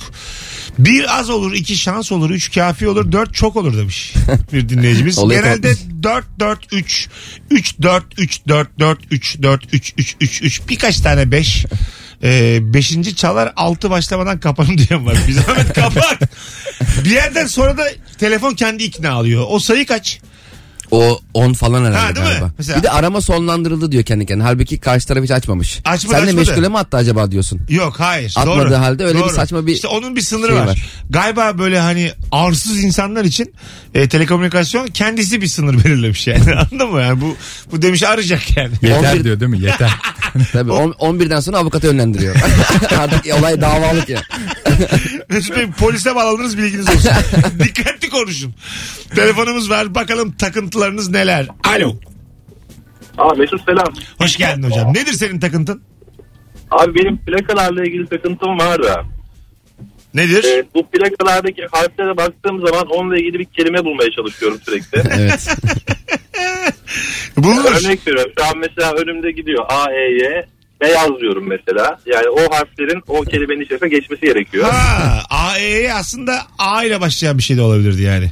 Bir 0.80 1.20
az 1.20 1.30
olur, 1.30 1.54
iki 1.54 1.78
şans 1.78 2.12
olur, 2.12 2.30
üç 2.30 2.54
kafi 2.54 2.88
olur, 2.88 3.12
dört 3.12 3.34
çok 3.34 3.56
olur 3.56 3.78
demiş 3.78 4.14
bir 4.54 4.70
dinleyicimiz. 4.70 5.20
Genelde. 5.30 5.76
4 6.04 6.26
4 6.40 6.74
3 6.74 7.10
3 7.50 7.82
4 7.82 8.04
3 8.18 8.48
4 8.48 8.80
4 8.80 9.00
3 9.12 9.42
4 9.42 9.74
3 9.74 9.94
3 9.98 10.16
3 10.22 10.42
3 10.42 10.62
birkaç 10.70 11.00
tane 11.00 11.32
5 11.32 11.66
ee, 12.24 12.60
beşinci 12.74 13.16
çalar 13.16 13.54
altı 13.56 13.90
başlamadan 13.90 14.40
kapanın 14.40 14.78
diyen 14.78 15.06
var. 15.06 15.18
Bir 15.28 15.34
zahmet 15.34 15.74
kapat. 15.74 16.22
bir 17.06 17.10
yerden 17.10 17.46
sonra 17.46 17.78
da 17.78 17.84
telefon 18.18 18.54
kendi 18.54 18.84
ikna 18.84 19.12
alıyor. 19.12 19.46
O 19.48 19.60
sayı 19.60 19.86
kaç? 19.86 20.22
O 20.92 21.20
10 21.34 21.54
falan 21.54 21.86
herhalde 21.86 21.98
Ha, 21.98 22.16
değil 22.16 22.26
mi? 22.28 22.32
galiba. 22.32 22.52
Mesela- 22.58 22.78
Bir 22.78 22.84
de 22.84 22.90
arama 22.92 23.22
sonlandırıldı 23.22 23.92
diyor 23.92 24.04
kendi 24.04 24.26
kendine. 24.26 24.44
Halbuki 24.48 24.80
karşı 24.80 25.08
taraf 25.08 25.24
hiç 25.24 25.32
açmamış. 25.32 25.80
Açmadı, 25.86 26.16
Sen 26.16 26.26
de 26.26 26.30
açmadı. 26.30 26.48
meşgule 26.48 26.68
mi 26.70 26.78
attı 26.78 26.98
acaba 26.98 27.32
diyorsun? 27.32 27.62
Yok 27.70 28.00
hayır. 28.00 28.34
Atmadığı 28.38 28.70
Doğru. 28.70 28.78
halde 28.78 29.06
öyle 29.06 29.18
bir 29.18 29.24
Doğru. 29.24 29.30
saçma 29.34 29.68
bir 29.68 29.74
İşte 29.74 29.88
onun 29.88 30.16
bir 30.16 30.22
sınırı 30.22 30.48
şey 30.52 30.56
var. 30.60 30.68
var. 30.68 30.86
Galiba 31.10 31.58
böyle 31.58 31.80
hani 31.80 32.12
arsız 32.32 32.84
insanlar 32.84 33.26
için 33.26 33.54
e, 33.94 34.10
telekomünikasyon 34.10 34.88
kendisi 34.88 35.42
bir 35.42 35.48
sınır 35.48 35.74
belirlemiş 35.86 36.28
yani. 36.28 36.56
Anladın 36.72 36.90
mı? 36.92 37.02
Yani 37.02 37.22
bu, 37.22 37.36
bu 37.72 37.82
demiş 37.82 38.04
arayacak 38.04 38.58
yani. 38.58 38.72
Yeter 38.82 39.12
11 39.14 39.24
diyor 39.24 39.40
değil 39.40 39.52
mi? 39.52 39.60
Yeter. 39.62 39.92
Tabii 40.54 40.72
on- 40.72 40.92
11'den 40.92 41.40
sonra 41.40 41.58
avukatı 41.58 41.88
yönlendiriyor. 41.88 42.36
Artık 43.00 43.34
olay 43.40 43.62
davalık 43.62 44.10
ya. 44.10 44.22
Mesut 45.30 45.56
Bey 45.58 45.68
polise 45.72 46.16
bağlanırız 46.16 46.58
bilginiz 46.58 46.90
olsun. 46.90 47.12
Dikkatli 47.60 48.10
konuşun. 48.10 48.54
Telefonumuz 49.16 49.70
var. 49.70 49.96
Bakalım 49.96 50.32
takıntılarınız 50.82 51.10
neler? 51.10 51.48
Alo. 51.64 51.96
Aa 53.18 53.34
Mesut 53.36 53.66
selam. 53.66 53.94
Hoş 54.18 54.38
geldin 54.38 54.64
hocam. 54.64 54.94
Nedir 54.94 55.14
senin 55.14 55.40
takıntın? 55.40 55.82
Abi 56.72 56.96
benim 56.96 57.18
plakalarla 57.18 57.84
ilgili 57.86 58.08
takıntım 58.08 58.60
var 58.60 58.84
da. 58.84 59.04
Nedir? 60.14 60.44
Ee, 60.44 60.64
bu 60.76 60.88
plakalardaki 60.88 61.62
harflere 61.72 62.18
baktığım 62.18 62.68
zaman 62.68 62.88
onunla 62.88 63.18
ilgili 63.18 63.40
bir 63.40 63.46
kelime 63.46 63.86
bulmaya 63.86 64.12
çalışıyorum 64.12 64.60
sürekli. 64.66 65.02
Evet. 65.20 65.48
Bulunur. 67.38 67.72
Örnek 67.72 68.08
veriyorum. 68.08 68.32
Şu 68.40 68.46
an 68.46 68.58
mesela 68.58 68.92
önümde 68.94 69.32
gidiyor 69.32 69.66
A, 69.70 69.92
E, 69.92 70.12
Y. 70.24 70.46
Beyaz 70.82 71.10
diyorum 71.22 71.48
mesela. 71.48 72.00
Yani 72.06 72.30
o 72.30 72.54
harflerin 72.56 73.02
o 73.08 73.22
kelimenin 73.22 73.62
içerisine 73.62 73.90
geçmesi 73.90 74.22
gerekiyor. 74.26 74.70
Ha, 74.72 75.20
AE'ye 75.30 75.94
aslında 75.94 76.42
A 76.60 76.84
ile 76.84 77.02
başlayan 77.02 77.38
bir 77.38 77.44
şey 77.44 77.58
de 77.58 77.62
olabilirdi 77.62 78.02
yani. 78.02 78.32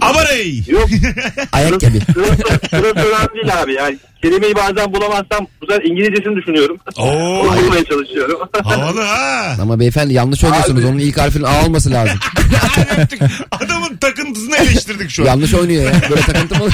Abarey. 0.00 0.62
Yok. 0.68 0.88
Ayakkabı. 1.52 1.98
Sırası, 2.14 2.42
sırası 2.70 2.98
önemli 3.08 3.34
değil 3.34 3.62
abi. 3.62 3.74
Yani 3.74 3.98
kelimeyi 4.22 4.54
bazen 4.56 4.92
bulamazsam 4.94 5.46
bu 5.62 5.66
sefer 5.66 5.84
İngilizcesini 5.84 6.36
düşünüyorum. 6.36 6.76
Oo. 6.98 7.06
Onu 7.40 7.56
bulmaya 7.62 7.84
çalışıyorum. 7.84 8.40
Havalı 8.64 9.00
ha. 9.02 9.56
Ama 9.62 9.80
beyefendi 9.80 10.14
yanlış 10.14 10.44
oynuyorsunuz. 10.44 10.84
Onun 10.84 10.98
ilk 10.98 11.18
harfinin 11.18 11.44
A 11.44 11.64
olması 11.64 11.90
lazım. 11.90 12.18
Öptük. 12.98 13.20
Adamın 13.50 13.96
takıntısını 13.96 14.56
eleştirdik 14.56 15.10
şu 15.10 15.22
an. 15.22 15.26
yanlış 15.26 15.54
oynuyor 15.54 15.84
ya. 15.84 15.92
Böyle 16.10 16.20
takıntı 16.22 16.54
mı 16.54 16.64
olur? 16.64 16.72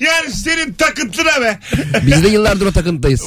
Yani 0.00 0.30
senin 0.32 0.72
takıntına 0.72 1.40
be. 1.40 1.58
Biz 2.06 2.24
de 2.24 2.28
yıllardır 2.28 2.66
o 2.66 2.72
takıntıdayız. 2.72 3.22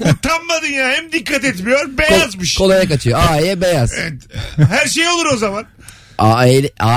Utanmadın 0.00 0.72
ya. 0.72 0.88
Hem 0.90 1.12
dikkat 1.12 1.44
etmiyor. 1.44 1.80
Beyazmış. 1.98 2.54
Kolaya 2.54 2.88
kaçıyor. 2.88 3.20
A, 3.30 3.40
E, 3.40 3.60
beyaz. 3.60 3.92
Evet. 3.98 4.12
Her 4.70 4.86
şey 4.86 5.08
olur 5.08 5.26
o 5.34 5.36
zaman. 5.36 5.64
A, 6.18 6.46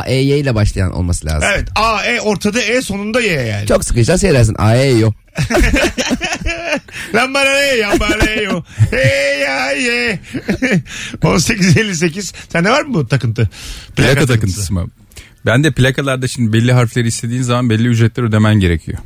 E, 0.07 0.21
ile 0.21 0.55
başlayan 0.55 0.91
olması 0.91 1.25
lazım. 1.25 1.49
Evet. 1.55 1.67
A, 1.75 2.03
E 2.05 2.21
ortada 2.21 2.61
E 2.61 2.81
sonunda 2.81 3.21
Y 3.21 3.31
yani. 3.47 3.67
Çok 3.67 3.85
sıkıysa 3.85 4.17
seyredersin. 4.17 4.55
A, 4.59 4.75
E, 4.75 4.89
yok. 4.91 5.13
Lan 7.15 7.33
bana 7.33 7.49
ne 7.53 7.59
ya 7.75 7.91
bana 7.99 8.15
ne 8.25 8.41
yo. 8.41 8.61
Hey 8.91 9.39
ya 9.41 9.71
ye. 9.71 10.19
18.58. 11.21 12.33
Sende 12.49 12.69
var 12.69 12.81
mı 12.81 12.93
bu 12.93 13.07
takıntı? 13.07 13.49
Plaka 13.95 14.25
takıntısı 14.25 14.73
mı? 14.73 14.87
Ben 15.45 15.63
de 15.63 15.71
plakalarda 15.71 16.27
şimdi 16.27 16.53
belli 16.53 16.73
harfleri 16.73 17.07
istediğin 17.07 17.41
zaman 17.41 17.69
belli 17.69 17.87
ücretler 17.87 18.23
ödemen 18.23 18.55
gerekiyor. 18.55 18.97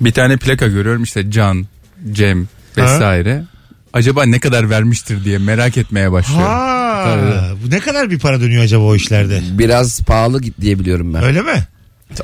Bir 0.00 0.12
tane 0.12 0.36
plaka 0.36 0.66
görüyorum 0.66 1.02
işte 1.02 1.30
Can, 1.30 1.66
Cem 2.12 2.48
vesaire. 2.76 3.42
Acaba 3.92 4.24
ne 4.24 4.38
kadar 4.40 4.70
vermiştir 4.70 5.24
diye 5.24 5.38
merak 5.38 5.76
etmeye 5.76 6.12
başlıyorum. 6.12 6.46
Ha, 6.46 6.79
Tabii. 7.04 7.62
bu 7.64 7.70
ne 7.70 7.80
kadar 7.80 8.10
bir 8.10 8.18
para 8.18 8.40
dönüyor 8.40 8.64
acaba 8.64 8.84
o 8.84 8.94
işlerde? 8.94 9.40
Biraz 9.52 10.00
pahalı 10.00 10.40
git 10.40 10.60
diye 10.60 10.78
biliyorum 10.78 11.14
ben. 11.14 11.22
Öyle 11.24 11.42
mi? 11.42 11.66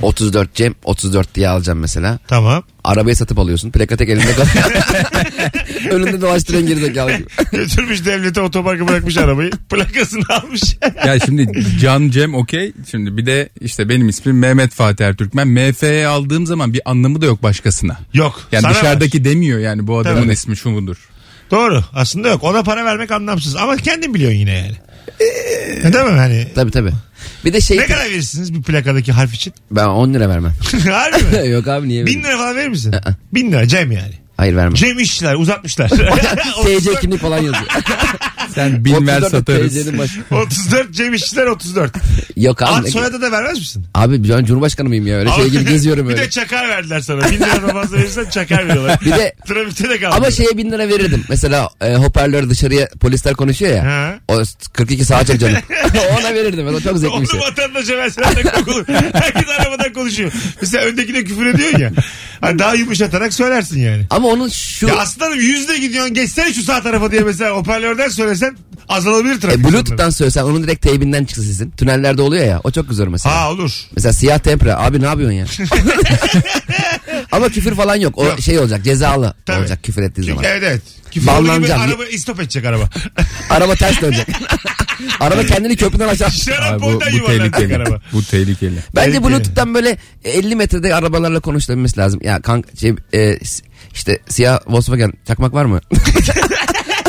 34 0.02 0.54
Cem 0.54 0.74
34 0.84 1.34
diye 1.34 1.48
alacağım 1.48 1.78
mesela. 1.78 2.18
Tamam. 2.28 2.62
Arabayı 2.84 3.16
satıp 3.16 3.38
alıyorsun. 3.38 3.70
Plaka 3.70 3.96
tek 3.96 4.08
elinde 4.08 4.32
kalıyor. 4.32 4.84
Önünde 5.90 6.20
dolaştıran 6.20 6.66
gerizekalı 6.66 7.12
gibi. 7.12 7.26
Götürmüş 7.52 8.04
devlete 8.04 8.40
otoparka 8.40 8.88
bırakmış 8.88 9.16
arabayı. 9.16 9.50
Plakasını 9.70 10.22
almış. 10.28 10.62
Ya 11.06 11.20
şimdi 11.20 11.64
Can 11.80 12.08
Cem 12.08 12.34
okey. 12.34 12.72
Şimdi 12.90 13.16
bir 13.16 13.26
de 13.26 13.48
işte 13.60 13.88
benim 13.88 14.08
ismim 14.08 14.38
Mehmet 14.38 14.72
Fatih 14.72 15.04
Ertürkmen. 15.04 15.48
MF'ye 15.48 16.06
aldığım 16.06 16.46
zaman 16.46 16.72
bir 16.72 16.80
anlamı 16.84 17.20
da 17.20 17.26
yok 17.26 17.42
başkasına. 17.42 17.96
Yok. 18.14 18.40
Yani 18.52 18.64
dışarıdaki 18.70 19.24
demiyor 19.24 19.58
yani 19.58 19.86
bu 19.86 19.98
adamın 19.98 20.22
Tabii. 20.22 20.32
ismi 20.32 20.56
şu 20.56 20.70
mudur. 20.70 20.96
Doğru. 21.50 21.84
Aslında 21.94 22.28
yok. 22.28 22.44
Ona 22.44 22.62
para 22.62 22.84
vermek 22.84 23.10
anlamsız. 23.10 23.56
Ama 23.56 23.76
kendin 23.76 24.14
biliyorsun 24.14 24.38
yine 24.38 24.52
yani. 24.52 24.72
Ee, 25.20 25.92
Değil 25.92 26.04
mi? 26.04 26.10
Hani 26.10 26.46
Tabii 26.54 26.70
tabii. 26.70 26.92
Bir 27.44 27.52
de 27.52 27.60
şey 27.60 27.76
ne 27.78 27.86
kadar 27.86 28.04
verirsiniz 28.04 28.54
bir 28.54 28.62
plakadaki 28.62 29.12
harf 29.12 29.34
için? 29.34 29.52
ben 29.70 29.86
10 29.86 30.14
lira 30.14 30.28
vermem. 30.28 30.52
Harbi 30.90 31.36
mi? 31.42 31.48
Yok 31.52 31.68
abi 31.68 31.88
niye 31.88 32.06
Bin 32.06 32.06
vereyim? 32.06 32.24
lira 32.28 32.36
falan 32.38 32.56
verir 32.56 32.68
misin? 32.68 32.92
Aa. 32.92 33.10
Bin 33.34 33.52
lira 33.52 33.68
Cem 33.68 33.92
yani. 33.92 34.12
Hayır 34.36 34.56
vermem. 34.56 34.74
Cem 34.74 34.98
işçiler 34.98 35.34
uzatmışlar. 35.34 35.88
TC 36.64 37.00
kimlik 37.00 37.20
falan 37.20 37.36
yazıyor. 37.36 37.66
Sen 38.54 38.84
bin 38.84 39.06
ver 39.06 39.16
34 39.22 39.30
satarız. 39.30 39.74
TC'nin 39.74 39.98
başı. 39.98 40.20
34 40.34 40.90
Cem 40.94 41.14
işçiler 41.14 41.46
34. 41.46 41.92
Yok 42.36 42.62
abi. 42.62 42.70
Ad 42.70 42.86
soyadı 42.86 43.22
da 43.22 43.32
vermez 43.32 43.58
misin? 43.58 43.86
Abi 43.94 44.28
ben 44.28 44.44
Cumhurbaşkanı 44.44 44.88
mıyım 44.88 45.06
ya? 45.06 45.16
Öyle 45.18 45.30
şey 45.30 45.48
gibi 45.50 45.64
geziyorum 45.64 46.04
bir 46.08 46.12
öyle. 46.14 46.22
de 46.22 46.30
çakar 46.30 46.68
verdiler 46.68 47.00
sana. 47.00 47.30
Bin 47.30 47.36
liradan 47.36 47.68
fazla 47.72 47.96
verirsen 47.96 48.24
çakar 48.30 48.68
veriyorlar. 48.68 48.98
Bir 49.04 49.10
de 49.10 49.34
Trafikte 49.48 49.88
de 49.90 50.00
kaldı. 50.00 50.14
ama 50.16 50.30
şeye 50.30 50.56
bin 50.58 50.72
lira 50.72 50.88
verirdim. 50.88 51.24
Mesela 51.28 51.68
e, 51.80 51.94
hoparlör 51.94 52.50
dışarıya 52.50 52.88
polisler 53.00 53.34
konuşuyor 53.34 53.72
ya. 53.76 53.84
Ha. 53.84 54.14
O 54.28 54.42
42 54.72 55.04
sağa 55.04 55.24
çek 55.24 55.40
canım. 55.40 55.56
Ona 56.20 56.34
verirdim. 56.34 56.66
O 56.66 56.80
çok 56.80 56.98
zevkli 56.98 57.22
bir 57.22 57.26
şey. 57.26 57.40
Onu 57.40 57.46
vatandaşa 57.48 58.36
de 58.36 58.42
kokulu. 58.42 58.84
Herkes 59.12 59.48
arabadan 59.58 59.92
konuşuyor. 59.92 60.32
Mesela 60.60 60.84
öndekine 60.84 61.24
küfür 61.24 61.46
ediyorsun 61.46 61.78
ya. 61.78 61.92
Hani 62.40 62.58
daha 62.58 62.74
yumuşatarak 62.74 63.34
söylersin 63.34 63.80
yani. 63.80 64.06
Ama 64.10 64.28
onun 64.28 64.48
şu 64.48 64.86
Ya 64.88 64.96
aslanım 64.96 65.40
yüzde 65.40 65.78
gidiyorsun 65.78 66.14
geçsene 66.14 66.52
şu 66.54 66.62
sağ 66.62 66.82
tarafa 66.82 67.10
diye 67.10 67.20
mesela 67.20 67.50
hoparlörden 67.56 68.08
söylesen 68.36 68.56
azalabilir 68.88 69.40
trafik. 69.40 69.60
e, 69.60 69.64
Bluetooth'tan 69.64 70.10
söylesen 70.10 70.42
onun 70.42 70.62
direkt 70.62 70.82
teybinden 70.82 71.24
çıksa 71.24 71.42
sesin. 71.42 71.70
Tünellerde 71.70 72.22
oluyor 72.22 72.44
ya. 72.44 72.60
O 72.64 72.70
çok 72.70 72.88
güzel 72.88 73.06
mesela. 73.08 73.34
Ha 73.36 73.50
olur. 73.50 73.72
Mesela 73.96 74.12
siyah 74.12 74.38
tempre. 74.38 74.74
Abi 74.74 75.00
ne 75.00 75.06
yapıyorsun 75.06 75.36
ya? 75.36 75.46
Ama 77.32 77.48
küfür 77.48 77.74
falan 77.74 77.96
yok. 77.96 78.18
O 78.18 78.24
Yok. 78.24 78.40
şey 78.40 78.58
olacak. 78.58 78.84
Cezalı 78.84 79.34
Tabii. 79.46 79.58
olacak 79.60 79.82
küfür 79.82 80.02
ettiği 80.02 80.22
zaman. 80.24 80.44
evet 80.44 80.62
evet. 80.66 80.82
Küfür 81.10 81.28
olduğu 81.28 81.56
gibi 81.62 81.74
araba 81.74 82.04
istop 82.04 82.40
edecek 82.40 82.64
araba. 82.64 82.88
Araba 83.50 83.74
ters 83.74 84.00
dönecek. 84.02 84.26
Araba 85.20 85.42
kendini 85.46 85.76
köprüden 85.76 86.08
aşağı. 86.08 86.28
Abi 86.62 86.82
bu, 86.82 86.86
bu 86.86 87.16
yuvarlanacak 87.16 87.52
tehlikeli. 87.54 87.76
araba. 87.76 88.00
Bu 88.12 88.22
tehlikeli. 88.22 88.74
Bence 88.94 89.10
Tehlikeli. 89.12 89.30
Bluetooth'tan 89.30 89.74
böyle 89.74 89.98
50 90.24 90.56
metrede 90.56 90.94
arabalarla 90.94 91.40
konuşulabilmesi 91.40 91.98
lazım. 92.00 92.20
Ya 92.24 92.40
kanka 92.42 92.70
şey, 92.80 92.94
e, 93.12 93.44
s- 93.44 93.64
işte 93.94 94.18
siyah 94.28 94.58
Volkswagen 94.66 95.12
çakmak 95.26 95.52
var 95.52 95.64
mı? 95.64 95.80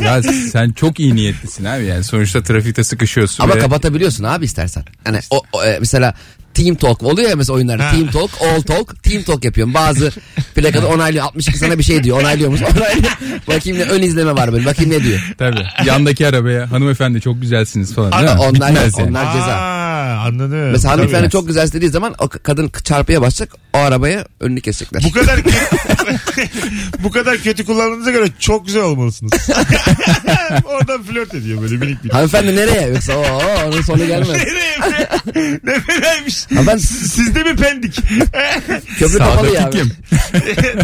Ya 0.04 0.24
sen 0.52 0.72
çok 0.72 1.00
iyi 1.00 1.16
niyetlisin 1.16 1.66
abi 1.66 1.86
yani. 1.86 2.04
Sonuçta 2.04 2.44
trafikte 2.44 2.84
sıkışıyorsun. 2.84 3.44
Ama 3.44 3.56
ve- 3.56 3.60
kapatabiliyorsun 3.60 4.24
abi 4.24 4.46
istersen. 4.46 4.84
Hani 5.04 5.20
o, 5.30 5.42
o, 5.54 5.64
e, 5.64 5.78
mesela 5.80 6.14
Team 6.54 6.76
Talk 6.76 7.04
oluyor 7.04 7.30
ya 7.30 7.36
mesela 7.36 7.56
oyunlarda. 7.56 7.92
Team 7.92 8.08
Talk, 8.08 8.32
All 8.42 8.62
Talk, 8.62 9.04
Team 9.04 9.24
Talk 9.24 9.46
yapıyorum. 9.46 9.74
Bazı 9.74 10.12
plakada 10.56 10.88
onaylıyor. 10.88 11.26
62 11.26 11.58
sana 11.58 11.78
bir 11.78 11.84
şey 11.84 12.04
diyor. 12.04 12.20
Onaylıyormuş. 12.22 12.62
Onaylıyor. 12.78 13.12
Bakayım 13.48 13.80
ne 13.80 13.84
ön 13.84 14.02
izleme 14.02 14.36
var 14.36 14.54
böyle. 14.54 14.66
Bakayım 14.66 14.92
ne 14.92 15.04
diyor. 15.04 15.20
Tabii. 15.38 15.66
Yandaki 15.86 16.28
arabaya 16.28 16.72
hanımefendi 16.72 17.22
çok 17.22 17.42
güzelsiniz 17.42 17.96
falan. 17.96 18.10
mi? 18.10 18.16
Onlar, 18.40 18.72
onlar 19.08 19.34
ceza. 19.34 19.77
Anladım. 20.08 20.72
Mesela 20.72 20.92
Tabii. 20.94 21.02
hanımefendi 21.02 21.30
çok 21.30 21.48
güzel 21.48 21.64
istediği 21.66 21.90
zaman 21.90 22.16
o 22.20 22.30
kadın 22.44 22.72
çarpıya 22.84 23.22
basacak. 23.22 23.54
O 23.74 23.78
arabaya 23.78 24.26
önünü 24.40 24.62
kesecekler. 24.62 25.04
Bu 25.04 25.12
kadar 25.12 25.40
bu 27.04 27.12
kadar 27.12 27.38
kötü 27.38 27.66
kullandığınıza 27.66 28.12
göre 28.12 28.28
çok 28.40 28.66
güzel 28.66 28.82
olmalısınız. 28.82 29.32
Oradan 30.66 31.04
flört 31.04 31.34
ediyor 31.34 31.62
böyle 31.62 31.76
minik 31.78 32.04
minik. 32.04 32.14
Hanımefendi 32.14 32.56
nereye? 32.56 32.88
Yoksa 32.88 33.14
o 33.18 33.42
onun 33.68 33.82
sonu 33.82 34.08
gelmez. 34.08 34.30
Nereye 34.30 34.78
be? 34.82 35.10
ne 35.64 35.80
fenaymış. 35.80 36.46
Ha 36.56 36.62
ben- 36.68 36.78
Siz- 36.78 37.12
Sizde 37.12 37.44
mi 37.44 37.56
pendik? 37.56 37.96
Köprü 39.00 39.18
kapalı 39.18 39.50
ya. 39.54 39.70
Kim? 39.70 39.92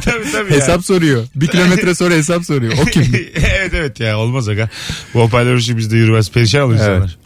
tabii 0.05 0.31
tabii 0.31 0.53
ya. 0.53 0.59
Hesap 0.59 0.85
soruyor. 0.85 1.23
Bir 1.35 1.47
kilometre 1.47 1.95
sonra 1.95 2.13
hesap 2.13 2.45
soruyor. 2.45 2.73
O 2.81 2.85
kim? 2.85 3.15
evet 3.35 3.73
evet 3.73 3.99
ya 3.99 4.17
olmaz 4.19 4.49
aga. 4.49 4.69
Bu 5.13 5.19
hoparlör 5.21 5.57
işi 5.57 5.77
bizde 5.77 5.97
yürümez. 5.97 6.31
Perişan 6.31 6.61
olur 6.61 6.73
Evet. 6.73 6.81
insanlar. 6.83 7.17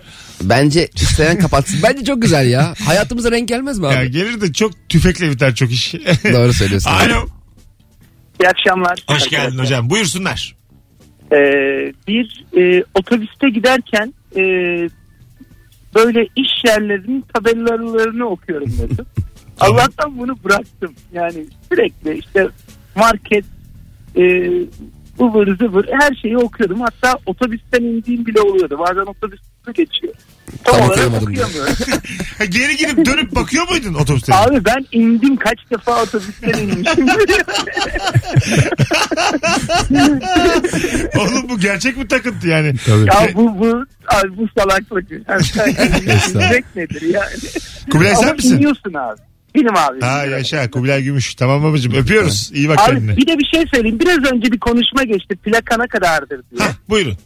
Bence 0.41 0.87
isteyen 0.95 1.39
kapatsın. 1.39 1.79
Bence 1.83 2.03
çok 2.03 2.21
güzel 2.21 2.49
ya. 2.49 2.73
Hayatımıza 2.85 3.31
renk 3.31 3.47
gelmez 3.47 3.79
mi 3.79 3.87
abi? 3.87 3.95
Ya 3.95 4.05
gelir 4.05 4.41
de 4.41 4.53
çok 4.53 4.89
tüfekle 4.89 5.31
biter 5.31 5.55
çok 5.55 5.71
iş. 5.71 5.93
Doğru 6.33 6.53
söylüyorsun. 6.53 6.91
Alo. 6.91 7.27
İyi 8.41 8.49
akşamlar. 8.49 8.99
Hoş 9.07 9.29
geldin 9.29 9.57
hocam. 9.57 9.89
Buyursunlar. 9.89 10.55
Ee, 11.31 11.37
bir 12.07 12.45
e, 12.57 12.83
otobüste 12.95 13.49
giderken 13.49 14.13
e, 14.35 14.41
böyle 15.95 16.27
iş 16.35 16.49
yerlerinin 16.65 17.25
tabelalarını 17.33 18.25
okuyorum 18.25 18.71
dedim. 18.81 19.05
Allah'tan 19.59 20.17
bunu 20.17 20.43
bıraktım. 20.43 20.93
Yani 21.13 21.45
sürekli 21.69 22.19
işte 22.19 22.47
market 22.95 23.45
e, 24.15 24.23
ıvır 25.19 25.57
zıvır 25.57 25.85
her 25.99 26.15
şeyi 26.15 26.37
okuyordum. 26.37 26.81
Hatta 26.81 27.19
otobüsten 27.25 27.83
indiğim 27.83 28.25
bile 28.25 28.41
oluyordu. 28.41 28.79
Bazen 28.79 29.05
otobüs 29.05 29.39
hızlı 29.67 29.83
geçiyor. 29.83 30.13
Tam, 30.63 30.75
Tam 30.79 30.89
olarak 30.89 31.07
okuyamadım 31.21 31.33
Geri 32.49 32.77
gidip 32.77 33.05
dönüp 33.05 33.35
bakıyor 33.35 33.69
muydun 33.69 33.93
otobüste? 33.93 34.35
Abi 34.35 34.65
ben 34.65 34.85
indim 34.91 35.35
kaç 35.35 35.59
defa 35.71 36.03
otobüsten 36.03 36.49
inmişim. 36.49 37.07
Oğlum 41.19 41.49
bu 41.49 41.59
gerçek 41.59 41.97
mi 41.97 42.07
takıntı 42.07 42.47
yani? 42.47 42.73
Tabii. 42.85 43.05
ya 43.07 43.27
bu 43.35 43.59
bu 43.59 43.85
abi 44.15 44.37
bu 44.37 44.47
salaklık. 44.57 45.11
Yani 45.11 45.41
nedir 46.75 47.01
yani? 47.01 47.33
Kubilay 47.91 48.15
sen 48.15 48.23
Ama 48.23 48.33
misin? 48.33 48.55
iniyorsun 48.57 48.93
abi. 48.93 49.19
Benim 49.55 49.75
abi. 49.77 50.01
Ha 50.01 50.25
yaşa 50.25 50.71
Kubilay 50.71 51.03
Gümüş. 51.03 51.35
Tamam 51.35 51.63
babacığım 51.63 51.93
öpüyoruz. 51.93 52.51
İyi 52.53 52.69
bak 52.69 52.79
Abi 52.79 52.91
kendine. 52.95 53.17
bir 53.17 53.27
de 53.27 53.37
bir 53.39 53.45
şey 53.55 53.65
söyleyeyim. 53.73 53.99
Biraz 53.99 54.17
önce 54.31 54.51
bir 54.51 54.59
konuşma 54.59 55.03
geçti. 55.03 55.35
Plaka 55.35 55.77
ne 55.77 55.87
kadardır 55.87 56.41
diye. 56.51 56.61
Hah, 56.67 56.73
buyurun. 56.89 57.17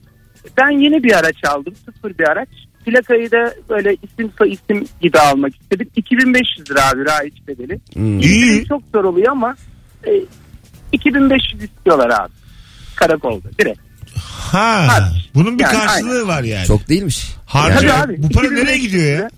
Ben 0.58 0.70
yeni 0.70 1.04
bir 1.04 1.14
araç 1.14 1.36
aldım. 1.48 1.74
Sıfır 1.86 2.18
bir 2.18 2.24
araç. 2.24 2.50
Plakayı 2.86 3.32
da 3.32 3.54
böyle 3.70 3.96
isim 4.04 4.32
soy 4.38 4.54
isim 4.54 4.88
gibi 5.02 5.20
almak 5.20 5.62
istedim. 5.62 5.89
2500 5.96 6.72
lira 6.72 6.89
abi 6.89 7.06
raiç 7.06 7.48
bedeli. 7.48 7.80
Hmm. 7.94 8.20
İyi. 8.20 8.66
Çok 8.68 8.84
zor 8.94 9.04
oluyor 9.04 9.32
ama 9.32 9.56
e, 10.08 10.12
2500 10.92 11.64
istiyorlar 11.64 12.10
abi. 12.10 12.32
Karakolda 12.96 13.48
direkt. 13.60 13.80
Ha. 14.52 14.88
Harç. 14.88 15.30
Bunun 15.36 15.60
bir 15.60 15.64
Yani 15.64 15.78
karşılığı 15.78 16.28
var 16.28 16.44
yani. 16.44 16.66
Çok 16.66 16.89
değilmiş. 16.89 17.36
Harcı. 17.46 17.78
Tabii 17.78 17.94
abi, 17.94 18.24
Bu 18.24 18.30
para 18.30 18.46
2500 18.46 18.64
nereye 18.64 18.78
gidiyor 18.78 19.20
ya? 19.20 19.30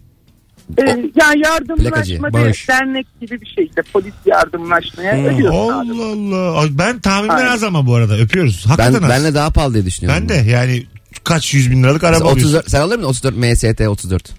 E, 0.77 0.81
yani 0.81 1.11
Plakacı, 1.11 1.39
yardımlaşma 1.43 2.33
bağış. 2.33 2.67
de- 2.69 2.73
dernek 2.73 3.07
gibi 3.21 3.41
bir 3.41 3.45
şey 3.45 3.65
işte 3.65 3.81
polis 3.93 4.13
yardımlaşmaya 4.25 5.13
abi. 5.13 5.49
Allah 5.49 5.75
Allah. 5.79 6.59
Ay, 6.59 6.67
Ben 6.71 6.99
Aynen. 7.09 7.45
az 7.51 7.63
ama 7.63 7.87
bu 7.87 7.95
arada 7.95 8.17
öpüyoruz. 8.17 8.65
Hakikaten 8.67 8.93
Ben, 9.01 9.01
az. 9.03 9.09
benle 9.09 9.33
daha 9.33 9.49
pahalı 9.49 9.73
diye 9.73 9.85
düşünüyorum. 9.85 10.21
Ben 10.21 10.29
de 10.29 10.51
yani 10.51 10.83
kaç 11.23 11.53
yüz 11.53 11.71
bin 11.71 11.83
liralık 11.83 12.03
araba 12.03 12.13
Mesela 12.19 12.31
alıyorsun. 12.31 12.49
34, 12.57 12.71
sen 12.71 12.81
alır 12.81 12.95
mısın 12.95 13.09
34 13.09 13.37
MST 13.37 13.87
34? 13.87 14.29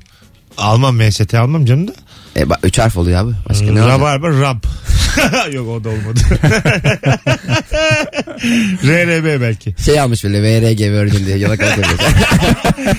Almam 0.59 0.97
MST 0.97 1.35
almam 1.35 1.65
canım 1.65 1.89
da. 1.89 1.93
E, 2.37 2.51
bak 2.51 2.59
3 2.63 2.79
harf 2.79 2.97
oluyor 2.97 3.21
abi. 3.21 3.33
Başka 3.49 3.65
ne 3.65 3.71
olacak? 3.71 3.89
Rabarba 3.89 4.29
Rab. 4.31 4.57
Yok 5.53 5.69
o 5.69 5.85
da 5.85 5.89
olmadı. 5.89 6.21
RRB 8.85 9.41
belki. 9.41 9.75
Şey 9.85 10.01
almış 10.01 10.25
böyle 10.25 10.43
VRG 10.43 10.81
Virgin 10.81 11.27
diye 11.27 11.37
yalakalık 11.39 11.79
yapıyor. 11.79 11.99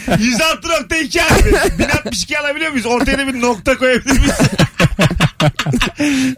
106.2 0.07 1.21
abi. 1.21 1.79
1062 1.79 2.39
alabiliyor 2.39 2.71
muyuz? 2.71 2.85
Ortaya 2.85 3.17
da 3.17 3.27
bir 3.27 3.41
nokta 3.41 3.77
koyabilir 3.77 4.19
miyiz? 4.19 4.35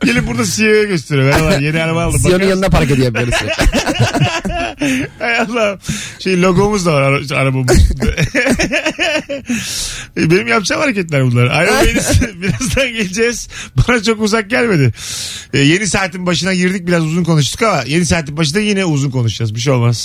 Gelin 0.05 0.27
burada 0.27 0.43
CEO'ya 0.45 0.83
gösteriyor. 0.83 1.25
Merhaba 1.25 1.53
yeni 1.55 1.83
araba 1.83 2.03
aldım. 2.03 2.23
Bakar 2.23 2.41
yanına 2.41 2.69
park 2.69 2.91
ediyor 2.91 3.13
böyle. 3.13 3.31
Hay 5.19 5.39
Allah. 5.39 5.79
Şey 6.19 6.41
logomuz 6.41 6.85
da 6.85 6.93
var 6.93 7.01
ara- 7.01 7.19
üstünde. 7.19 8.15
E, 10.17 10.31
Benim 10.31 10.47
yapacağım 10.47 10.81
hareketler 10.81 11.23
bunlar. 11.31 11.47
Ayrılmayınız. 11.47 12.11
Birazdan 12.41 12.87
geleceğiz. 12.93 13.47
Bana 13.77 14.03
çok 14.03 14.21
uzak 14.21 14.49
gelmedi. 14.49 14.93
E, 15.53 15.59
yeni 15.59 15.87
saatin 15.87 16.25
başına 16.25 16.53
girdik 16.53 16.87
biraz 16.87 17.03
uzun 17.03 17.23
konuştuk 17.23 17.61
ama 17.61 17.83
yeni 17.87 18.05
saatin 18.05 18.37
başında 18.37 18.59
yine 18.59 18.85
uzun 18.85 19.11
konuşacağız. 19.11 19.55
Bir 19.55 19.59
şey 19.59 19.73
olmaz. 19.73 19.97